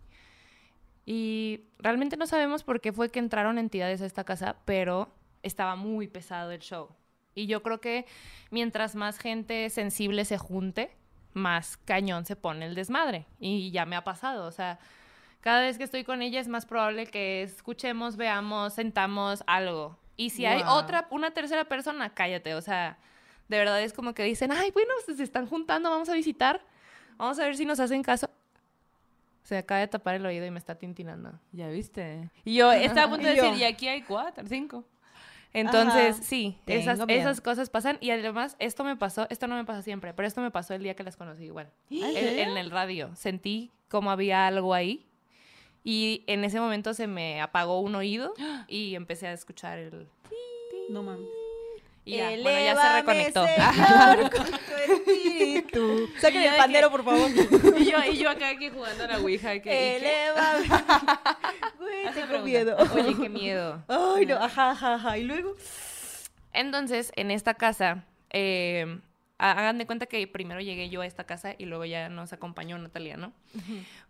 [1.12, 5.12] Y realmente no sabemos por qué fue que entraron entidades a esta casa, pero
[5.43, 6.91] estaba muy pesado el show.
[7.35, 8.07] Y yo creo que
[8.53, 10.97] mientras más gente sensible se junte,
[11.32, 13.27] más cañón se pone el desmadre.
[13.41, 14.78] Y ya me ha pasado, o sea,
[15.41, 19.99] cada vez que estoy con ella es más probable que escuchemos, veamos, sentamos algo.
[20.16, 22.99] Y si hay otra, una tercera persona, cállate, o sea,
[23.49, 26.65] de verdad es como que dicen, ay, bueno, se están juntando, vamos a visitar,
[27.16, 28.31] vamos a ver si nos hacen caso.
[29.43, 31.33] Se acaba de tapar el oído y me está tintinando.
[31.53, 32.31] Ya viste.
[32.45, 33.45] Y yo estaba a punto de Y yo.
[33.45, 34.85] decir, y aquí hay cuatro, cinco.
[35.53, 36.23] Entonces, Ajá.
[36.23, 37.21] sí, Tengo esas, miedo.
[37.21, 37.99] esas cosas pasan.
[38.01, 40.83] Y además, esto me pasó, esto no me pasa siempre, pero esto me pasó el
[40.85, 41.71] día que las conocí igual.
[41.91, 43.11] El- en el radio.
[43.17, 45.07] Sentí como había algo ahí.
[45.83, 48.35] Y en ese momento se me apagó un oído
[48.69, 50.09] y empecé a escuchar el...
[50.91, 51.27] No mames.
[52.05, 53.45] Y ya, bueno, ya se reconectó.
[53.47, 54.90] Señor, con tu espíritu.
[56.20, 57.31] Saquen el de pandero, que- por favor.
[57.78, 59.51] y, yo, y yo acá aquí jugando a la Ouija.
[59.53, 59.97] Que, ¿y qué?
[59.97, 60.69] Elévame.
[61.78, 62.77] Güey, tengo miedo.
[62.95, 63.82] Oye, qué miedo.
[63.89, 65.19] Ay, no, ajá, ajá, ajá.
[65.19, 65.55] Y luego.
[66.53, 69.01] Entonces, en esta casa, eh,
[69.39, 72.32] ha- hagan de cuenta que primero llegué yo a esta casa y luego ya nos
[72.32, 73.32] acompañó Natalia, ¿no?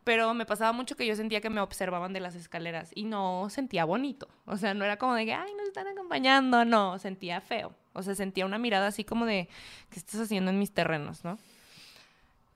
[0.05, 3.49] Pero me pasaba mucho que yo sentía que me observaban de las escaleras y no
[3.51, 4.29] sentía bonito.
[4.47, 7.75] O sea, no era como de que, ay, nos están acompañando, no, sentía feo.
[7.93, 9.49] O sea, sentía una mirada así como de,
[9.91, 11.39] ¿qué estás haciendo en mis terrenos, no?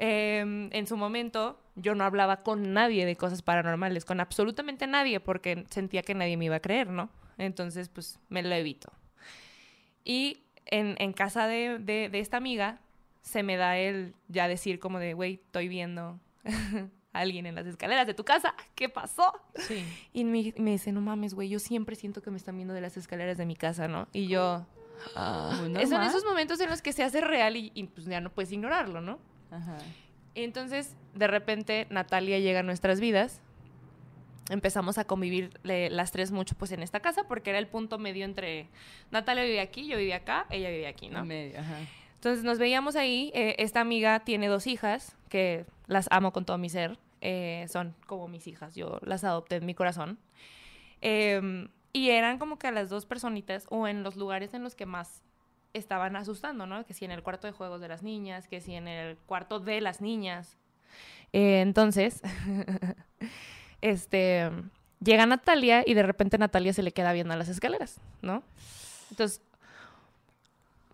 [0.06, 0.40] Eh,
[0.70, 5.64] en su momento, yo no hablaba con nadie de cosas paranormales, con absolutamente nadie, porque
[5.70, 7.08] sentía que nadie me iba a creer, ¿no?
[7.38, 8.92] Entonces, pues, me lo evito.
[10.04, 12.80] Y en, en casa de, de- de esta amiga,
[13.22, 16.20] se me da el ya decir como de, güey, estoy viendo
[17.14, 19.32] a alguien en las escaleras de tu casa, ¿qué pasó?
[19.56, 19.84] Sí.
[20.12, 22.80] Y me, me dice, no mames, güey, yo siempre siento que me están viendo de
[22.82, 24.08] las escaleras de mi casa, ¿no?
[24.12, 24.66] Y yo,
[25.60, 28.30] muy son esos momentos en los que se hace real y, y, pues ya no
[28.30, 29.18] puedes ignorarlo, ¿no?
[29.54, 29.78] Ajá.
[30.34, 33.40] Entonces, de repente, Natalia llega a nuestras vidas.
[34.50, 37.98] Empezamos a convivir le- las tres mucho pues en esta casa porque era el punto
[37.98, 38.66] medio entre
[39.10, 41.20] Natalia vivía aquí, yo vivía acá, ella vivía aquí, ¿no?
[41.20, 41.78] En medio, ajá.
[42.16, 43.30] Entonces nos veíamos ahí.
[43.34, 46.98] eh, esta amiga tiene dos hijas que las amo con todo mi ser.
[47.26, 50.18] eh, son como mis hijas, yo las adopté en mi corazón.
[51.00, 54.84] Em, y eran como que las dos personitas o en los lugares en los que
[54.84, 55.22] más
[55.74, 56.86] estaban asustando, ¿no?
[56.86, 59.60] Que si en el cuarto de juegos de las niñas, que si en el cuarto
[59.60, 60.56] de las niñas.
[61.32, 62.22] Eh, entonces,
[63.80, 64.50] este,
[65.00, 68.42] llega Natalia y de repente Natalia se le queda viendo a las escaleras, ¿no?
[69.10, 69.42] Entonces,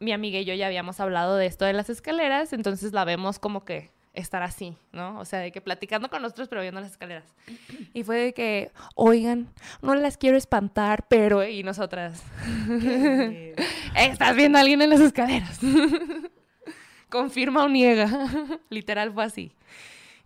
[0.00, 3.38] mi amiga y yo ya habíamos hablado de esto de las escaleras, entonces la vemos
[3.38, 5.18] como que estar así, ¿no?
[5.20, 7.24] O sea, de que platicando con nosotros, pero viendo las escaleras.
[7.94, 9.48] Y fue de que, oigan,
[9.82, 12.22] no las quiero espantar, pero, y nosotras,
[13.96, 15.58] estás viendo a alguien en las escaleras.
[17.08, 18.08] Confirma o niega.
[18.70, 19.52] Literal fue así.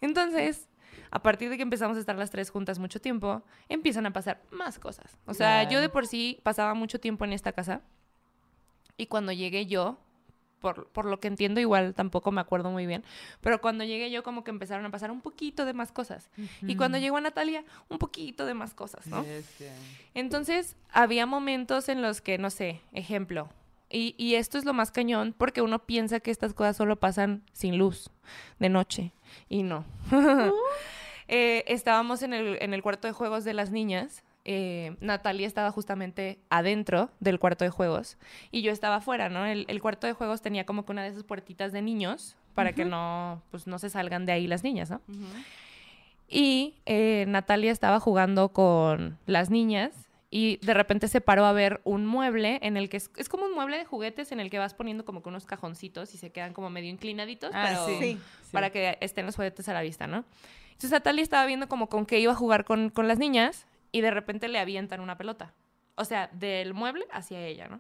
[0.01, 0.69] Entonces,
[1.11, 4.43] a partir de que empezamos a estar las tres juntas mucho tiempo, empiezan a pasar
[4.51, 5.17] más cosas.
[5.27, 7.81] O sea, yo de por sí pasaba mucho tiempo en esta casa.
[8.97, 9.99] Y cuando llegué yo,
[10.65, 13.05] por, por lo que entiendo, igual tampoco me acuerdo muy bien,
[13.43, 16.31] pero cuando llegué yo como que empezaron a pasar un poquito de más cosas.
[16.63, 19.21] Y cuando llegó Natalia, un poquito de más cosas, ¿no?
[19.23, 19.71] Es que-
[20.15, 23.51] Entonces, había momentos en los que, no sé, ejemplo,
[23.91, 27.43] y, y esto es lo más cañón porque uno piensa que estas cosas solo pasan
[27.53, 28.11] sin luz,
[28.59, 29.13] de noche,
[29.51, 29.85] y no.
[31.29, 34.23] Eh, estábamos en el, en el cuarto de juegos de las niñas.
[34.45, 38.19] Eh, Natalia estaba justamente adentro del cuarto de juegos
[38.51, 39.47] y yo estaba afuera, ¿no?
[39.47, 42.73] El, el cuarto de juegos tenía como que una de esas puertitas de niños para
[42.73, 45.01] que no, pues, no se salgan de ahí las niñas, ¿no?
[46.29, 49.93] Y eh, Natalia estaba jugando con las niñas
[50.31, 53.45] y de repente se paró a ver un mueble en el que es, es como
[53.45, 56.31] un mueble de juguetes en el que vas poniendo como que unos cajoncitos y se
[56.33, 57.97] quedan como medio inclinaditos Ah, pero sí.
[58.15, 58.19] Sí.
[58.53, 60.25] para que estén los juguetes a la vista, ¿no?
[60.69, 64.01] Entonces Natalia estaba viendo como con qué iba a jugar con, con las niñas y
[64.01, 65.53] de repente le avientan una pelota.
[65.95, 67.79] O sea, del mueble hacia ella, ¿no?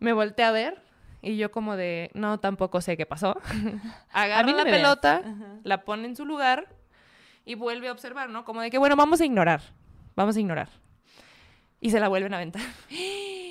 [0.00, 0.82] Me volteé a ver
[1.22, 3.40] y yo como de, no, tampoco sé qué pasó.
[4.12, 5.22] Agarra no la pelota,
[5.62, 6.66] la pone en su lugar
[7.44, 8.44] y vuelve a observar, ¿no?
[8.44, 9.62] Como de que, bueno, vamos a ignorar,
[10.16, 10.68] vamos a ignorar.
[11.80, 12.62] Y se la vuelven a aventar.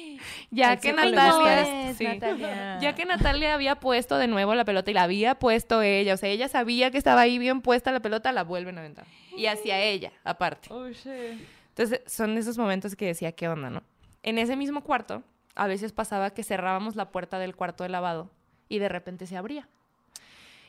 [0.54, 1.90] ya que Natalia...
[1.90, 2.06] es, sí.
[2.06, 2.80] Natalia.
[2.80, 6.18] Ya que Natalia había puesto de nuevo la pelota y la había puesto ella, o
[6.18, 9.06] sea, ella sabía que estaba ahí bien puesta la pelota, la vuelven a aventar.
[9.36, 10.70] Y hacia ella, aparte.
[10.72, 11.42] Oh, shit.
[11.70, 13.84] Entonces, son esos momentos que decía, ¿qué onda, no?
[14.22, 15.24] En ese mismo cuarto,
[15.56, 18.30] a veces pasaba que cerrábamos la puerta del cuarto de lavado
[18.70, 19.68] y de repente se abría.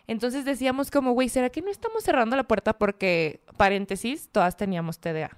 [0.07, 4.99] Entonces decíamos como, güey, ¿será que no estamos cerrando la puerta porque, paréntesis, todas teníamos
[4.99, 5.31] TDA?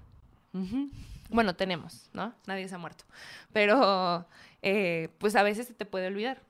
[0.52, 0.90] Ujú.
[1.30, 2.34] Bueno, tenemos, ¿no?
[2.46, 3.04] Nadie se ha muerto.
[3.52, 4.26] Pero,
[4.62, 6.42] eh, pues a veces se te puede olvidar.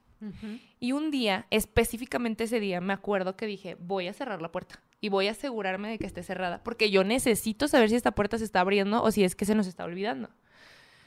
[0.81, 4.81] Y un día, específicamente ese día, me acuerdo que dije, voy a cerrar la puerta
[5.01, 8.39] y voy a asegurarme de que esté cerrada, porque yo necesito saber si esta puerta
[8.39, 10.31] se está abriendo o si es que se nos está olvidando.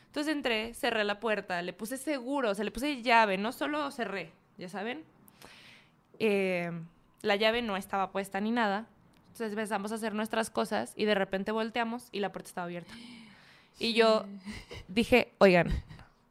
[0.05, 3.89] Entonces entré, cerré la puerta, le puse seguro, o sea, le puse llave, no solo
[3.91, 5.03] cerré, ya saben.
[6.19, 6.71] Eh,
[7.21, 8.87] la llave no estaba puesta ni nada.
[9.27, 12.93] Entonces empezamos a hacer nuestras cosas y de repente volteamos y la puerta estaba abierta.
[13.79, 14.25] Y yo
[14.87, 15.67] dije, oigan,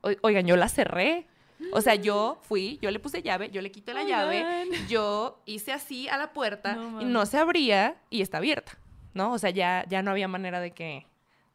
[0.03, 1.27] o- oigan, yo la cerré.
[1.73, 5.73] O sea, yo fui, yo le puse llave, yo le quité la llave, yo hice
[5.73, 8.79] así a la puerta No y no se abría y está abierta,
[9.13, 9.33] ¿no?
[9.33, 11.07] O sea, ya, ya no había manera de que,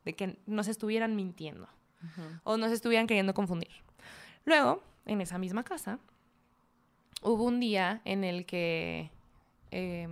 [0.04, 1.70] de que nos estuvieran mintiendo
[2.44, 3.72] o nos estuvieran queriendo confundir.
[4.44, 6.00] Luego, en esa misma casa,
[7.22, 9.10] hubo un día en el que...
[9.72, 10.10] eh,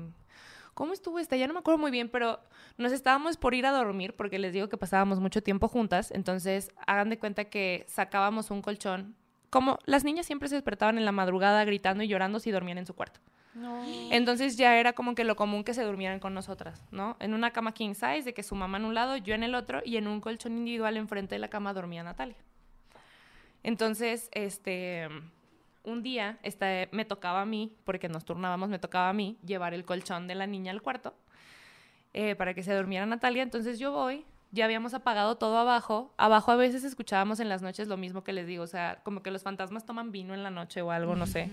[0.73, 1.35] ¿Cómo estuvo esta?
[1.35, 2.39] Ya no me acuerdo muy bien, pero
[2.77, 6.11] nos estábamos por ir a dormir porque les digo que pasábamos mucho tiempo juntas.
[6.11, 9.15] Entonces, hagan de cuenta que sacábamos un colchón.
[9.49, 12.85] Como las niñas siempre se despertaban en la madrugada gritando y llorando si dormían en
[12.85, 13.19] su cuarto.
[14.11, 17.17] Entonces ya era como que lo común que se durmieran con nosotras, ¿no?
[17.19, 19.55] En una cama king size, de que su mamá en un lado, yo en el
[19.55, 22.37] otro, y en un colchón individual enfrente de la cama dormía Natalia.
[23.63, 25.09] Entonces, este,
[25.83, 29.73] un día este, me tocaba a mí, porque nos turnábamos, me tocaba a mí llevar
[29.73, 31.13] el colchón de la niña al cuarto
[32.13, 33.43] eh, para que se durmiera Natalia.
[33.43, 36.13] Entonces yo voy, ya habíamos apagado todo abajo.
[36.17, 39.23] Abajo a veces escuchábamos en las noches lo mismo que les digo, o sea, como
[39.23, 41.49] que los fantasmas toman vino en la noche o algo, no sé.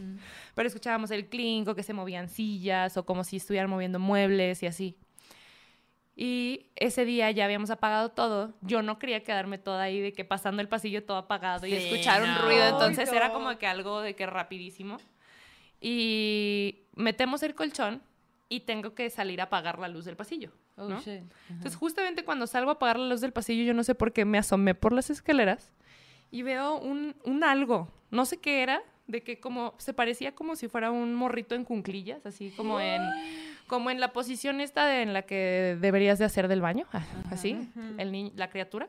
[0.55, 4.63] Pero escuchábamos el clink o que se movían sillas o como si estuvieran moviendo muebles
[4.63, 4.97] y así.
[6.21, 8.53] Y ese día ya habíamos apagado todo.
[8.61, 12.25] Yo no quería quedarme toda ahí de que pasando el pasillo todo apagado y escuchar
[12.25, 12.43] un no.
[12.43, 12.65] ruido.
[12.65, 14.97] Ay, Entonces era como que algo de que rapidísimo.
[15.81, 18.03] Y metemos el colchón
[18.49, 20.51] y tengo que salir a apagar la luz del pasillo.
[20.77, 21.01] Oh, ¿no?
[21.01, 21.23] shit.
[21.51, 24.25] Entonces, justamente cuando salgo a apagar la luz del pasillo, yo no sé por qué
[24.25, 25.71] me asomé por las escaleras
[26.33, 30.55] y veo un, un algo, no sé qué era, de que como se parecía como
[30.55, 33.03] si fuera un morrito en cunclillas, así como en
[33.67, 37.05] como en la posición esta de- en la que deberías de hacer del baño, ah,
[37.31, 37.69] así,
[37.99, 38.89] el ni- la criatura.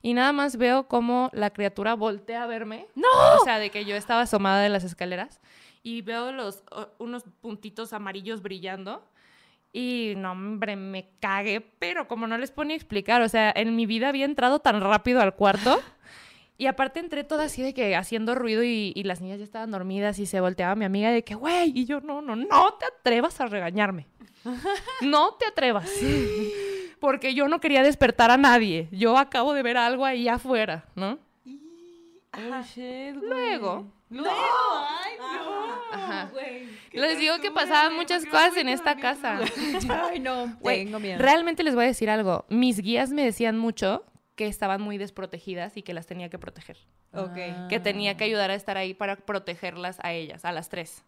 [0.00, 2.86] Y nada más veo como la criatura voltea a verme.
[2.94, 3.08] ¡No!
[3.40, 5.40] O sea, de que yo estaba asomada de las escaleras
[5.82, 6.62] y veo los
[6.98, 9.02] unos puntitos amarillos brillando.
[9.72, 13.74] Y no, hombre, me cagué, pero como no les pone a explicar, o sea, en
[13.74, 15.80] mi vida había entrado tan rápido al cuarto.
[16.56, 19.70] Y aparte entré toda así de que haciendo ruido y, y las niñas ya estaban
[19.72, 22.86] dormidas y se volteaba mi amiga de que, güey, y yo, no, no, no te
[22.86, 24.06] atrevas a regañarme.
[25.00, 25.90] No te atrevas.
[27.00, 28.88] Porque yo no quería despertar a nadie.
[28.92, 31.18] Yo acabo de ver algo ahí afuera, ¿no?
[32.36, 33.14] Oh, shit.
[33.22, 34.34] Luego, Luego.
[35.92, 36.30] Ajá.
[36.32, 36.68] güey.
[36.92, 39.40] les digo que pasaban muchas cosas en esta casa.
[40.10, 41.18] Ay, no, Güey, tengo miedo.
[41.18, 42.44] Realmente les voy a decir algo.
[42.48, 44.04] Mis guías me decían mucho
[44.36, 46.78] que estaban muy desprotegidas y que las tenía que proteger.
[47.12, 47.68] Ok.
[47.68, 51.04] Que tenía que ayudar a estar ahí para protegerlas a ellas, a las tres.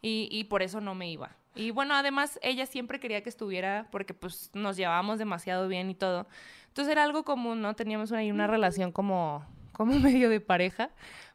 [0.00, 1.36] Y, y por eso no me iba.
[1.54, 5.94] Y bueno, además ella siempre quería que estuviera porque pues nos llevábamos demasiado bien y
[5.94, 6.26] todo.
[6.68, 7.74] Entonces era algo común, ¿no?
[7.74, 10.90] Teníamos ahí una relación como, como medio de pareja,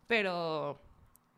[0.07, 0.81] pero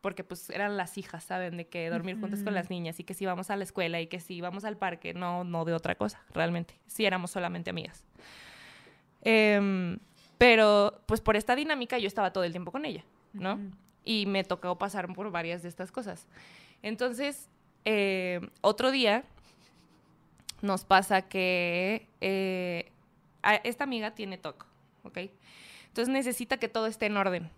[0.01, 1.57] porque pues eran las hijas, ¿saben?
[1.57, 4.07] De que dormir juntas con las niñas y que si íbamos a la escuela y
[4.07, 6.79] que si íbamos al parque, no, no de otra cosa, realmente.
[6.87, 8.05] Sí éramos solamente amigas.
[9.21, 9.99] Em,
[10.37, 13.59] pero pues por esta dinámica yo estaba todo el tiempo con ella, ¿no?
[14.05, 16.27] Y me tocó pasar por varias de estas cosas.
[16.81, 17.49] Entonces,
[17.85, 19.23] eh, otro día
[20.61, 22.91] nos pasa que eh,
[23.63, 24.65] esta amiga tiene TOC,
[25.03, 25.17] ¿ok?
[25.87, 27.49] Entonces necesita que todo esté en orden.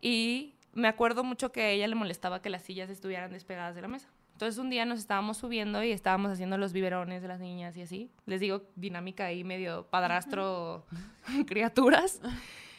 [0.00, 3.82] Y me acuerdo mucho que a ella le molestaba que las sillas estuvieran despegadas de
[3.82, 4.08] la mesa.
[4.36, 7.80] Entonces un día nos estábamos subiendo y estábamos haciendo los biberones de las niñas y
[7.80, 8.10] así.
[8.26, 10.84] Les digo, dinámica ahí medio padrastro
[11.46, 12.20] criaturas.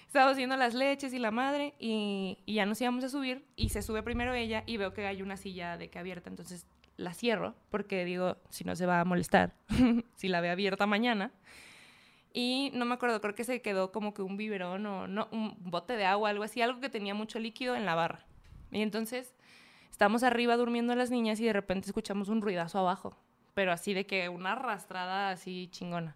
[0.06, 3.70] Estábamos haciendo las leches y la madre y, y ya nos íbamos a subir y
[3.70, 6.30] se sube primero ella y veo que hay una silla de que abierta.
[6.30, 9.56] Entonces la cierro porque digo, si no se va a molestar,
[10.16, 11.32] si la ve abierta mañana.
[12.34, 15.58] Y no me acuerdo, creo que se quedó como que un biberón o no, un
[15.58, 18.28] bote de agua, algo así, algo que tenía mucho líquido en la barra.
[18.72, 19.34] Y entonces
[19.98, 23.18] estamos arriba durmiendo las niñas y de repente escuchamos un ruidazo abajo,
[23.56, 26.16] pero así de que una arrastrada así chingona.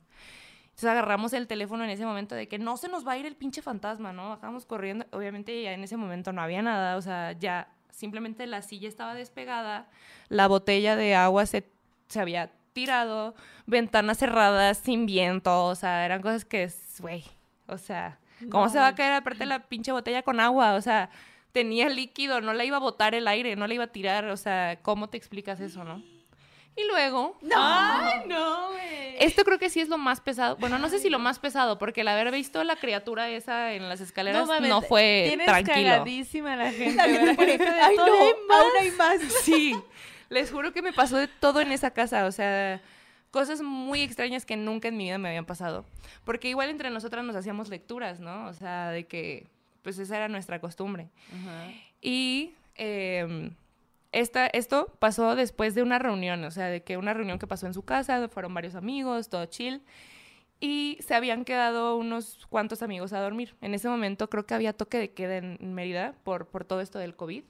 [0.65, 3.25] Entonces agarramos el teléfono en ese momento de que no se nos va a ir
[3.25, 4.29] el pinche fantasma, ¿no?
[4.29, 5.07] Bajamos corriendo.
[5.09, 9.15] Obviamente ya en ese momento no había nada, o sea, ya simplemente la silla estaba
[9.15, 9.89] despegada,
[10.29, 11.67] la botella de agua se,
[12.07, 13.33] se había tirado,
[13.65, 17.23] ventanas cerradas, sin viento, o sea, eran cosas que, güey,
[17.65, 18.19] o sea,
[18.51, 20.75] ¿cómo se va a caer aparte la pinche botella con agua?
[20.75, 21.09] O sea,
[21.51, 24.37] tenía líquido, no la iba a botar el aire, no la iba a tirar, o
[24.37, 26.01] sea, ¿cómo te explicas eso, no?
[26.75, 29.15] Y luego, ¡Ay, no, güey!
[29.19, 30.55] esto creo que sí es lo más pesado.
[30.55, 33.89] Bueno, no sé si lo más pesado, porque el haber visto la criatura esa en
[33.89, 35.89] las escaleras no, mames, fue tienes tranquilo.
[35.89, 36.95] cagadísima la gente.
[36.95, 38.59] La gente Ay, todo no, hay más".
[38.61, 39.21] aún hay más.
[39.43, 39.75] Sí,
[40.29, 42.81] les juro que me pasó de todo en esa casa, o sea,
[43.31, 45.85] cosas muy extrañas que nunca en mi vida me habían pasado.
[46.23, 48.47] Porque igual entre nosotras nos hacíamos lecturas, ¿no?
[48.47, 49.47] O sea, de que,
[49.81, 51.09] pues esa era nuestra costumbre.
[52.01, 53.51] Y eh,
[54.11, 57.67] esta, esto pasó después de una reunión, o sea, de que una reunión que pasó
[57.67, 59.81] en su casa, fueron varios amigos, todo chill.
[60.59, 63.55] Y se habían quedado unos cuantos amigos a dormir.
[63.61, 66.99] En ese momento creo que había toque de queda en Mérida por, por todo esto
[66.99, 67.43] del COVID.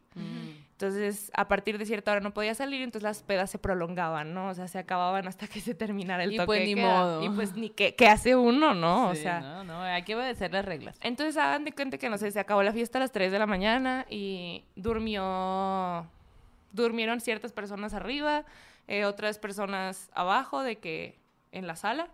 [0.81, 4.47] Entonces, a partir de cierta hora no podía salir, entonces las pedas se prolongaban, ¿no?
[4.49, 6.97] O sea, se acababan hasta que se terminara el Y toque pues de ni queda.
[6.99, 7.23] modo.
[7.23, 9.09] Y pues ni qué, qué hace uno, ¿no?
[9.09, 10.97] o Sí, sea, no, no, hay que obedecer las reglas.
[11.01, 13.37] entonces hagan de cuenta que, no sé, se acabó la fiesta a las 3 de
[13.37, 16.07] la mañana y durmió,
[16.71, 18.43] durmieron ciertas personas arriba,
[18.87, 21.19] eh, otras personas abajo, de que
[21.51, 22.07] en la sala.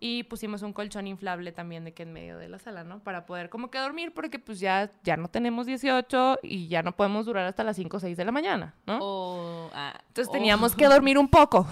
[0.00, 3.00] Y pusimos un colchón inflable también de que en medio de la sala, ¿no?
[3.00, 6.96] Para poder como que dormir porque pues ya, ya no tenemos 18 y ya no
[6.96, 8.98] podemos durar hasta las 5 o 6 de la mañana, ¿no?
[9.00, 11.66] O, ah, Entonces teníamos que dormir un poco.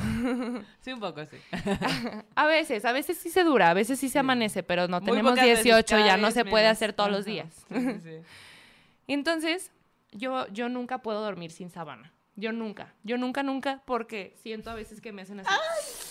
[0.81, 1.37] Sí, un poco, sí.
[2.35, 5.11] A veces, a veces sí se dura, a veces sí se amanece, pero no Muy
[5.11, 7.67] tenemos pocas veces, 18, cada ya no se puede hacer todos los días.
[7.69, 8.21] Sí, sí,
[9.07, 9.73] entonces,
[10.13, 12.13] yo, yo nunca puedo dormir sin sábana.
[12.37, 12.95] Yo nunca.
[13.03, 15.53] Yo nunca, nunca, porque siento a veces que me hacen así.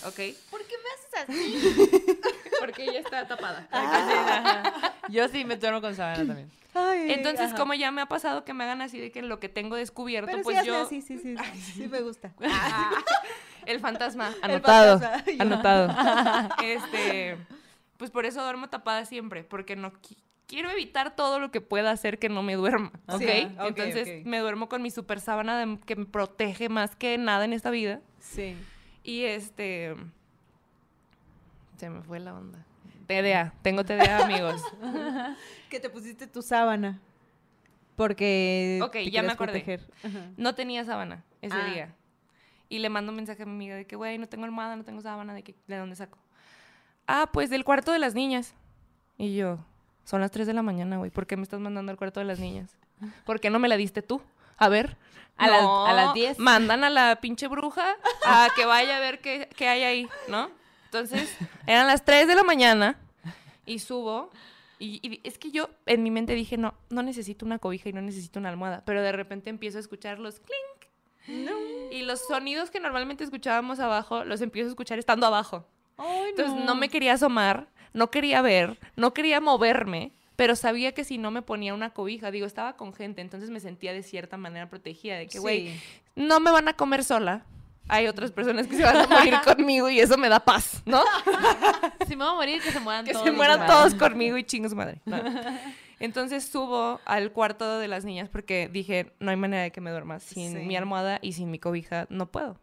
[0.05, 0.35] ¿Ok?
[0.51, 0.75] ¿Por qué
[1.23, 1.87] así?
[2.59, 3.67] Porque ella está tapada.
[3.71, 4.93] Ajá.
[5.09, 6.51] Yo sí me duermo con sábana también.
[6.73, 7.57] Ay, Entonces, ajá.
[7.57, 10.29] como ya me ha pasado que me hagan así de que lo que tengo descubierto,
[10.31, 10.85] Pero pues sí, yo.
[10.87, 11.35] sí, sí, sí,
[11.73, 12.31] sí me gusta.
[13.65, 14.99] El fantasma, El anotado.
[14.99, 15.41] fantasma, yo.
[15.41, 16.49] anotado.
[16.63, 17.37] este.
[17.97, 21.89] Pues por eso duermo tapada siempre, porque no qui- quiero evitar todo lo que pueda
[21.91, 22.91] hacer que no me duerma.
[23.07, 23.19] ¿Ok?
[23.21, 24.25] Sí, ok, Entonces ok.
[24.27, 27.71] me duermo con mi super sábana de- que me protege más que nada en esta
[27.71, 27.99] vida.
[28.19, 28.55] Sí.
[29.03, 29.95] Y este.
[31.77, 32.59] Se me fue la onda.
[33.07, 34.61] TDA, tengo TDA, amigos.
[35.69, 36.99] Que te pusiste tu sábana.
[37.95, 38.79] Porque.
[38.83, 39.53] Ok, te ya me acordé.
[39.61, 39.89] proteger.
[40.37, 41.65] No tenía sábana ese Ah.
[41.73, 41.95] día.
[42.69, 44.83] Y le mando un mensaje a mi amiga de que, güey, no tengo almohada, no
[44.83, 46.17] tengo sábana, ¿de, que, ¿de dónde saco?
[47.07, 48.53] Ah, pues del cuarto de las niñas.
[49.17, 49.59] Y yo,
[50.03, 52.25] son las 3 de la mañana, güey, ¿por qué me estás mandando al cuarto de
[52.25, 52.77] las niñas?
[53.25, 54.21] ¿Por qué no me la diste tú?
[54.57, 54.97] A ver.
[55.37, 56.39] A las- a las 10.
[56.39, 57.95] Mandan a la pinche bruja
[58.25, 60.49] a que vaya a ver qué, qué hay ahí, ¿no?
[60.99, 61.35] Entonces,
[61.67, 62.99] eran las 3 de la mañana
[63.65, 64.31] y subo.
[64.79, 67.93] Y, y es que yo en mi mente dije, no, no necesito una cobija y
[67.93, 68.83] no necesito una almohada.
[68.85, 71.47] Pero de repente empiezo a escuchar los clink.
[71.91, 75.65] Y los sonidos que normalmente escuchábamos abajo, los empiezo a escuchar estando abajo.
[76.29, 81.17] Entonces no me quería asomar, no quería ver, no quería moverme, pero sabía que si
[81.17, 84.69] no me ponía una cobija, digo, estaba con gente, entonces me sentía de cierta manera
[84.69, 85.79] protegida, de que, güey, Sí.
[86.15, 87.43] no me van a comer sola.
[87.89, 91.01] Hay otras personas que se van a morir conmigo y eso me da paz, ¿no?
[92.07, 93.23] Si me voy a morir, que se mueran que todos.
[93.23, 95.01] se los mueran todos conmigo y chingos madre.
[95.05, 95.17] No.
[95.99, 99.89] Entonces subo al cuarto de las niñas porque dije, no hay manera de que me
[99.91, 100.57] duerma sin Sí.
[100.59, 102.59] mi almohada y sin mi cobija, no puedo.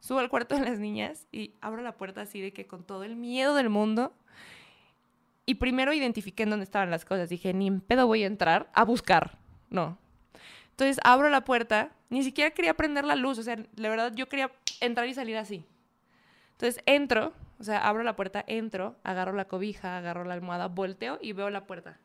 [0.00, 3.04] Subo al cuarto de las niñas y abro la puerta así de que con todo
[3.04, 4.14] el miedo del mundo.
[5.46, 7.28] Y primero identifiqué en dónde estaban las cosas.
[7.28, 9.38] Dije, ni en pedo voy a entrar a buscar.
[9.68, 9.98] No.
[10.80, 14.30] Entonces abro la puerta, ni siquiera quería prender la luz, o sea, la verdad yo
[14.30, 14.50] quería
[14.80, 15.62] entrar y salir así.
[16.52, 21.18] Entonces entro, o sea, abro la puerta, entro, agarro la cobija, agarro la almohada, volteo
[21.20, 21.98] y veo la puerta.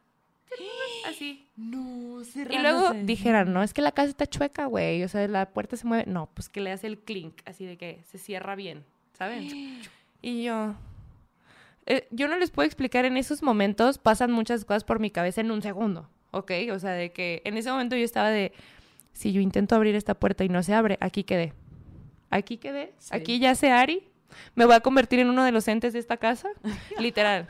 [1.07, 1.47] Así.
[1.55, 5.51] No, Y luego dijeran, no, es que la casa está chueca, güey, o sea, la
[5.53, 6.03] puerta se mueve.
[6.05, 8.83] No, pues que le hace el clink, así de que se cierra bien,
[9.13, 9.47] ¿saben?
[10.21, 10.75] Y yo...
[11.85, 15.39] eh, yo no les puedo explicar, en esos momentos pasan muchas cosas por mi cabeza
[15.39, 16.51] en un segundo, ¿ok?
[16.71, 18.51] O sea, de que en ese momento yo estaba de,
[19.13, 21.53] si yo intento abrir esta puerta y no se abre, aquí quedé.
[22.29, 24.07] aquí quedé, aquí ya sé Ari,
[24.55, 26.49] me voy a convertir en uno de los entes de esta casa,
[26.99, 27.47] literal.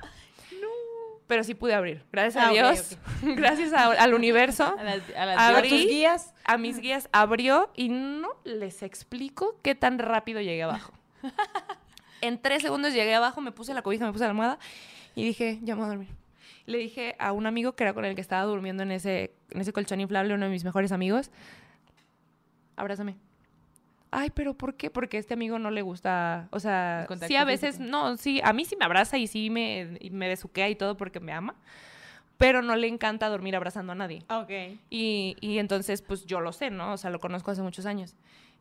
[1.28, 2.98] Pero sí pude abrir, gracias a Ah, ok, Dios,
[3.36, 4.76] gracias a- al universo.
[4.78, 5.70] A las, a las ¿A Abrí.
[5.70, 6.34] tus guías?
[6.44, 10.94] A mis guías abrió y no les explico qué tan rápido llegué abajo.
[12.22, 14.57] En tres segundos llegué abajo, me puse la cobija, me puse la almohada
[15.16, 16.10] y dije, ya me voy a dormir.
[16.66, 19.62] Le dije a un amigo que era con el que estaba durmiendo en ese, en
[19.62, 21.32] ese colchón inflable, uno de mis mejores amigos,
[22.76, 23.16] abrázame.
[24.12, 24.90] Ay, pero ¿por qué?
[24.90, 27.92] Porque a este amigo no le gusta, o sea, sí a veces, físico.
[27.92, 30.96] no, sí, a mí sí me abraza y sí me, y me besuquea y todo
[30.96, 31.56] porque me ama,
[32.38, 34.24] pero no le encanta dormir abrazando a nadie.
[34.30, 34.80] Ok.
[34.90, 36.94] Y, y entonces, pues yo lo sé, ¿no?
[36.94, 38.16] O sea, lo conozco hace muchos años.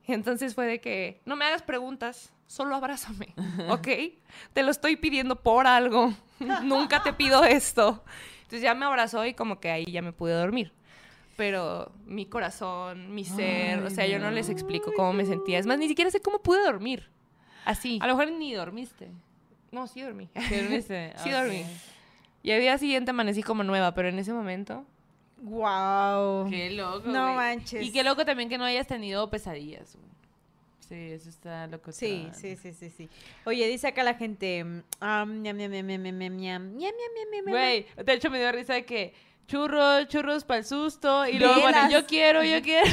[0.06, 3.34] Y entonces fue de que, no me hagas preguntas, solo abrázame,
[3.68, 3.88] ¿ok?
[4.52, 6.12] Te lo estoy pidiendo por algo.
[6.62, 8.04] Nunca te pido esto.
[8.42, 10.72] Entonces ya me abrazó y como que ahí ya me pude dormir.
[11.36, 15.58] Pero mi corazón, mi ser, o sea, yo no les explico cómo me sentía.
[15.58, 17.10] Es más, ni siquiera sé cómo pude dormir.
[17.64, 17.98] Así.
[18.00, 19.10] A lo mejor ni dormiste.
[19.72, 20.28] No, sí dormí.
[20.48, 21.12] ¿Sí dormiste?
[21.16, 21.34] Sí Ok.
[21.34, 21.64] dormí.
[22.44, 24.86] Y al día siguiente amanecí como nueva, pero en ese momento...
[25.42, 26.48] Wow.
[26.48, 27.08] Qué loco.
[27.08, 27.34] No wey.
[27.34, 27.84] manches.
[27.84, 29.96] Y qué loco también que no hayas tenido pesadillas.
[30.88, 31.92] Sí, eso está loco.
[31.92, 33.08] Sí, sí, sí, sí, sí.
[33.44, 34.64] Oye, dice acá la gente,
[37.46, 39.14] Güey, de hecho me dio risa de que
[39.46, 42.90] churros, churros para el susto y luego, bueno, yo quiero, yo quiero.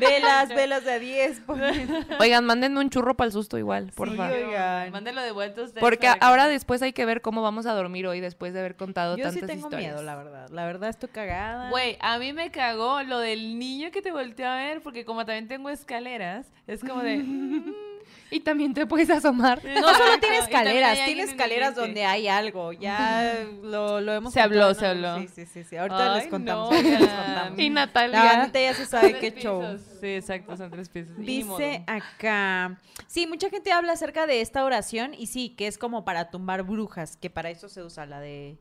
[0.00, 1.40] Velas, velas de a 10.
[1.40, 2.06] ponen.
[2.20, 4.36] Oigan, mándenme un churro para el susto igual, por Sí, favor.
[4.36, 4.90] oigan.
[4.90, 7.66] Mándelo de vuelta a ustedes Porque para que- ahora después hay que ver cómo vamos
[7.66, 9.92] a dormir hoy después de haber contado Yo sí tantas tengo historias.
[9.92, 10.48] miedo, la verdad.
[10.50, 11.70] La verdad estoy cagada.
[11.70, 15.24] Güey, a mí me cagó lo del niño que te volteó a ver, porque como
[15.26, 17.24] también tengo escaleras, es como de...
[18.36, 19.60] Y también te puedes asomar.
[19.64, 22.72] No solo tiene escaleras, tiene escaleras donde hay algo.
[22.72, 25.18] Ya lo, lo hemos Se habló, contado, se habló.
[25.20, 25.76] Sí, sí, sí, sí.
[25.76, 26.70] Ahorita les contamos.
[26.70, 27.58] no, ahorita les contamos.
[27.58, 28.22] Y La Natalia.
[28.22, 29.62] bandita ya se sabe qué show.
[30.00, 31.16] Sí, exacto, son tres pisos.
[31.18, 32.78] Dice acá.
[33.06, 36.62] Sí, mucha gente habla acerca de esta oración y sí, que es como para tumbar
[36.62, 38.56] brujas, que para eso se usa la de.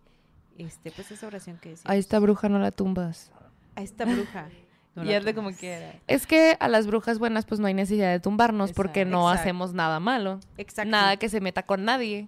[0.58, 1.90] Este, pues esa oración que decía.
[1.90, 3.32] A esta bruja no la tumbas.
[3.76, 4.50] A esta bruja.
[5.04, 5.94] No y la hazle como quiera.
[6.08, 9.42] Es que a las brujas buenas pues no hay necesidad de tumbarnos porque no Exacto.
[9.42, 10.40] hacemos nada malo.
[10.58, 10.90] Exacto.
[10.92, 12.28] Nada que se meta con nadie.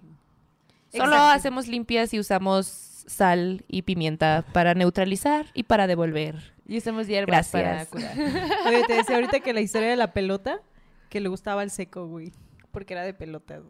[0.94, 2.66] Solo hacemos limpias y usamos
[3.06, 6.52] sal y pimienta para neutralizar y para devolver.
[6.66, 7.88] Y usamos hierbas para Gracias.
[7.88, 8.14] curar.
[8.66, 10.60] Oye, te decía ahorita que la historia de la pelota,
[11.08, 12.32] que le gustaba el seco, güey.
[12.70, 13.60] Porque era de pelota.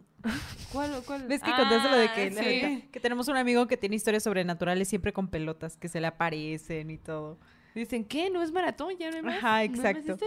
[0.73, 1.27] ¿Cuál, cuál?
[1.27, 2.89] ¿Ves que contaste lo de Ah, que, sí.
[2.93, 6.91] que tenemos un amigo que tiene historias sobrenaturales siempre con pelotas, que se le aparecen
[6.91, 7.39] y todo?
[7.75, 8.29] Dicen, ¿qué?
[8.31, 8.95] ¿No es maratón?
[8.99, 9.37] ¿Ya no hay más?
[9.39, 10.27] Ajá, ¿No hay más exacto.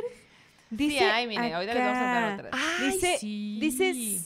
[0.70, 2.54] Dice sí, ay, mire, ahorita les vamos a contar acá- otras.
[2.80, 3.58] Ay, Dice, sí.
[3.62, 4.20] dice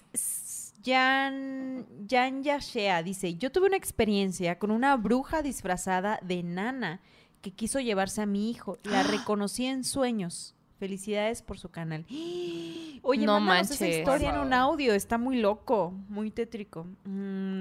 [0.85, 7.01] Jan, Jan Yashea, dice, yo tuve una experiencia con una bruja disfrazada de nana
[7.41, 8.77] que quiso llevarse a mi hijo.
[8.83, 10.55] La reconocí en sueños.
[10.79, 12.05] Felicidades por su canal.
[13.01, 13.99] Oye, No mándanos esa manches.
[13.99, 14.93] historia en un audio.
[14.93, 16.85] Está muy loco, muy tétrico.
[17.03, 17.58] Mm,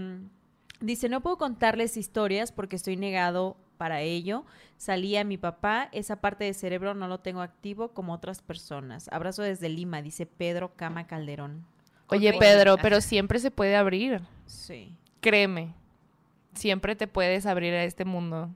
[0.80, 4.44] Dice, no puedo contarles historias porque estoy negado para ello.
[4.76, 9.08] Salía mi papá, esa parte de cerebro no lo tengo activo como otras personas.
[9.10, 11.64] Abrazo desde Lima, dice Pedro Cama Calderón.
[12.08, 12.32] Oye.
[12.38, 14.22] Pedro, pero siempre se puede abrir.
[14.46, 14.94] Sí.
[15.20, 15.74] Créeme.
[16.54, 18.50] Siempre te puedes abrir a este mundo.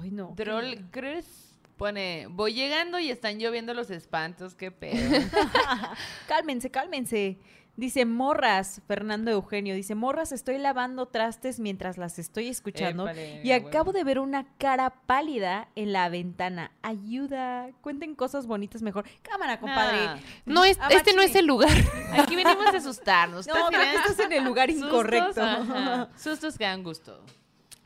[0.00, 0.34] Ay, no.
[0.36, 4.96] Troll Cruz pone, voy llegando y están lloviendo los espantos, qué pedo.
[6.28, 7.38] Cálmense, cálmense.
[7.74, 13.52] Dice Morras, Fernando Eugenio, dice Morras, estoy lavando trastes mientras las estoy escuchando Épale, y
[13.52, 16.72] acabo de ver una cara pálida en la ventana.
[16.82, 19.06] Ayuda, cuenten cosas bonitas mejor.
[19.22, 20.04] Cámara, compadre.
[20.04, 21.70] Nah, No es, este no es el lugar.
[22.12, 23.46] Aquí venimos a asustarnos.
[23.46, 25.42] No, ¿estás creo que estás en el lugar Sustos, incorrecto.
[25.42, 26.08] ajá.
[26.16, 27.24] Sustos que dan gusto.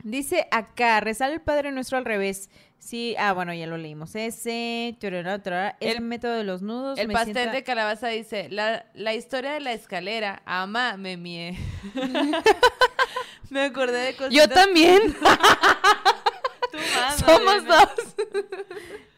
[0.03, 2.49] Dice acá, resale el Padre Nuestro al revés.
[2.79, 4.15] Sí, ah, bueno, ya lo leímos.
[4.15, 6.97] Ese, el, El- método de los nudos.
[6.99, 11.17] El me pastel sienta- de calabaza dice, la, la historia de la escalera, ama, me
[11.17, 11.57] mié.
[13.49, 14.33] me acordé de cosas.
[14.33, 15.01] Yo también.
[17.17, 18.15] Somos dos.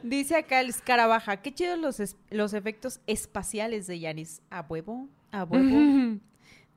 [0.01, 4.41] Dice acá el Scarabaja, qué chidos los, los efectos espaciales de Yanis.
[4.49, 6.17] A huevo, a huevo.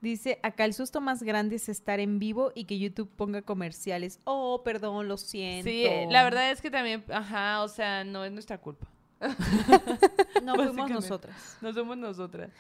[0.03, 4.19] Dice, acá el susto más grande es estar en vivo y que YouTube ponga comerciales.
[4.25, 5.71] Oh, perdón, lo siento.
[5.71, 8.89] Sí, la verdad es que también, ajá, o sea, no es nuestra culpa.
[10.43, 11.57] No fuimos nosotras.
[11.61, 12.51] No somos nosotras.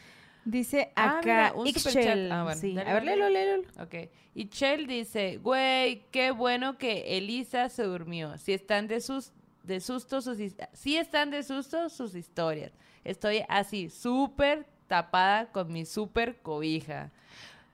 [0.44, 1.20] Dice Ah, acá,
[1.50, 1.92] mira, un Ixchel.
[1.92, 2.18] superchat.
[2.32, 2.74] Ah, bueno, sí.
[2.74, 3.62] dale, A ver, léelo, léelo.
[3.80, 3.94] Ok.
[4.34, 8.38] Y Chell dice, güey, qué bueno que Elisa se durmió.
[8.38, 9.32] Si están de, sus,
[9.64, 10.38] de susto sus
[10.72, 12.72] si están de susto sus historias.
[13.04, 17.10] Estoy así, súper tapada con mi súper cobija.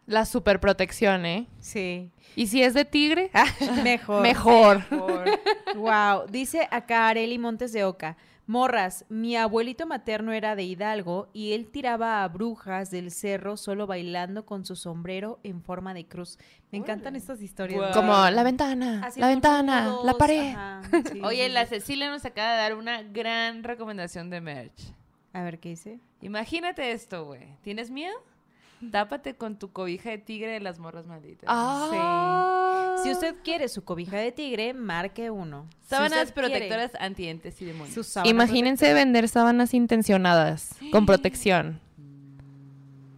[0.06, 1.48] La superprotección, ¿eh?
[1.58, 2.12] Sí.
[2.36, 3.30] Y si es de tigre,
[3.82, 4.22] Mejor.
[4.22, 4.84] mejor.
[5.74, 6.28] Wow.
[6.30, 8.16] Dice acá Areli Montes de Oca.
[8.46, 13.86] Morras, mi abuelito materno era de Hidalgo y él tiraba a brujas del cerro solo
[13.88, 16.38] bailando con su sombrero en forma de cruz.
[16.70, 17.94] Me encantan estas historias.
[17.94, 20.54] Como la ventana, la ventana, la pared.
[20.54, 20.80] ajá,
[21.12, 21.66] sí, Oye, la.
[21.66, 24.94] Cecilia nos acaba de dar una gran recomendación de merch.
[25.32, 26.00] A ver, ¿qué dice?
[26.20, 27.46] Imagínate esto, güey.
[27.62, 28.14] ¿Tienes miedo?
[28.90, 31.48] Tápate con tu cobija de tigre de las morras malditas.
[31.48, 32.96] Ah.
[33.02, 35.66] Si usted quiere su cobija de tigre, marque uno.
[35.82, 38.16] Si Sábanas usted quiere protectoras antientes y demonios.
[38.24, 41.80] Imagínense vender sábanas intencionadas con protección.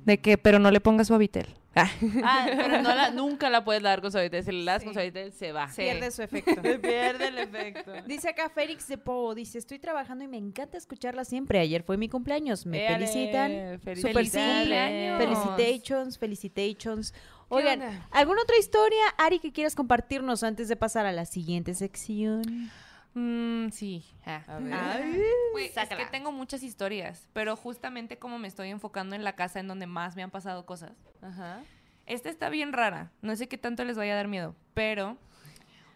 [0.05, 1.60] De que, pero no le ponga suavitel.
[1.75, 1.89] Ah.
[2.25, 4.43] Ah, pero no la- nunca la puedes dar con suavitel.
[4.45, 4.95] Si le das con Sí.
[4.95, 5.69] suavitel, se va.
[5.75, 6.61] pierde su efecto.
[6.83, 7.93] Pierde el efecto.
[8.07, 11.61] Dice acá Félix de Po, dice, estoy trabajando y me encanta escucharla siempre.
[11.61, 12.67] Ayer fue mi cumpleaños.
[12.67, 13.79] Me felicitan.
[13.81, 15.19] feliz Super cumpleaños.
[15.19, 17.13] Felicitations, felicitations.
[17.13, 17.19] ¿Qué
[17.57, 17.81] Oigan?
[18.11, 22.71] ¿alguna otra historia, Ari, que quieras compartirnos antes de pasar a la siguiente sección?
[23.15, 24.05] Mm, sí.
[24.25, 24.43] Ah.
[24.47, 24.73] A ver.
[24.73, 25.23] Ay,
[25.65, 29.69] es que tengo muchas historias, pero justamente como me estoy enfocando en la casa en
[29.69, 30.93] donde más me han pasado cosas.
[31.23, 31.63] Ajá.
[32.07, 35.17] Esta está bien rara, no sé qué tanto les vaya a dar miedo, pero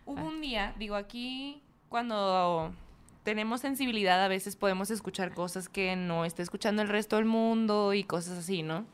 [0.06, 2.72] hubo un día, digo, aquí cuando
[3.24, 7.94] tenemos sensibilidad a veces podemos escuchar cosas que no está escuchando el resto del mundo
[7.94, 8.86] y cosas así, ¿no?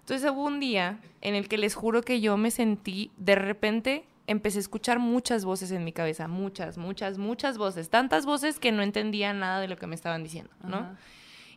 [0.00, 4.04] Entonces hubo un día en el que les juro que yo me sentí, de repente
[4.32, 8.72] empecé a escuchar muchas voces en mi cabeza, muchas, muchas, muchas voces, tantas voces que
[8.72, 10.78] no entendía nada de lo que me estaban diciendo, ¿no?
[10.78, 10.96] Ajá.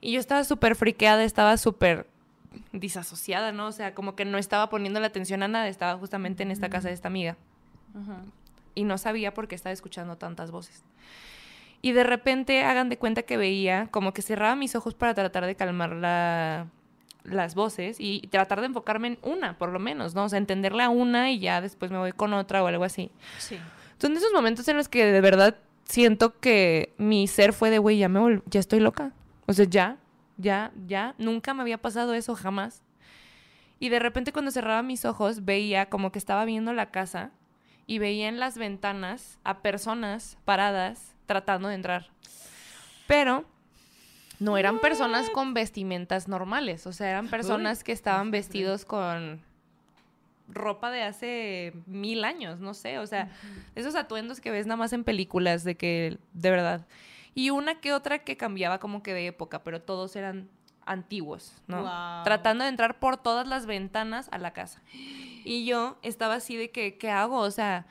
[0.02, 2.08] Y yo estaba súper friqueada, estaba súper
[2.72, 3.68] disasociada, ¿no?
[3.68, 6.70] O sea, como que no estaba poniendo la atención a nada, estaba justamente en esta
[6.70, 7.36] casa de esta amiga
[7.96, 8.22] Ajá.
[8.76, 10.84] y no sabía por qué estaba escuchando tantas voces.
[11.82, 15.46] Y de repente hagan de cuenta que veía como que cerraba mis ojos para tratar
[15.46, 16.68] de calmar la-
[17.26, 20.26] las voces y tratar de enfocarme en una, por lo menos, ¿no?
[20.26, 23.12] O sea, entenderla a una y ya después me voy con otra o algo así.
[23.38, 23.60] sí.
[23.98, 27.98] Son esos momentos en los que de verdad siento que mi ser fue de, güey,
[27.98, 29.14] ya me ya estoy loca.
[29.46, 29.98] O sea, ya,
[30.38, 32.82] ya, ya, nunca me había pasado eso, jamás.
[33.80, 37.32] Y de repente cuando cerraba mis ojos veía como que estaba viendo la casa
[37.88, 42.10] y veía en las ventanas a personas paradas tratando de entrar.
[43.08, 43.46] Pero
[44.40, 49.42] no eran personas con vestimentas normales, o sea, eran personas que estaban vestidos con
[50.48, 53.30] ropa de hace mil años, no sé, o sea,
[53.76, 56.86] esos atuendos que ves nada más en películas de que, de verdad.
[57.34, 60.50] Y una que otra que cambiaba como que de época, pero todos eran
[60.86, 61.84] antiguos, ¿no?
[62.24, 64.82] Tratando de entrar por todas las ventanas a la casa.
[65.44, 67.40] Y yo estaba así de que, ¿qué hago?
[67.40, 67.86] O sea,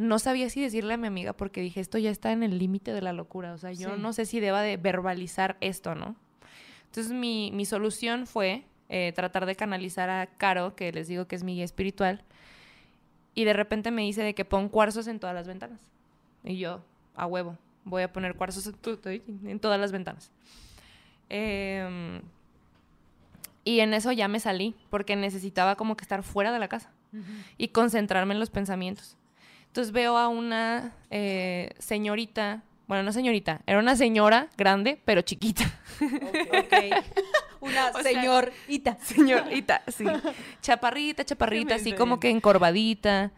[0.00, 2.92] no sabía si decirle a mi amiga porque dije, esto ya está en el límite
[2.92, 3.52] de la locura.
[3.52, 4.00] O sea, yo Sí.
[4.00, 6.16] no sé si deba de verbalizar esto, ¿no?
[6.86, 11.36] Entonces mi, mi solución fue eh, tratar de canalizar a Caro, que les digo que
[11.36, 12.24] es mi guía espiritual,
[13.34, 15.80] y de repente me dice de que pon cuarzos en todas las ventanas.
[16.42, 16.82] Y yo,
[17.14, 20.32] a huevo, voy a poner cuarzos en, tu- en todas las ventanas.
[21.28, 22.22] Em,
[23.64, 26.90] y en eso ya me salí, porque necesitaba como que estar fuera de la casa
[27.58, 29.16] y concentrarme en los pensamientos.
[29.70, 35.64] Entonces veo a una eh, señorita, bueno, no señorita, era una señora grande, pero chiquita.
[36.00, 37.04] Ok.
[37.60, 38.98] Una sea- señorita.
[39.00, 40.04] Señorita, sí.
[40.60, 43.30] Chaparrita, chaparrita, así como que encorvadita,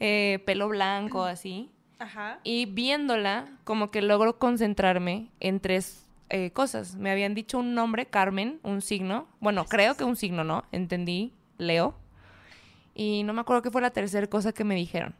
[0.00, 1.70] eh, pelo blanco, así.
[2.00, 2.40] Ajá.
[2.42, 6.96] Y viéndola, como que logro concentrarme en tres eh, cosas.
[6.96, 9.28] Me habían dicho un nombre, Carmen, un signo.
[9.38, 10.64] Bueno, creo que un signo, ¿no?
[10.72, 11.94] Entendí, Leo.
[12.92, 15.14] Y no me acuerdo qué fue la tercera cosa que me dijeron.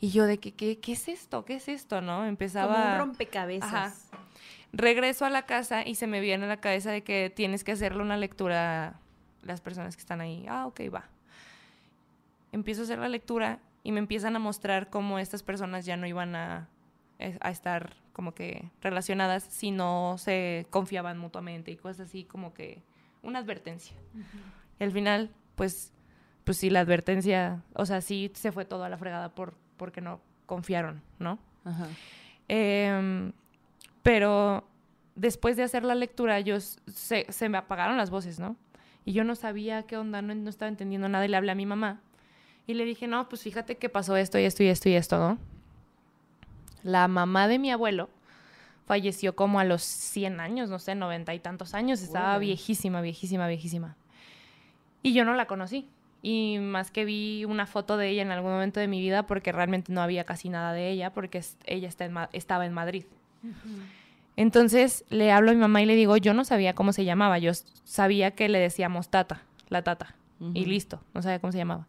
[0.00, 1.44] Y yo de que, ¿qué, qué es esto?
[1.44, 2.00] ¿Qué es esto?
[2.00, 2.24] ¿No?
[2.24, 2.74] Empezaba...
[2.74, 3.72] Como un rompecabezas.
[3.72, 3.94] Ajá.
[4.72, 7.72] Regreso a la casa y se me viene a la cabeza de que tienes que
[7.72, 8.94] hacerle una lectura a
[9.42, 10.44] las personas que están ahí.
[10.48, 11.08] Ah, ok, va.
[12.52, 16.06] Empiezo a hacer la lectura y me empiezan a mostrar cómo estas personas ya no
[16.06, 16.68] iban a,
[17.40, 22.82] a estar como que relacionadas si no se confiaban mutuamente y cosas así como que
[23.22, 23.96] una advertencia.
[24.78, 25.92] Y al final, pues,
[26.44, 30.02] pues sí, la advertencia, o sea, sí se fue todo a la fregada por, porque
[30.02, 31.38] no confiaron, ¿no?
[31.64, 31.86] Ajá.
[32.48, 33.32] Em,
[34.02, 34.68] pero
[35.14, 38.56] después de hacer la lectura, yo se, se me apagaron las voces, ¿no?
[39.04, 41.54] Y yo no sabía qué onda, no, no estaba entendiendo nada y le hablé a
[41.54, 42.00] mi mamá.
[42.66, 45.18] Y le dije, no, pues fíjate que pasó esto y esto y esto y esto,
[45.18, 45.38] ¿no?
[46.82, 48.10] La mamá de mi abuelo
[48.86, 52.02] falleció como a los 100 años, no sé, 90 y tantos años.
[52.02, 53.96] Estaba viejísima, viejísima, viejísima.
[55.02, 55.88] Y yo no la conocí.
[56.22, 59.52] Y más que vi una foto de ella en algún momento de mi vida porque
[59.52, 63.04] realmente no había casi nada de ella porque ella está en estaba en Madrid.
[64.36, 67.38] Entonces le hablo a mi mamá y le digo, yo no sabía cómo se llamaba,
[67.38, 67.52] yo
[67.84, 70.14] sabía que le decíamos tata, la tata,
[70.54, 71.86] y listo, no sabía cómo se llamaba.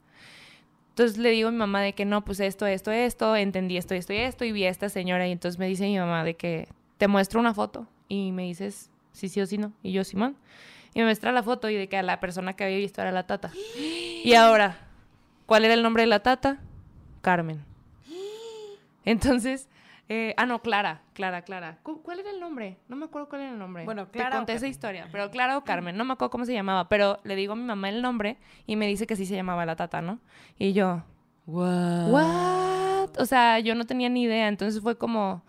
[0.89, 3.93] Entonces le digo a mi mamá de que no, pues esto, esto, esto, entendí esto,
[3.93, 6.35] esto y esto, y vi a esta señora, y entonces me dice mi mamá de
[6.35, 9.71] que te muestro una foto y me dices si sí o si no.
[9.83, 10.35] Y yo, Simón.
[10.99, 13.25] Y me muestra la foto y de que la persona que había visto era la
[13.25, 13.51] tata.
[14.21, 14.75] Y ahora,
[15.45, 16.59] ¿cuál era el nombre de la tata?
[17.21, 17.63] Carmen.
[19.05, 19.69] Entonces,
[20.09, 21.77] eh, ah, no, Clara, Clara, Clara.
[21.83, 22.79] ¿Cu- ¿Cuál era el nombre?
[22.89, 23.85] No me acuerdo cuál era el nombre.
[23.85, 26.43] Bueno, Te Clara o conté esa historia, pero Clara o Carmen, no me acuerdo cómo
[26.43, 28.35] se llamaba, pero le digo a mi mamá el nombre
[28.67, 30.19] y me dice que sí se llamaba la tata, ¿no?
[30.57, 31.03] Y yo.
[31.45, 33.17] ¿what?
[33.17, 35.45] O sea, yo no tenía ni idea, entonces fue como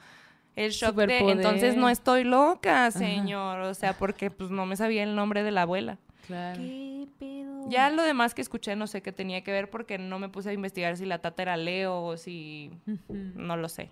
[0.57, 5.03] el shock de, entonces no estoy loca, señor, o sea, porque pues no me sabía
[5.03, 5.99] el nombre de la abuela.
[6.27, 6.61] Claro.
[6.61, 7.69] ¿Qué pedo?
[7.69, 10.51] Ya lo demás que escuché no sé qué tenía que ver porque no me puse
[10.51, 12.71] a investigar si la tata era Leo o si...
[13.09, 13.91] no lo sé.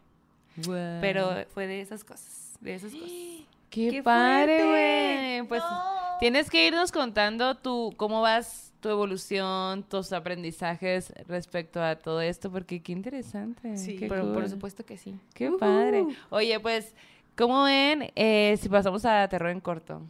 [0.67, 0.99] Wow.
[1.01, 3.09] Pero fue de esas cosas, de esas cosas.
[3.71, 5.49] Qué, ¡Qué padre, güey.
[5.49, 6.17] Pues No.
[6.21, 12.51] tienes que irnos contando tu cómo vas tu evolución, tus aprendizajes respecto a todo esto,
[12.51, 13.77] porque qué interesante.
[13.77, 13.97] Sí.
[13.97, 14.49] qué por cool.
[14.49, 15.19] supuesto que sí.
[15.35, 16.07] Qué padre.
[16.31, 16.95] Oye, pues,
[17.37, 20.03] ¿cómo ven eh, si pasamos a terror en corto?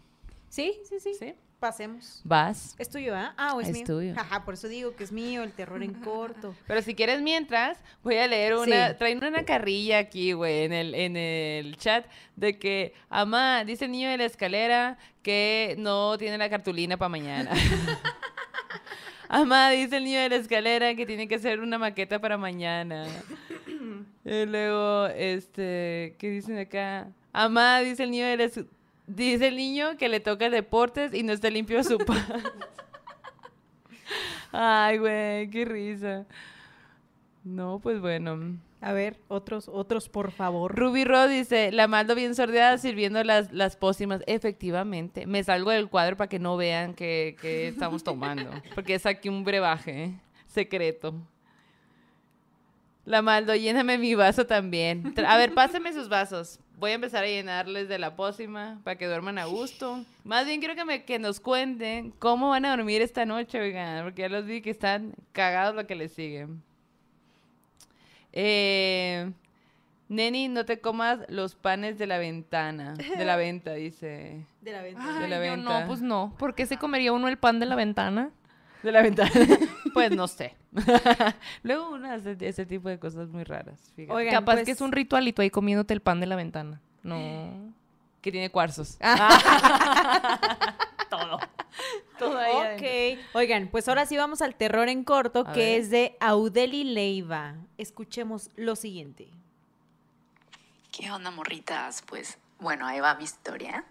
[0.48, 1.34] Sí, sí, sí, ¿Sí?
[1.60, 2.20] Pasemos.
[2.22, 2.76] ¿Vas?
[2.78, 3.34] ¿Es tuyo, ah?
[3.36, 3.84] Ah, o es, Es mío.
[3.84, 4.14] tuyo.
[4.16, 6.54] Ajá, por eso digo que es mío, el terror en corto.
[6.68, 8.94] Pero si quieres mientras, voy a leer una, Sí.
[8.96, 13.90] traen una carrilla aquí, güey, en el, en el chat, de que, ama, dice el
[13.90, 17.50] niño de la escalera que no tiene la cartulina para mañana.
[19.28, 23.06] Amá, dice el niño de la escalera que tiene que hacer una maqueta para mañana.
[24.24, 27.08] y luego, este, ¿qué dicen acá?
[27.32, 28.50] Amá, dice el niño de la
[29.06, 32.22] dice el niño que le toca deportes y no está limpio su pan.
[34.52, 36.26] Ay, güey, qué risa.
[37.44, 38.58] No, pues bueno.
[38.80, 40.78] A ver, otros, otros, por favor.
[40.78, 44.22] Ruby Rod dice, la maldo bien sordeada sirviendo las, las pócimas.
[44.26, 48.50] Efectivamente, me salgo del cuadro para que no vean que, que estamos tomando.
[48.76, 50.20] Porque es aquí un brebaje ¿eh?
[50.46, 51.14] secreto.
[53.04, 55.14] La maldo, lléname mi vaso también.
[55.26, 56.60] A ver, pásenme sus vasos.
[56.78, 60.04] Voy a empezar a llenarles de la pócima para que duerman a gusto.
[60.22, 64.04] Más bien quiero que, me, que nos cuenten cómo van a dormir esta noche, oigan.
[64.04, 66.46] Porque ya los vi que están cagados lo que les sigue.
[68.40, 69.32] Eh,
[70.08, 72.94] Neni, no te comas los panes de la ventana.
[72.94, 74.46] De la venta, dice.
[74.60, 75.18] De la venta.
[75.18, 75.80] de la Ay, yo venta.
[75.80, 76.34] no, pues no.
[76.38, 78.30] ¿Por qué se comería uno el pan de la ventana?
[78.84, 79.30] De la ventana.
[79.92, 80.54] pues no sé.
[81.64, 83.92] Luego uno hace ese tipo de cosas muy raras.
[83.96, 84.14] fíjate.
[84.14, 86.80] Oigan, Capaz pues- que es un ritualito ahí comiéndote el pan de la ventana.
[87.02, 87.18] No.
[88.20, 88.98] Que tiene cuarzos.
[91.08, 91.38] Todo.
[92.26, 93.16] Adentro.
[93.16, 93.24] Ok.
[93.34, 95.80] Oigan, pues ahora sí vamos al terror en corto, A que ver.
[95.80, 97.54] es de Audeli Leiva.
[97.78, 99.28] Escuchemos lo siguiente.
[100.92, 102.02] ¿Qué onda, morritas?
[102.02, 103.84] Pues bueno, ahí va mi historia.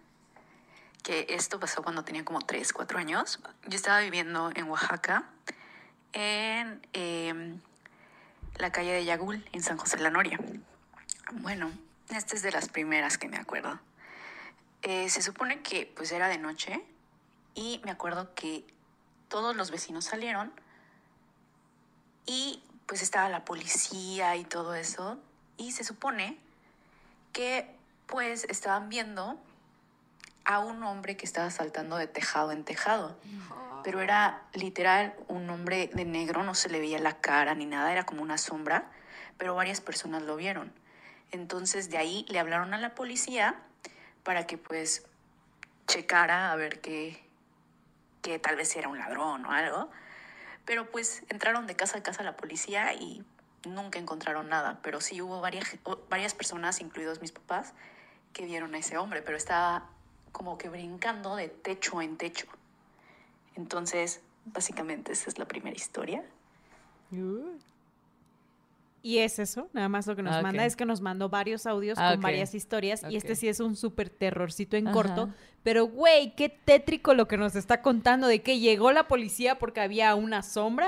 [1.04, 3.40] Que esto pasó cuando tenía como 3, 4 años.
[3.66, 5.30] Yo estaba viviendo en Oaxaca,
[6.12, 7.60] en em,
[8.58, 10.38] la calle de Yagul, en San José de la Noria.
[11.32, 11.72] Bueno,
[12.14, 13.80] esta es de las primeras que me acuerdo.
[14.82, 16.82] Eh, se supone que pues era de noche
[17.58, 18.64] y me acuerdo que
[19.30, 20.54] todos los vecinos salieron
[22.28, 25.18] y pues estaba la policía y todo eso.
[25.58, 26.38] Y se supone
[27.34, 27.76] que
[28.06, 29.40] pues estaban viendo
[30.46, 33.18] a un hombre que estaba saltando de tejado en tejado.
[33.84, 37.92] Pero era literal un hombre de negro, no se le veía la cara ni nada,
[37.92, 38.92] era como una sombra,
[39.38, 40.72] pero varias personas lo vieron.
[41.32, 43.56] Entonces de ahí le hablaron a la policía
[44.24, 45.08] para que pues
[45.88, 47.27] checara a ver que,
[48.28, 49.90] que tal vez era un ladrón o algo.
[50.66, 53.24] Pero pues entraron de casa a casa la policía y
[53.66, 54.80] nunca encontraron nada.
[54.84, 55.78] Pero sí hubo varias,
[56.10, 57.74] varias personas, incluidos mis papás,
[58.34, 59.90] que vieron a ese hombre, pero estaba
[60.34, 62.48] como que brincando de techo en techo.
[63.56, 66.26] Entonces, básicamente esa es la primera historia.
[69.02, 71.66] Y es eso, nada más lo que nos Ah, manda es que nos mandó varios
[71.66, 74.94] audios Ah, con varias historias y este sí es un súper terrorcito en Ajá.
[74.94, 75.30] corto.
[75.68, 79.82] Pero, güey, qué tétrico lo que nos está contando de que llegó la policía porque
[79.82, 80.88] había una sombra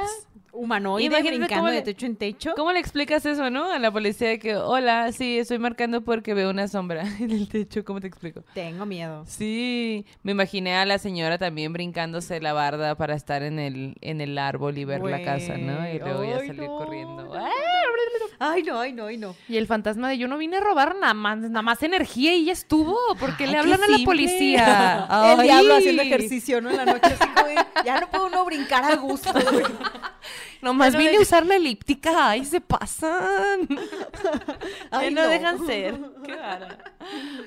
[0.53, 2.53] humanoide Imagínate brincando de techo en techo.
[2.55, 3.69] ¿Cómo le explicas eso, no?
[3.69, 7.49] A la policía de que, hola, sí, estoy marcando porque veo una sombra en el
[7.49, 7.83] techo.
[7.83, 8.45] ¿Cómo te explico?
[8.53, 9.25] Tengo miedo.
[9.27, 14.21] Sí, me imaginé a la señora también brincándose la barda para estar en el, en
[14.21, 15.89] el árbol y ver la casa, ¿no?
[15.89, 17.23] Y luego ya salir no, corriendo.
[17.25, 17.33] no.
[18.41, 19.35] Ay, no, ay, no, ay, no.
[19.49, 22.45] Y el fantasma de yo no vine a robar nada más, nada más energía y
[22.45, 22.97] ya estuvo.
[23.19, 24.05] porque le hablan a la simple.
[24.05, 24.68] policía?
[24.69, 25.79] El diablo Ay.
[25.79, 26.69] haciendo ejercicio, ¿no?
[26.69, 29.31] En la noche así de, ya no puede uno brincar a gusto.
[29.33, 29.65] güey.
[30.61, 32.29] Nomás no vine a usar la elíptica.
[32.29, 33.67] Ay, se pasan.
[34.91, 35.99] Ay, no, dejan ser.
[36.25, 36.77] Qué vara.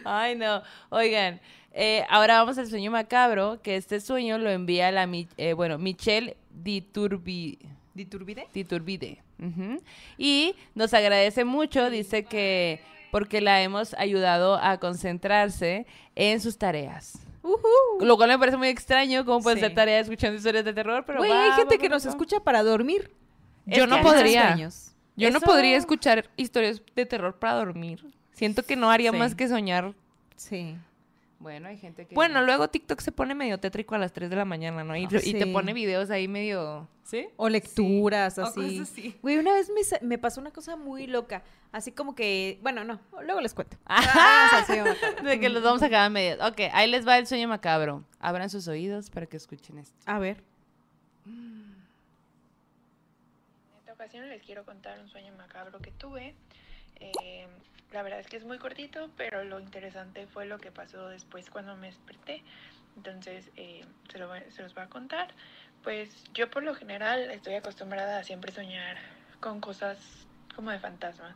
[0.05, 0.63] Ay, no.
[0.91, 1.41] Oigan,
[1.73, 6.37] eh, ahora vamos al sueño macabro, que este sueño lo envía la, eh, bueno, Michelle
[6.51, 7.59] Diturbi,
[7.95, 8.47] ¿Diturbide?
[8.53, 9.23] Diturbide.
[9.39, 9.83] Ujú.
[10.17, 12.81] Y nos agradece mucho, dice que
[13.13, 15.87] porque la hemos ayudado a concentrarse
[16.17, 17.19] en sus tareas.
[18.01, 19.65] Lo cual me parece muy extraño, cómo pueden Sí.
[19.67, 22.07] ser tareas escuchando historias de terror, pero Güey, va, hay gente va, que va, nos
[22.07, 22.11] va.
[22.11, 23.13] escucha para dormir.
[23.67, 24.57] Yo Es no podría.
[25.17, 28.03] Yo no podría escuchar historias de terror para dormir.
[28.33, 29.17] Siento que no haría Sí.
[29.19, 29.93] más que soñar.
[30.37, 30.77] Sí.
[31.43, 32.15] Bueno, hay gente que...
[32.15, 34.97] Bueno, luego TikTok se pone medio tétrico a las 3 de la mañana, ¿no?
[34.97, 36.89] Y, Ah, y te pone videos ahí medio...
[37.03, 37.27] ¿Sí?
[37.37, 38.79] O lecturas, O así.
[38.79, 39.19] cosas así.
[39.21, 39.69] Güey, una vez
[40.03, 41.43] me, pasó una cosa muy loca.
[41.73, 43.77] Así como que, bueno, no, luego les cuento.
[43.85, 44.65] Ajá.
[44.67, 45.25] Sueño macabro.
[45.25, 46.47] De que los vamos a acabar en medio.
[46.47, 48.05] Ok, ahí les va el sueño macabro.
[48.21, 49.99] Abran sus oídos para que escuchen esto.
[50.07, 50.45] A ver.
[51.27, 51.75] En
[53.81, 56.37] esta ocasión les quiero contar un sueño macabro que tuve.
[57.01, 57.49] Eh,
[57.93, 61.51] la verdad es que es muy cortito, pero lo interesante fue lo que pasó después
[61.51, 62.43] cuando me desperté.
[62.97, 65.35] Entonces, eh, se, lo se los voy a contar.
[65.83, 68.97] Pues yo por lo general estoy acostumbrada a siempre soñar
[69.41, 71.35] con cosas como de fantasmas.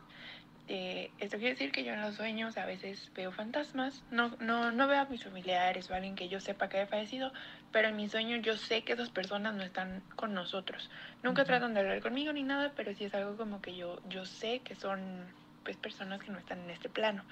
[0.69, 4.03] Eh, esto quiere decir que yo en los sueños a veces veo fantasmas.
[4.11, 6.87] No, no, no veo a mis familiares o a alguien que yo sepa que haya
[6.87, 7.31] fallecido,
[7.71, 10.89] pero en mis sueños yo sé que esas personas no están con nosotros.
[11.23, 14.25] Nunca tratan de hablar conmigo ni nada, pero sí es algo como que yo, yo
[14.25, 15.25] sé que son
[15.67, 17.25] pues personas que no están en este plano.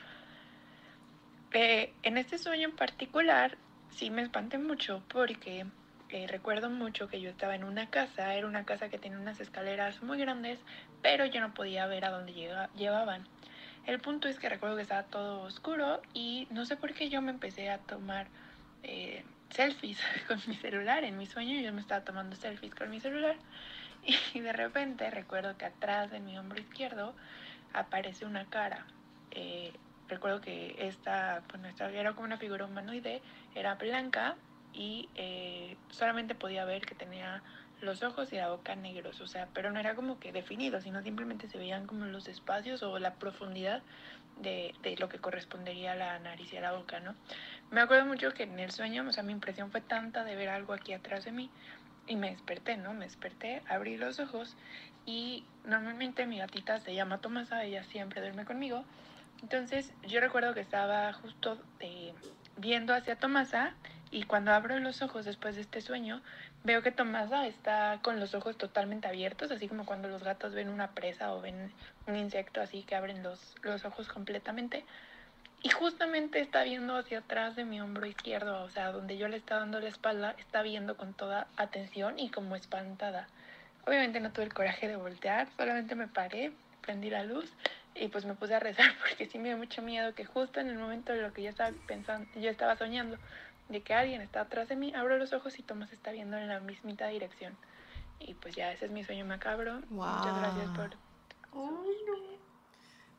[1.53, 3.57] Eh, en este sueño en particular
[3.89, 5.65] sí me espanté mucho porque
[6.09, 9.39] eh, recuerdo mucho que yo estaba en una casa, era una casa que tenía unas
[9.39, 10.59] escaleras muy grandes,
[11.01, 13.25] pero yo no podía ver a dónde llega- llevaban.
[13.85, 17.21] El punto es que recuerdo que estaba todo oscuro y no sé por qué yo
[17.21, 18.27] me empecé a tomar
[18.83, 21.05] eh, selfies con mi celular.
[21.05, 23.37] En mi sueño yo me estaba tomando selfies con mi celular
[24.33, 27.15] y de repente recuerdo que atrás de mi hombro izquierdo
[27.75, 28.85] aparece una cara.
[29.31, 29.73] Eh,
[30.07, 33.21] recuerdo que esta, bueno, esta era como una figura humanoide,
[33.53, 34.35] era blanca
[34.73, 37.43] y eh, solamente podía ver que tenía
[37.81, 41.01] los ojos y la boca negros, o sea, pero no era como que definido, sino
[41.01, 43.83] simplemente se veían como los espacios o la profundidad
[44.41, 47.15] de, de lo que correspondería a la nariz y a la boca, ¿no?
[47.71, 50.49] Me acuerdo mucho que en el sueño, o sea, mi impresión fue tanta de ver
[50.49, 51.49] algo aquí atrás de mí
[52.07, 52.93] y me desperté, ¿no?
[52.93, 54.55] Me desperté, abrí los ojos
[55.05, 58.83] y normalmente mi gatita se llama Tomasa, ella siempre duerme conmigo.
[59.41, 62.13] Entonces yo recuerdo que estaba justo eh,
[62.57, 63.73] viendo hacia Tomasa
[64.11, 66.21] y cuando abro los ojos después de este sueño,
[66.63, 70.69] veo que Tomasa está con los ojos totalmente abiertos, así como cuando los gatos ven
[70.69, 71.71] una presa o ven
[72.07, 74.85] un insecto así que abren los, los ojos completamente.
[75.61, 79.37] Y justamente está viendo hacia atrás de mi hombro izquierdo, o sea, donde yo le
[79.37, 83.27] estaba dando la espalda, está viendo con toda atención y como espantada.
[83.85, 86.51] Obviamente no tuve el coraje de voltear, solamente me paré,
[86.81, 87.51] prendí la luz
[87.93, 90.69] y pues me puse a rezar porque sí me dio mucho miedo que justo en
[90.69, 93.17] el momento de lo que yo estaba pensando, yo estaba soñando,
[93.69, 96.47] de que alguien está atrás de mí, abro los ojos y Tomás está viendo en
[96.47, 97.55] la mismita dirección.
[98.19, 99.81] Y pues ya, ese es mi sueño macabro.
[99.89, 100.91] Muchas gracias por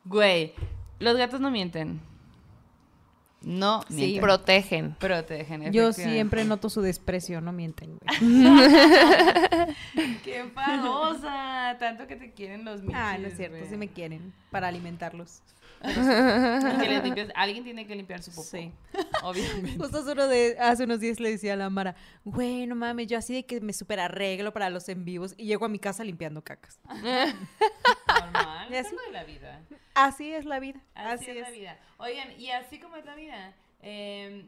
[0.04, 0.54] Güey,
[1.00, 2.00] los gatos no mienten.
[3.46, 3.94] No Sí.
[3.94, 4.20] mienten.
[4.22, 4.96] Protegen.
[4.98, 8.18] Protegen, Yo siempre noto su desprecio, no mienten, güey.
[10.24, 11.76] ¡Qué enfadosa!
[11.78, 13.70] Tanto que te quieren los michis, Ah, no es cierto, güey.
[13.70, 15.42] sí me quieren para alimentarlos.
[15.80, 15.90] Que
[17.36, 18.42] Alguien tiene que limpiar su popó.
[18.42, 18.72] Sí.
[19.22, 19.78] Obviamente.
[19.78, 21.94] Justo hace, uno de, hace unos días le decía a la Mara,
[22.24, 25.44] güey, no mames, yo así de que me super arreglo para los en vivos y
[25.46, 26.80] llego a mi casa limpiando cacas.
[28.70, 28.80] Normal.
[28.80, 29.60] Es así- algo de la vida.
[29.94, 30.80] Así es la vida.
[30.94, 31.78] Así, es, la vida.
[31.98, 34.44] Oigan, y así como es la vida, eh,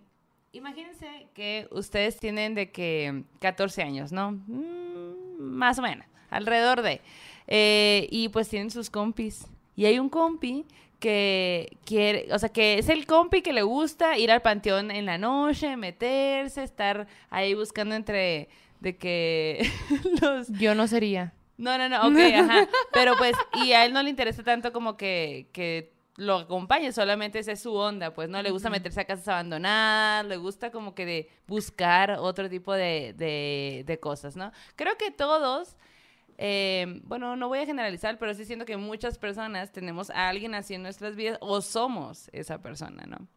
[0.53, 4.33] imagínense que ustedes tienen de que 14 años, ¿no?
[4.33, 7.01] Mm, más o menos, alrededor de.
[7.47, 9.47] Eh, y pues tienen sus compis.
[9.77, 10.67] Y hay un compi
[11.01, 15.07] que quiere, o sea, que es el compi que le gusta ir al panteón en
[15.07, 18.49] la noche, meterse, estar ahí buscando entre
[18.81, 19.71] de que
[20.23, 21.33] los Yo no sería.
[21.59, 22.69] No, no, no, ok, ajá.
[22.93, 27.39] Pero pues, y a él no le interesa tanto como que, que lo acompañe, solamente
[27.39, 28.43] esa es su onda, pues, ¿no?
[28.43, 33.15] Le gusta meterse a casas abandonadas, le gusta como que de buscar otro tipo de,
[33.17, 34.51] de, de cosas, ¿no?
[34.77, 35.77] Creo que todos,
[36.39, 40.55] eh, bueno, no voy a generalizar, pero sí siento que muchas personas tenemos a alguien
[40.55, 43.29] así en nuestras vidas o somos esa persona, ¿no?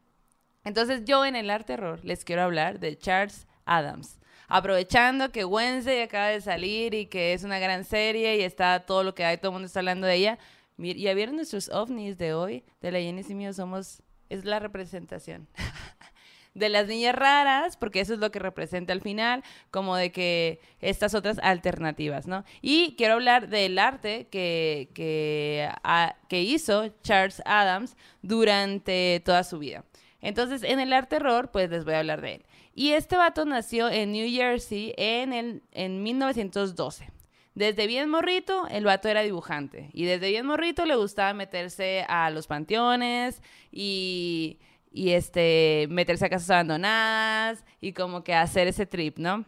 [0.63, 4.20] Entonces yo en el arte terror les quiero hablar de Charles Adams.
[4.53, 9.01] Aprovechando que Wednesday acaba de salir y que es una gran serie y está todo
[9.01, 10.39] lo que hay, todo el mundo está hablando de ella.
[10.77, 12.65] ¿Ya vieron nuestros ovnis de hoy?
[12.81, 15.47] De la Jenny y mío somos, es la representación.
[16.53, 20.59] de las niñas raras, porque eso es lo que representa al final, como de que
[20.81, 22.43] estas otras alternativas, ¿no?
[22.61, 29.85] Y quiero hablar del arte que, que, ah, hizo Charles Adams durante toda su vida.
[30.19, 32.45] Entonces, en el arte terror, pues les voy a hablar de él.
[32.73, 37.09] Y este vato nació en New Jersey en, el, en 1912.
[37.53, 39.89] Desde bien morrito, el vato era dibujante.
[39.93, 43.41] Y desde bien morrito le gustaba meterse a los panteones
[43.73, 44.57] y,
[44.91, 49.45] y este, meterse a casas abandonadas y como que hacer ese trip, ¿no?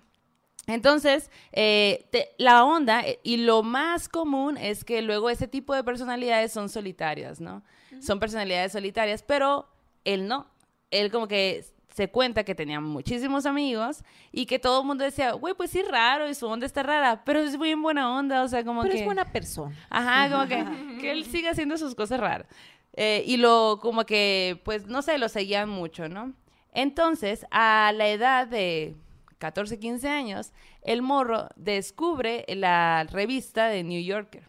[0.68, 5.74] Entonces, eh, te- la onda eh, y lo más común es que luego ese tipo
[5.74, 7.64] de personalidades son solitarias, ¿no?
[8.02, 9.68] Son personalidades solitarias, pero
[10.06, 10.48] él no.
[10.90, 15.34] Él como que se cuenta que tenía muchísimos amigos y que todo el mundo decía,
[15.34, 18.48] güey, pues sí, raro y su onda está rara, pero es muy buena onda, o
[18.48, 18.99] sea, como Pero que...
[18.99, 19.76] es buena persona.
[19.90, 22.48] Ajá, como que, que él sigue haciendo sus cosas raras.
[22.94, 26.34] Eh, y lo, como que, pues, no sé, lo seguían mucho, ¿no?
[26.74, 28.95] Entonces, a la edad de
[29.38, 30.52] 14, 15 años,
[30.82, 34.48] el morro descubre la revista de New Yorker.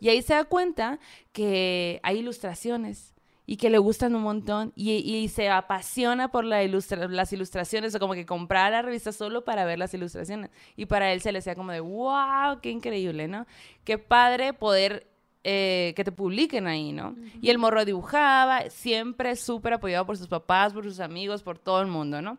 [0.00, 0.98] Y ahí se da cuenta
[1.32, 3.13] que hay ilustraciones
[3.46, 7.94] y que le gustan un montón y, y se apasiona por la ilustra- las ilustraciones
[7.94, 11.30] o como que compraba la revista solo para ver las ilustraciones y para él se
[11.32, 13.46] le hacía como de wow, qué increíble, ¿no?
[13.84, 15.06] Qué padre poder
[15.44, 17.14] eh, que te publiquen ahí, ¿no?
[17.42, 21.82] Y el morro dibujaba, siempre súper apoyado por sus papás, por sus amigos, por todo
[21.82, 22.38] el mundo, ¿no?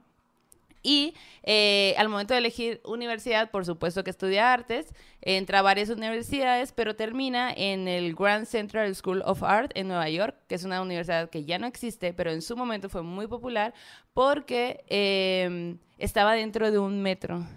[0.87, 5.89] Y eh, al momento de elegir universidad, por supuesto que estudia artes, entra a varias
[5.89, 10.63] universidades, pero termina en el Grand Central School of Art en Nueva York, que es
[10.63, 13.73] una universidad que ya no existe, pero en su momento fue muy popular
[14.13, 17.47] porque eh, estaba dentro de un metro.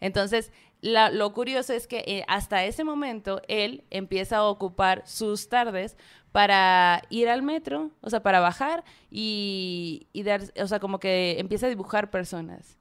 [0.00, 5.48] Entonces, la- lo curioso es que eh, hasta ese momento él empieza a ocupar sus
[5.48, 5.96] tardes
[6.34, 11.38] para ir al metro, o sea, para bajar y, y dar, o sea, como que
[11.38, 12.76] empieza a dibujar personas.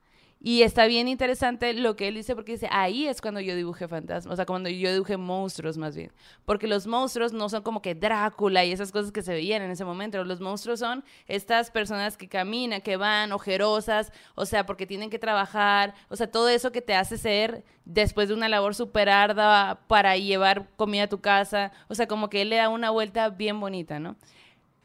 [0.45, 3.87] Y está bien interesante lo que él dice, porque dice, ahí es cuando yo dibujé
[3.87, 6.11] fantasmas, o sea, cuando yo dibujé monstruos más bien.
[6.43, 9.71] Porque los monstruos no son como que Drácula y esas cosas que se veían en
[9.71, 10.21] ese momento.
[10.25, 15.17] Los monstruos son estas personas que caminan, que van ojerosas, o sea, porque tienen que
[15.17, 19.79] trabajar, o sea, todo eso que te hace ser después de una labor súper ardua
[19.87, 21.71] para llevar comida a tu casa.
[21.87, 24.17] O sea, como que él le da una vuelta bien bonita, ¿no?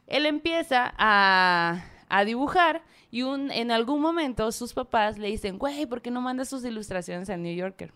[0.09, 5.87] él empieza a, a dibujar y un, en algún momento sus papás le dicen, güey,
[5.87, 7.93] ¿por qué no mandas sus ilustraciones al New Yorker?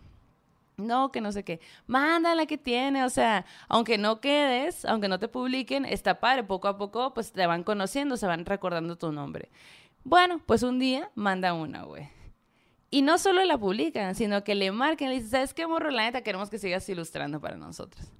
[0.75, 1.59] No, que no sé qué.
[1.85, 6.67] Mándala que tiene, o sea, aunque no quedes, aunque no te publiquen, está padre, poco
[6.67, 9.49] a poco pues te van conociendo, se van recordando tu nombre.
[10.03, 12.09] Bueno, pues un día manda una, güey.
[12.89, 15.91] Y no solo la publican, sino que le marcan, le dicen, ¿sabes qué, morro?
[15.91, 18.11] La neta, queremos que sigas ilustrando para nosotros.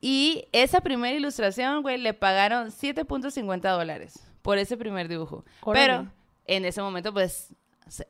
[0.00, 5.44] Y esa primera ilustración, güey, le pagaron 7.50 dólares por ese primer dibujo.
[5.62, 5.86] Órale.
[5.86, 6.12] Pero
[6.46, 7.52] en ese momento, pues,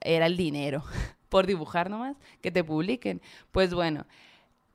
[0.02, 0.84] era el dinero
[1.30, 3.22] por dibujar nomás, que te publiquen.
[3.52, 4.04] Pues bueno,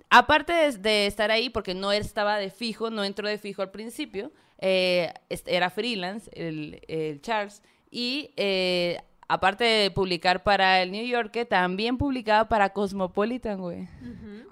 [0.09, 3.69] aparte de, de estar ahí, porque no estaba de fijo, no entró de fijo al
[3.69, 5.13] principio, eh,
[5.45, 7.61] era freelance, el, el Charles,
[7.91, 8.97] y eh,
[9.27, 13.88] aparte de publicar para el New Yorker, también publicaba para Cosmopolitan, güey.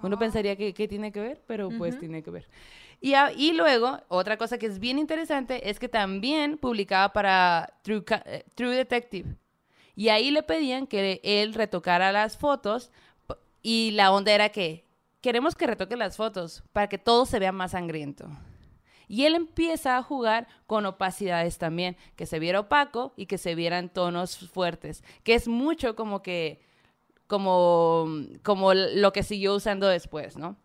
[0.03, 2.47] Uno pensaría que, que tiene que ver, pero pues tiene que ver.
[3.01, 8.03] Y, a- luego, otra cosa que es bien interesante es que también publicaba para True,
[8.25, 9.35] eh, Detective.
[9.95, 12.91] Y ahí le pedían que él retocara las fotos
[13.61, 14.85] y la onda era que
[15.21, 18.29] queremos que retoque las fotos para que todo se vea más sangriento.
[19.07, 23.55] Y él empieza a jugar con opacidades también, que se viera opaco y que se
[23.55, 26.61] vieran tonos fuertes, que es mucho como que,
[27.27, 28.07] como,
[28.43, 30.55] como lo que siguió usando después, ¿no?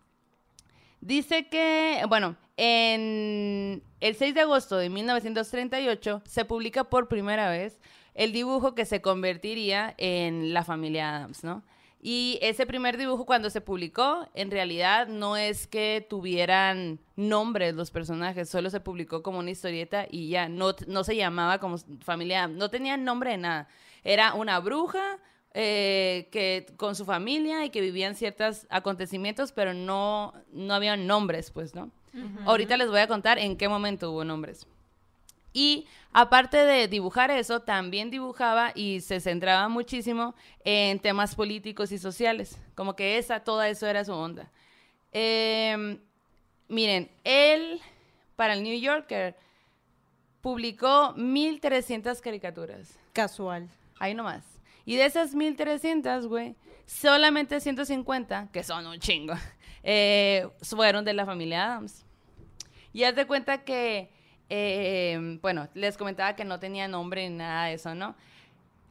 [1.05, 7.79] Dice que, bueno, en el 6 de agosto de 1938 se publica por primera vez
[8.15, 11.63] el dibujo que se convertiría en la familia Adams, ¿no?
[12.01, 17.91] Y ese primer dibujo cuando se publicó, en realidad no es que tuvieran nombres los
[17.91, 22.47] personajes, solo se publicó como una historieta y ya, no, no se llamaba como familia
[22.47, 23.67] no tenía nombre de nada.
[24.03, 25.19] Era una bruja,
[25.57, 31.49] eh, que con su familia y que vivían ciertos acontecimientos, pero no, no había nombres,
[31.49, 31.91] pues, ¿no?
[32.45, 34.67] Ahorita les voy a contar en qué momento hubo nombres.
[35.53, 41.99] Y aparte de dibujar eso, también dibujaba y se centraba muchísimo en temas políticos y
[41.99, 42.59] sociales.
[42.75, 44.51] Como que esa, todo eso era su onda.
[45.13, 45.97] Eh,
[46.67, 47.79] miren, él,
[48.35, 49.37] para el New Yorker,
[50.41, 52.99] publicó 1300 caricaturas.
[53.13, 53.69] Casual.
[53.99, 54.54] Ahí nomás.
[54.85, 56.55] Y de esas 1300, güey,
[56.85, 59.33] solamente 150, que son un chingo,
[59.83, 62.05] eh, fueron de la familia Adams.
[62.93, 64.09] Y haz de cuenta que,
[64.49, 68.15] eh, bueno, les comentaba que no tenía nombre ni nada de eso, ¿no?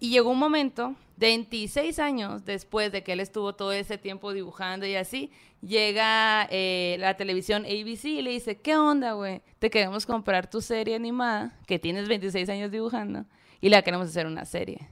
[0.01, 4.85] Y llegó un momento, 26 años después de que él estuvo todo ese tiempo dibujando
[4.85, 5.31] y así,
[5.63, 9.41] llega eh, la televisión ABC y le dice, ¿qué onda, güey?
[9.61, 13.25] Te queremos comprar tu serie animada, que tienes 26 años dibujando,
[13.61, 14.91] y la queremos hacer una serie.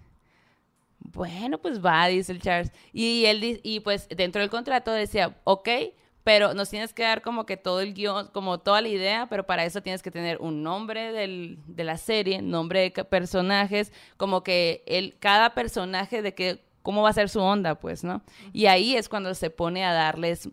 [1.13, 2.73] Bueno, pues va, dice el Charles.
[2.93, 5.69] Y él, y pues dentro del contrato decía, ok,
[6.25, 9.45] pero nos tienes que dar como que todo el guion, como toda la idea, pero
[9.45, 14.45] para eso tienes que tener un nombre del- de la serie, nombre de personajes, como
[14.45, 18.23] que el, cada personaje de que, cómo va a ser su onda, pues, ¿no?
[18.53, 20.49] Y ahí es cuando se pone a darles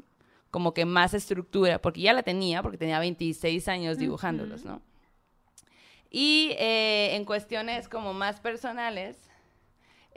[0.50, 4.82] como que más estructura, porque ya la tenía, porque tenía 26 años dibujándolos, ¿no?
[6.10, 9.29] Y eh, en cuestiones como más personales,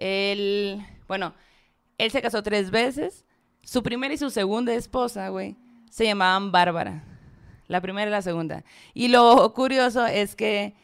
[0.03, 1.33] él, bueno,
[1.97, 3.25] él se casó tres veces.
[3.63, 5.57] Su primera y su segunda esposa, güey,
[5.91, 7.05] se llamaban Bárbara.
[7.69, 8.65] La primera y la segunda.
[8.95, 10.75] Y lo curioso es que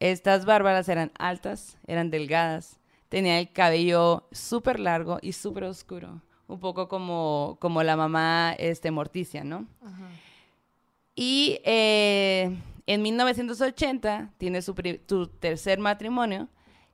[0.00, 2.80] estas Bárbaras eran altas, eran delgadas,
[3.10, 6.22] tenían el cabello súper largo y súper oscuro.
[6.48, 9.66] Un poco como, como la mamá este, Morticia, ¿no?
[11.14, 14.74] Y eh, en 1980 tiene su,
[15.06, 16.48] su tercer matrimonio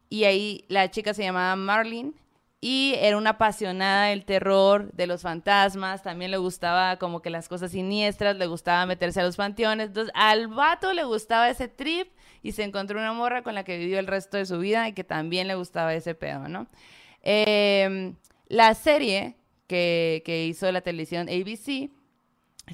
[0.09, 2.13] y ahí la chica se llamaba Marlene
[2.61, 7.49] y era una apasionada del terror, de los fantasmas, también le gustaba como que las
[7.49, 12.09] cosas siniestras, le gustaba meterse a los panteones, entonces al vato le gustaba ese trip
[12.43, 14.93] y se encontró una morra con la que vivió el resto de su vida y
[14.93, 16.67] que también le gustaba ese pedo, ¿no?
[17.23, 18.15] Eh,
[18.49, 19.37] la serie
[19.69, 21.91] que, que hizo la televisión ABC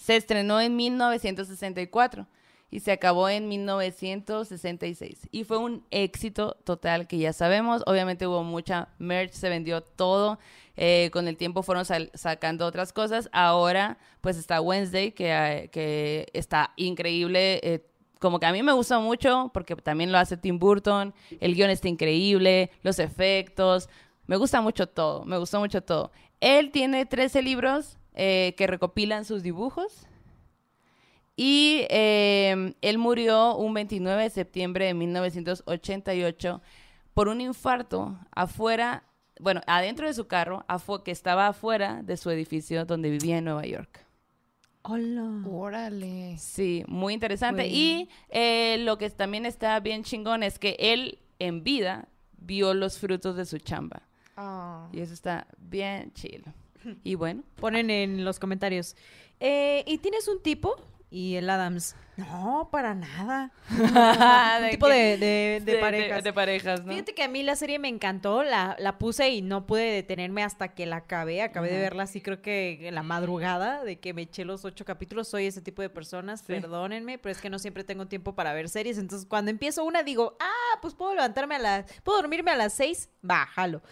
[0.00, 2.26] se estrenó en 1964
[2.74, 5.28] y se acabó en 1966.
[5.30, 7.84] Y fue un éxito total que ya sabemos.
[7.86, 10.40] Obviamente hubo mucha merch, se vendió todo.
[10.76, 11.84] Eh, con el tiempo fueron
[12.14, 13.28] sacando otras cosas.
[13.30, 17.60] Ahora pues está Wednesday, que, eh, que está increíble.
[17.62, 17.86] eh,
[18.18, 21.14] como que a mí me gusta mucho porque también lo hace Tim Burton.
[21.38, 23.88] El guion está increíble, los efectos.
[24.26, 26.10] Me gusta mucho todo, me gustó mucho todo.
[26.40, 30.08] Él tiene 13 libros eh, que recopilan sus dibujos.
[31.36, 36.62] Y eh, él murió un 29 de septiembre de 1988
[37.12, 39.04] por un infarto afuera,
[39.40, 43.44] bueno, adentro de su carro, afu- que estaba afuera de su edificio donde vivía en
[43.46, 44.04] Nueva York.
[44.82, 45.42] Hola.
[45.48, 46.36] Órale.
[46.38, 47.66] Sí, muy interesante.
[47.66, 52.98] Y eh, lo que también está bien chingón es que él en vida vio los
[52.98, 54.02] frutos de su chamba.
[54.36, 54.88] Ah.
[54.92, 56.44] Y eso está bien chido.
[57.02, 58.94] Y bueno, Ponen en los comentarios.
[59.40, 60.76] eh, ¿Y tienes un tipo?
[61.14, 61.94] Y el Adams.
[62.16, 63.52] No, para nada.
[64.64, 66.24] un tipo de, de- de parejas.
[66.24, 66.90] De, parejas, ¿no?
[66.92, 70.42] Fíjate que a mí la serie me encantó, la, la puse y no pude detenerme
[70.42, 71.42] hasta que la acabé.
[71.42, 74.84] Acabé de verla así creo que en la madrugada, de que me eché los ocho
[74.84, 75.28] capítulos.
[75.28, 76.46] Soy ese tipo de personas, Sí.
[76.48, 78.98] perdónenme, pero es que no siempre tengo tiempo para ver series.
[78.98, 82.72] Entonces cuando empiezo una digo, ah, pues puedo levantarme a las, puedo dormirme a las
[82.74, 83.82] seis, bájalo.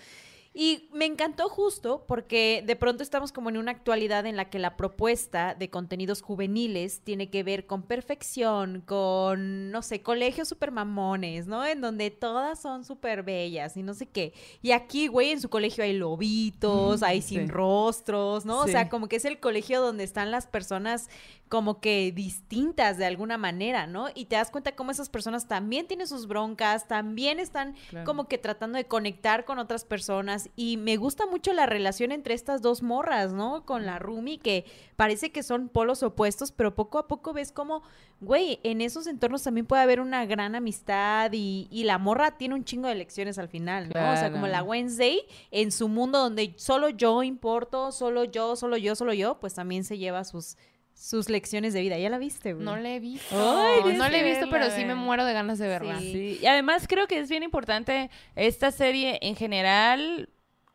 [0.55, 4.59] Y me encantó justo porque de pronto estamos como en una actualidad en la que
[4.59, 10.71] la propuesta de contenidos juveniles tiene que ver con perfección, con, no sé, colegios super
[10.71, 11.65] mamones, ¿no?
[11.65, 14.35] En donde todas son súper bellas y no sé qué.
[14.61, 18.61] Y aquí, güey, en su colegio hay lobitos, hay sin rostros, ¿no?
[18.61, 21.09] O sea, como que es el colegio donde están las personas
[21.49, 24.07] como que distintas de alguna manera, ¿no?
[24.15, 28.07] Y te das cuenta cómo esas personas también tienen sus broncas, también están Claro.
[28.07, 32.35] como que tratando de conectar con otras personas y me gusta mucho la relación entre
[32.35, 33.65] estas dos morras, ¿no?
[33.65, 34.65] Con la Rumi que
[34.97, 37.83] parece que son polos opuestos, pero poco a poco ves como,
[38.21, 42.55] güey, en esos entornos también puede haber una gran amistad y, y la morra tiene
[42.55, 44.13] un chingo de lecciones al final, ¿no?
[44.13, 44.63] O sea, como la.
[44.63, 45.21] Wednesday
[45.51, 49.85] en su mundo donde solo yo importo, solo yo, solo yo, solo yo, pues también
[49.85, 50.57] se lleva sus
[51.03, 51.99] sus lecciones de vida.
[51.99, 52.65] ¿Ya la viste, güey?
[52.65, 53.35] No le he visto.
[53.35, 55.99] Ay, no le he visto, pero sí me muero de ganas de verla.
[55.99, 56.13] Sí.
[56.13, 60.29] Sí, y además creo que es bien importante esta serie en general,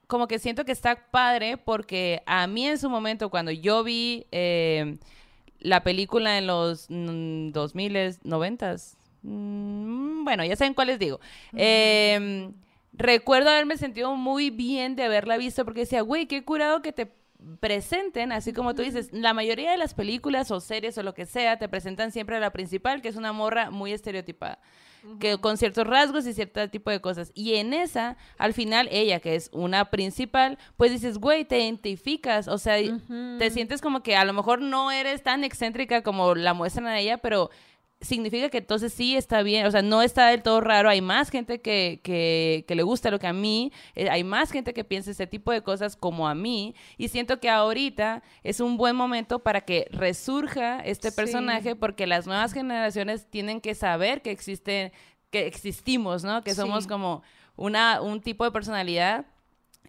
[0.05, 4.25] como que siento que está padre porque a mí en su momento cuando yo vi
[4.31, 4.97] eh,
[5.59, 8.75] la película en los mm, 2000, 90,
[9.21, 11.21] mm, bueno, ya saben cuáles digo.
[11.55, 12.51] Eh,
[12.91, 17.13] recuerdo haberme sentido muy bien de haberla visto porque decía, güey, qué curado que te
[17.59, 21.25] presenten, así como tú dices, la mayoría de las películas o series o lo que
[21.25, 24.59] sea, te presentan siempre a la principal, que es una morra muy estereotipada,
[25.19, 27.31] que con ciertos rasgos y cierto tipo de cosas.
[27.35, 32.47] Y en esa, al final, ella, que es una principal, pues dices, güey, te identificas,
[32.47, 36.53] o sea, te sientes como que a lo mejor no eres tan excéntrica como la
[36.53, 37.51] muestran a ella, pero
[37.99, 41.29] significa que entonces sí está bien, o sea, no está del todo raro, hay más
[41.31, 44.83] gente que, que, que le gusta lo que a mí, eh, hay más gente que
[44.83, 48.95] piensa ese tipo de cosas como a mí, y siento que ahorita es un buen
[48.95, 51.15] momento para que resurja este Sí.
[51.15, 54.91] personaje, porque las nuevas generaciones tienen que saber que existe,
[55.31, 56.43] que existimos, ¿no?
[56.43, 56.89] Que somos Sí.
[56.89, 57.23] como
[57.55, 59.25] una, un tipo de personalidad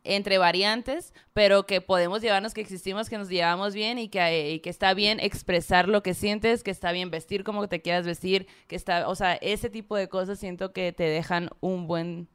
[0.08, 4.60] entre variantes, pero que podemos llevarnos, que existimos, que nos llevamos bien y que, y
[4.60, 8.46] que está bien expresar lo que sientes, que está bien vestir como te quieras vestir,
[8.66, 12.28] que está, o sea, ese tipo de cosas siento que te dejan un buen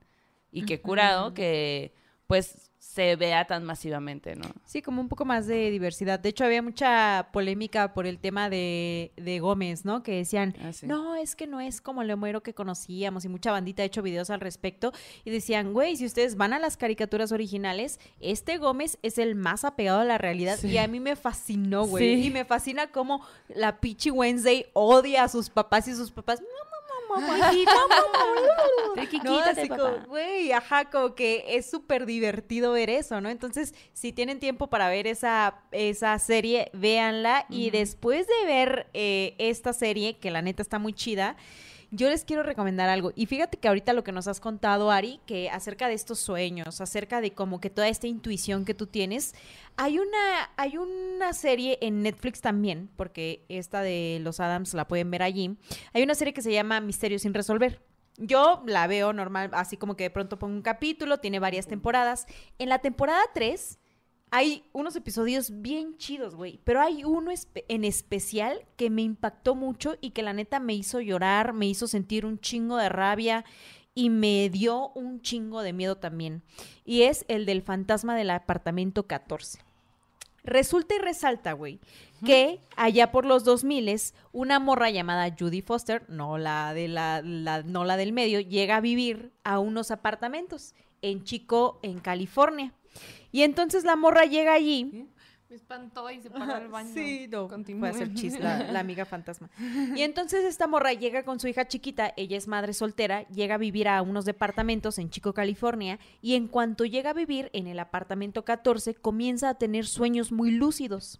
[0.51, 1.93] y que curado, que
[2.27, 4.43] pues se vea tan masivamente, ¿no?
[4.65, 6.19] Sí, como un poco más de diversidad.
[6.19, 10.03] De hecho, había mucha polémica por el tema de, de Gómez, ¿no?
[10.03, 10.85] Que decían, Ah, sí.
[10.85, 14.01] no, es que no es como el Homero que conocíamos y mucha bandita ha hecho
[14.03, 14.91] videos al respecto
[15.23, 19.63] y decían, güey, si ustedes van a las caricaturas originales, este Gómez es el más
[19.63, 20.67] apegado a la realidad Sí.
[20.67, 22.15] y a mí me fascinó, güey.
[22.21, 22.27] Sí.
[22.27, 26.72] Y me fascina cómo la Pichi Wednesday odia a sus papás y sus papás, mamá,
[27.21, 27.51] mamá,
[29.23, 33.29] no, así como, güey, ajá, como que es súper divertido ver eso, ¿no?
[33.29, 37.45] Entonces, si tienen tiempo para ver esa, esa serie, véanla.
[37.49, 41.35] Y después de ver eh, esta serie, que la neta está muy chida,
[41.93, 43.11] yo les quiero recomendar algo.
[43.15, 46.81] Y fíjate que ahorita lo que nos has contado, Ari, que acerca de estos sueños,
[46.81, 49.35] acerca de como que toda esta intuición que tú tienes,
[49.77, 55.11] hay una, hay una serie en Netflix también, porque esta de los Adams la pueden
[55.11, 55.55] ver allí.
[55.93, 57.79] Hay una serie que se llama Misterios sin resolver.
[58.17, 62.25] Yo la veo normal, así como que de pronto pongo un capítulo, tiene varias temporadas.
[62.57, 63.79] En la temporada 3
[64.35, 69.53] hay unos episodios bien chidos, güey, pero hay uno espe- en especial que me impactó
[69.53, 73.45] mucho y que la neta me hizo llorar, me hizo sentir un chingo de rabia
[73.93, 76.41] y me dio un chingo de miedo también.
[76.83, 79.59] Y es el del fantasma del apartamento 14.
[80.43, 81.79] Resulta y resalta, güey,
[82.25, 87.61] que allá por los 2000 una morra llamada Judy Foster, no la de la, la-
[87.61, 90.73] no la del medio, llega a vivir a unos apartamentos
[91.03, 92.73] en Chico, en California.
[93.33, 95.09] Y entonces la morra llega allí.
[95.49, 96.93] Me espantó y se paró al baño.
[96.93, 99.49] Sí, no, a hacer chis la, la amiga fantasma.
[99.95, 103.57] Y entonces esta morra llega con su hija chiquita, ella es madre soltera, llega a
[103.57, 107.79] vivir a unos departamentos en Chico, California, y en cuanto llega a vivir en el
[107.79, 111.19] apartamento 14, comienza a tener sueños muy lúcidos.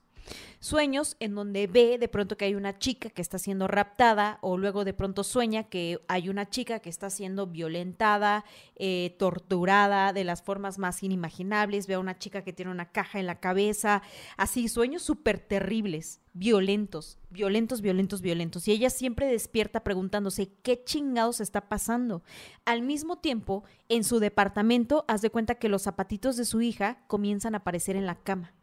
[0.60, 4.58] Sueños en donde ve de pronto que hay una chica que está siendo raptada o
[4.58, 8.45] luego de pronto sueña que hay una chica que está siendo violentada,
[8.78, 13.20] eh, torturada de las formas más inimaginables, ve a una chica que tiene una caja
[13.20, 14.04] en la cabeza,
[14.38, 18.68] así sueños súper terribles, violentos, violentos, violentos, violentos.
[18.68, 22.24] Y ella siempre despierta preguntándose qué chingados está pasando.
[22.64, 27.04] Al mismo tiempo, en su departamento, haz de cuenta que los zapatitos de su hija
[27.08, 28.54] comienzan a aparecer en la cama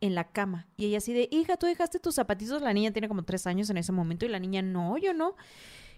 [0.00, 0.68] en la cama.
[0.76, 2.62] Y ella así de, hija, tú dejaste tus zapatitos.
[2.62, 5.36] La niña tiene como tres años en ese momento y la niña, no, yo no.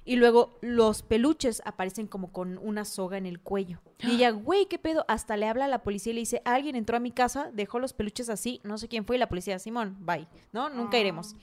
[0.05, 3.81] Y luego los peluches aparecen como con una soga en el cuello.
[3.99, 5.05] Y ella, güey, ¿qué pedo?
[5.09, 7.79] Hasta le habla a la policía y le dice, alguien entró a mi casa, dejó
[7.79, 9.17] los peluches así, no sé quién fue.
[9.17, 10.29] Y la policía, Simón, bye.
[10.53, 10.71] ¿No?
[10.71, 11.35] Nunca iremos.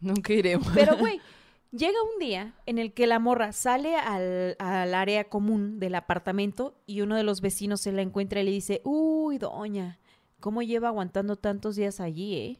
[0.00, 0.68] Nunca iremos.
[0.74, 1.20] Pero, güey,
[1.72, 6.76] llega un día en el que la morra sale al, al área común del apartamento
[6.86, 9.98] y uno de los vecinos se la encuentra y le dice, uy, doña,
[10.42, 12.58] ¿cómo lleva aguantando tantos días allí, eh?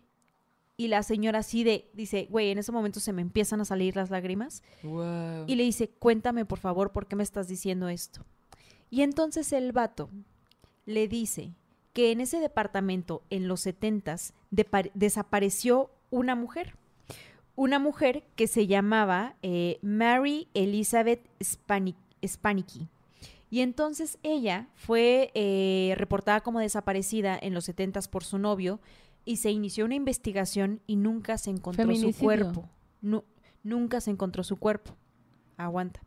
[0.79, 3.95] Y la señora así de, dice, güey, en ese momento se me empiezan a salir
[3.95, 4.63] las lágrimas.
[4.83, 5.45] Wow.
[5.47, 8.25] Y le dice, cuéntame por favor, ¿por qué me estás diciendo esto?
[8.89, 10.09] Y entonces el vato
[10.87, 11.53] le dice
[11.93, 14.33] que en ese departamento, en los setentas,
[14.95, 16.75] desapareció una mujer.
[17.55, 21.95] Una mujer que se llamaba eh, Mary Elizabeth Spani-
[22.27, 22.89] Spanicky.
[23.53, 28.81] Y entonces ella fue eh, reportada como desaparecida en los setentas por su novio
[29.27, 32.71] y se inició una investigación y nunca se encontró su cuerpo.
[33.03, 33.25] Nu-
[33.63, 34.97] nunca se encontró su cuerpo.
[35.59, 36.01] Aguanta.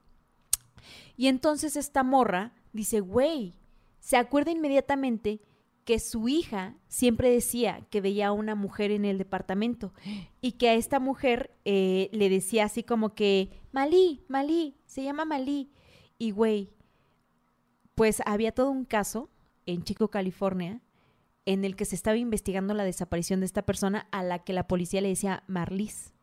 [1.17, 3.53] Y entonces esta morra dice, güey,
[3.99, 5.39] se acuerda inmediatamente
[5.83, 9.93] que su hija siempre decía que veía a una mujer en el departamento
[10.41, 15.25] y que a esta mujer eh, le decía así como que, Malí, Malí, se llama
[15.25, 15.69] Malí.
[16.17, 16.71] Y güey,
[17.95, 19.29] pues había todo un caso
[19.65, 20.81] en Chico, California,
[21.45, 24.67] en el que se estaba investigando la desaparición de esta persona a la que la
[24.67, 26.13] policía le decía Marlis,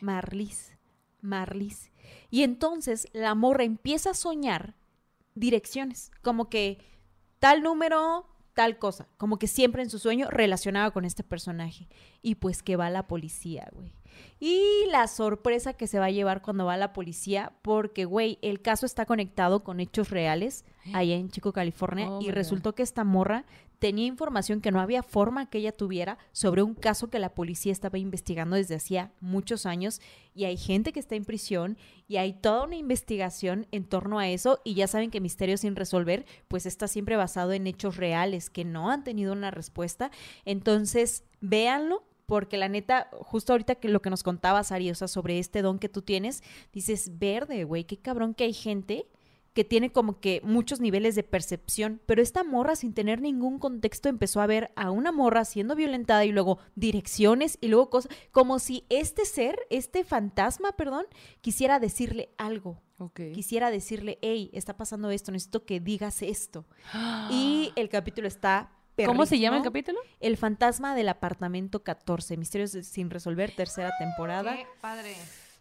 [0.00, 0.76] Marlis,
[1.20, 1.90] Marlis.
[2.30, 4.76] Y entonces la morra empieza a soñar
[5.34, 6.78] direcciones, como que
[7.38, 11.88] tal número, tal cosa, como que siempre en su sueño relacionado con este personaje.
[12.22, 13.92] Y pues que va la policía, güey.
[14.38, 18.60] Y la sorpresa que se va a llevar cuando va la policía, porque, güey, el
[18.60, 23.02] caso está conectado con hechos reales allá en Chico, California, Oh, y resultó que esta
[23.02, 23.44] morra
[23.78, 27.72] tenía información que no había forma que ella tuviera sobre un caso que la policía
[27.72, 30.00] estaba investigando desde hacía muchos años
[30.34, 31.76] y hay gente que está en prisión
[32.08, 35.76] y hay toda una investigación en torno a eso y ya saben que Misterio sin
[35.76, 40.10] resolver pues está siempre basado en hechos reales que no han tenido una respuesta.
[40.44, 45.08] Entonces, véanlo porque la neta, justo ahorita que lo que nos contabas, Ari, o sea,
[45.08, 46.42] sobre este don que tú tienes,
[46.72, 49.06] dices, verde, güey, qué cabrón que hay gente
[49.56, 54.10] que tiene como que muchos niveles de percepción, pero esta morra sin tener ningún contexto
[54.10, 58.58] empezó a ver a una morra siendo violentada y luego direcciones y luego cosas, como
[58.58, 61.06] si este ser, este fantasma, perdón,
[61.40, 62.82] quisiera decirle algo.
[63.34, 66.66] Quisiera decirle, hey, está pasando esto, necesito que digas esto.
[67.30, 69.98] Y el capítulo está ¿Cómo se llama el capítulo?
[70.20, 74.56] El fantasma del apartamento 14, Misterios sin resolver, tercera temporada.
[74.56, 75.14] Qué padre.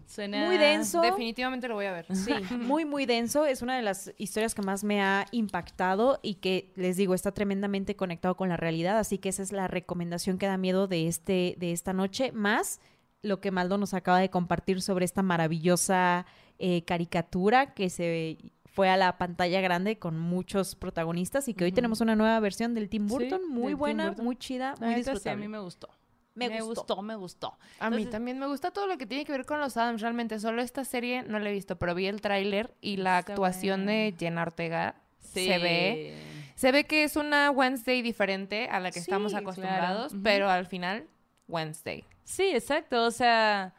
[0.07, 1.01] Suena Muy denso.
[1.01, 2.05] Definitivamente lo voy a ver.
[2.15, 3.45] Sí, muy, muy denso.
[3.45, 7.31] Es una de las historias que más me ha impactado y que, les digo, está
[7.31, 8.99] tremendamente conectado con la realidad.
[8.99, 12.31] Así que esa es la recomendación que da miedo de, este, de esta noche.
[12.31, 12.79] Más
[13.23, 16.27] lo que Maldo nos acaba de compartir sobre esta maravillosa
[16.59, 18.37] eh, caricatura que se
[18.75, 22.73] fue a la pantalla grande con muchos protagonistas y que hoy tenemos una nueva versión
[22.75, 24.25] del Tim Burton, muy buena, Burton.
[24.25, 25.41] muy chida, muy sí, a disfrutable.
[25.41, 25.87] mí me gustó.
[26.35, 27.01] Me gustó.
[27.01, 27.57] me gustó.
[27.79, 30.01] A mí también me gusta todo lo que tiene que ver con los Adams.
[30.01, 33.85] Realmente, solo esta serie no la he visto, pero vi el tráiler y la actuación
[33.85, 34.13] de.
[34.19, 35.47] Jenna Ortega Sí.
[35.47, 36.21] se ve.
[36.55, 40.13] Se ve que es una Wednesday diferente a la que estamos Sí, acostumbrados, claro.
[40.15, 40.23] Ujú.
[40.23, 41.07] pero al final,
[41.47, 42.03] Wednesday.
[42.25, 43.05] Sí, exacto.
[43.05, 43.73] O sea,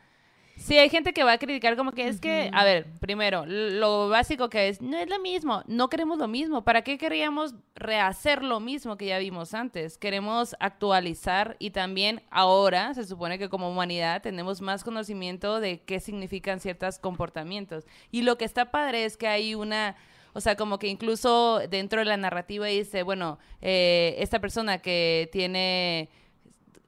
[0.57, 4.09] sí hay gente que va a criticar como que es que, a ver, primero, lo
[4.09, 6.65] básico que es, no es lo mismo, no queremos lo mismo.
[6.65, 9.99] ¿Para qué queríamos rehacer lo mismo que ya vimos antes?
[9.99, 16.01] Queremos actualizar y también ahora se supone que como humanidad tenemos más conocimiento de qué
[16.01, 17.85] significan ciertos comportamientos.
[18.11, 19.97] Y lo que está padre es que hay una...
[20.33, 25.31] O sea, como que incluso dentro de la narrativa dice, bueno, eh, esta persona que
[25.33, 26.11] tiene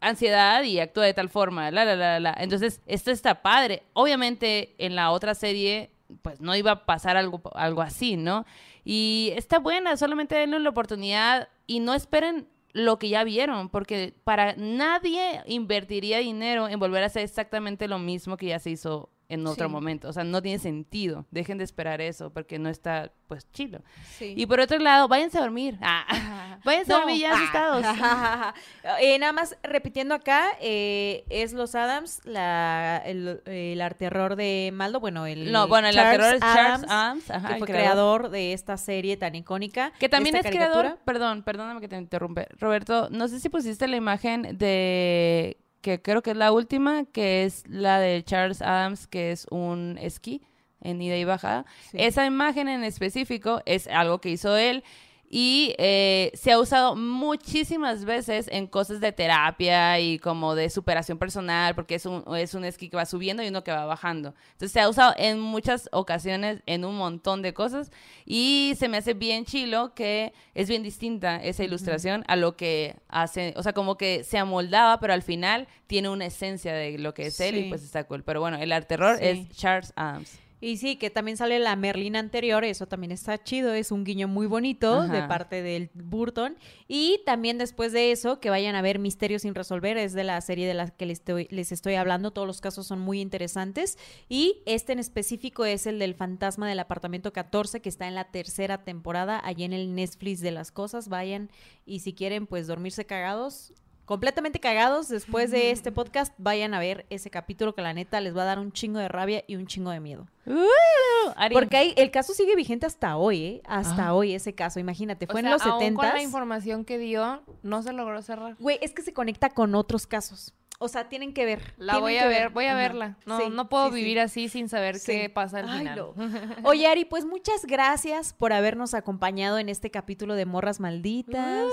[0.00, 2.36] ansiedad y actúa de tal forma, la, la, la, la.
[2.38, 3.82] Entonces, esto está padre.
[3.92, 5.90] Obviamente, en la otra serie,
[6.22, 8.46] pues no iba a pasar algo, algo así, ¿no?
[8.84, 14.14] Y está buena, solamente denle la oportunidad y no esperen lo que ya vieron, porque
[14.24, 19.10] para nadie invertiría dinero en volver a hacer exactamente lo mismo que ya se hizo
[19.30, 19.72] en otro Sí.
[19.72, 20.08] momento.
[20.08, 21.26] O sea, no tiene sentido.
[21.30, 23.80] Dejen de esperar eso, porque no está, pues, chilo.
[24.16, 24.32] Sí.
[24.36, 25.78] Y por otro lado, váyanse a dormir.
[25.82, 27.84] Ah, váyanse a dormir ya asustados.
[29.00, 34.98] Eh, nada más repitiendo acá, eh, es Los Adams, la, el, el arterror de Maldo,
[34.98, 37.88] bueno, el No, bueno, el anterior es Charles Adams, ajá, que el fue creador.
[38.22, 39.92] creador de esta serie tan icónica.
[39.98, 40.80] Que también es caricatura.
[40.80, 42.48] creador, perdón, perdóname que te interrumpe.
[42.58, 47.44] Roberto, no sé si pusiste la imagen de, que creo que es la última, que
[47.44, 50.42] es la de Charles Adams, que es un esquí
[50.80, 51.66] en ida y bajada.
[51.90, 51.98] Sí.
[52.00, 54.84] Esa imagen en específico es algo que hizo él
[55.30, 61.18] y eh, se ha usado muchísimas veces en cosas de terapia y como de superación
[61.18, 64.34] personal, porque es un, es un esquí que va subiendo y uno que va bajando.
[64.52, 67.90] Entonces se ha usado en muchas ocasiones en un montón de cosas
[68.24, 72.96] y se me hace bien chilo que es bien distinta esa ilustración a lo que
[73.08, 77.12] hace, o sea, como que se amoldaba, pero al final tiene una esencia de lo
[77.14, 77.68] que es él y Sí.
[77.68, 78.22] pues está cool.
[78.24, 79.24] Pero bueno, el arte terror Sí.
[79.24, 80.38] es Charles Adams.
[80.60, 84.26] Y sí, que también sale la Merlina anterior, eso también está chido, es un guiño
[84.26, 86.56] muy bonito de parte del Burton.
[86.88, 90.40] Y también después de eso, que vayan a ver Misterios sin resolver, es de la
[90.40, 93.98] serie de la que les estoy, les estoy hablando, todos los casos son muy interesantes.
[94.28, 98.24] Y este en específico es el del fantasma del apartamento 14, que está en la
[98.24, 101.50] tercera temporada, allí en el Netflix de las cosas, vayan
[101.86, 103.72] y si quieren pues dormirse cagados.
[104.08, 108.34] Completamente cagados después de este podcast, vayan a ver ese capítulo que la neta les
[108.34, 110.26] va a dar un chingo de rabia y un chingo de miedo.
[110.46, 111.52] Uh.
[111.52, 113.62] Porque hay, el caso sigue vigente hasta hoy, ¿eh?
[113.66, 114.14] Hasta Ah.
[114.14, 115.26] hoy ese caso, imagínate.
[115.26, 118.56] Fue O en los aún 70 con la información que dio, no se logró cerrar.
[118.58, 120.54] Güey, es que se conecta con otros casos.
[120.80, 121.74] O sea, tienen que ver.
[121.76, 122.78] La voy a ver, voy a Ajá.
[122.78, 123.16] verla.
[123.26, 123.96] No, Sí, no puedo sí, sí.
[123.96, 125.10] vivir así sin saber Sí.
[125.10, 125.96] qué pasa al Ay, final.
[125.98, 126.14] no.
[126.68, 131.66] Oye, Ari, pues muchas gracias por habernos acompañado en este capítulo de Morras Malditas.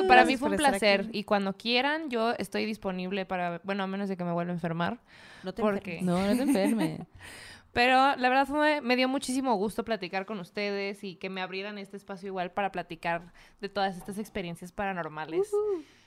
[0.00, 1.18] Uy, para mí fue un placer aquí.
[1.18, 4.54] y cuando quieran yo estoy disponible para, bueno, a menos de que me vuelva a
[4.54, 5.00] enfermar.
[5.42, 6.04] No te porque- enfermes.
[6.04, 7.00] No, no te enfermes.
[7.72, 11.76] Pero la verdad fue, me dio muchísimo gusto platicar con ustedes y que me abrieran
[11.76, 15.50] este espacio igual para platicar de todas estas experiencias paranormales.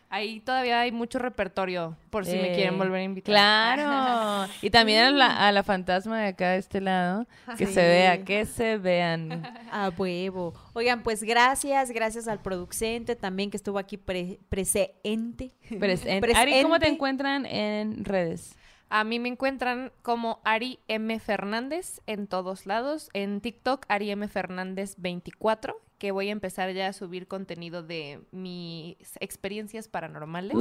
[0.10, 3.34] Ahí todavía hay mucho repertorio por si me quieren volver a invitar.
[3.34, 4.50] Claro.
[4.62, 7.28] Y también a la, a la fantasma de acá de este lado.
[7.58, 7.74] Que Sí.
[7.74, 9.44] se vea, que se vean.
[9.72, 10.54] A huevo.
[10.74, 15.52] Oigan, pues gracias, gracias al producente también que estuvo aquí pre- presente.
[15.78, 16.32] Presente.
[16.36, 16.88] Ari, ¿cómo te Presente.
[16.88, 18.56] encuentran en redes?
[18.90, 21.20] A mí me encuentran como Ari M.
[21.20, 23.10] Fernández en todos lados.
[23.12, 24.26] En TikTok, Ari M.
[24.30, 30.56] Fernández 24, que voy a empezar ya a subir contenido de mis experiencias paranormales.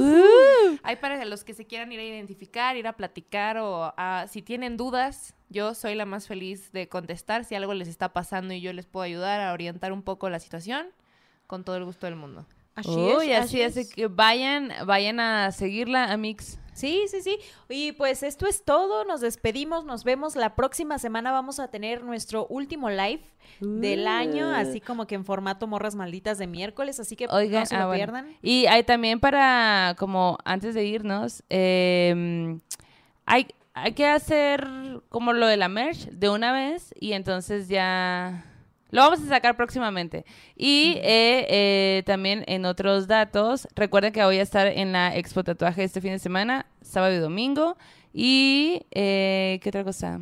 [0.83, 4.41] Hay para los que se quieran ir a identificar, ir a platicar o a- si
[4.41, 7.45] tienen dudas, yo soy la más feliz de contestar.
[7.45, 10.39] Si algo les está pasando y yo les puedo ayudar a orientar un poco la
[10.39, 10.87] situación,
[11.45, 12.45] con todo el gusto del mundo.
[12.77, 13.91] Así Uy, es, así es.
[13.91, 16.59] que vayan, vayan a seguirla, Amix.
[16.73, 17.39] Sí, sí, sí.
[17.69, 19.03] Y pues esto es todo.
[19.03, 19.83] Nos despedimos.
[19.83, 21.31] Nos vemos la próxima semana.
[21.31, 23.23] Vamos a tener nuestro último live
[23.61, 26.99] del año, así como que en formato morras malditas de miércoles.
[26.99, 27.97] Así que Oigan, no se ah, lo bueno.
[27.97, 28.37] pierdan.
[28.43, 32.59] Y hay también para, como antes de irnos, eh,
[33.25, 34.67] hay, hay que hacer
[35.09, 38.45] como lo de la merch de una vez y entonces ya
[38.89, 40.25] lo vamos a sacar próximamente.
[40.55, 45.43] Y eh, eh, también en otros datos, recuerden que voy a estar en la Expo
[45.43, 47.77] Tatuaje este fin de semana, sábado y domingo.
[48.13, 50.19] Y, eh, ¿qué otra cosa?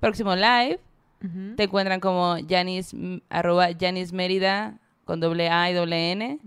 [0.00, 0.80] Próximo live.
[1.56, 2.96] Te encuentran como Janis,
[3.28, 6.38] arroba Janis Mérida con doble A y doble N.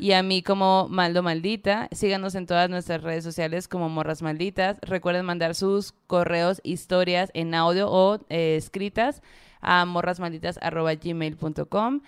[0.00, 1.88] Y a mí como Maldo Maldita.
[1.92, 4.78] Síganos en todas nuestras redes sociales como Morras Malditas.
[4.80, 9.20] Recuerden mandar sus correos, historias en audio o escritas
[9.66, 12.00] a morrasmalditas.gmail.com.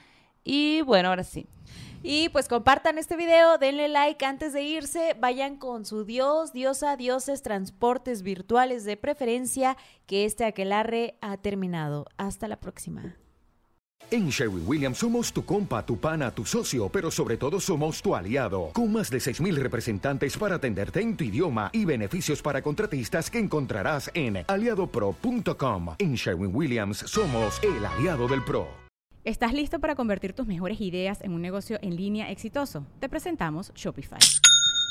[0.44, 1.46] Y bueno, ahora sí.
[2.02, 6.96] Y pues compartan este video, denle like antes de irse, vayan con su dios, diosa,
[6.96, 9.76] dioses, transportes virtuales de preferencia,
[10.06, 12.06] que este aquelarre ha terminado.
[12.16, 13.16] Hasta la próxima.
[14.10, 18.14] En Sherwin Williams somos tu compa, tu pana, tu socio, pero sobre todo somos tu
[18.14, 23.30] aliado, con más de 6.000 representantes para atenderte en tu idioma y beneficios para contratistas
[23.30, 25.96] que encontrarás en aliadopro.com.
[25.98, 28.66] En Sherwin Williams somos el aliado del PRO.
[29.24, 32.86] ¿Estás listo para convertir tus mejores ideas en un negocio en línea exitoso?
[33.00, 34.20] Te presentamos Shopify.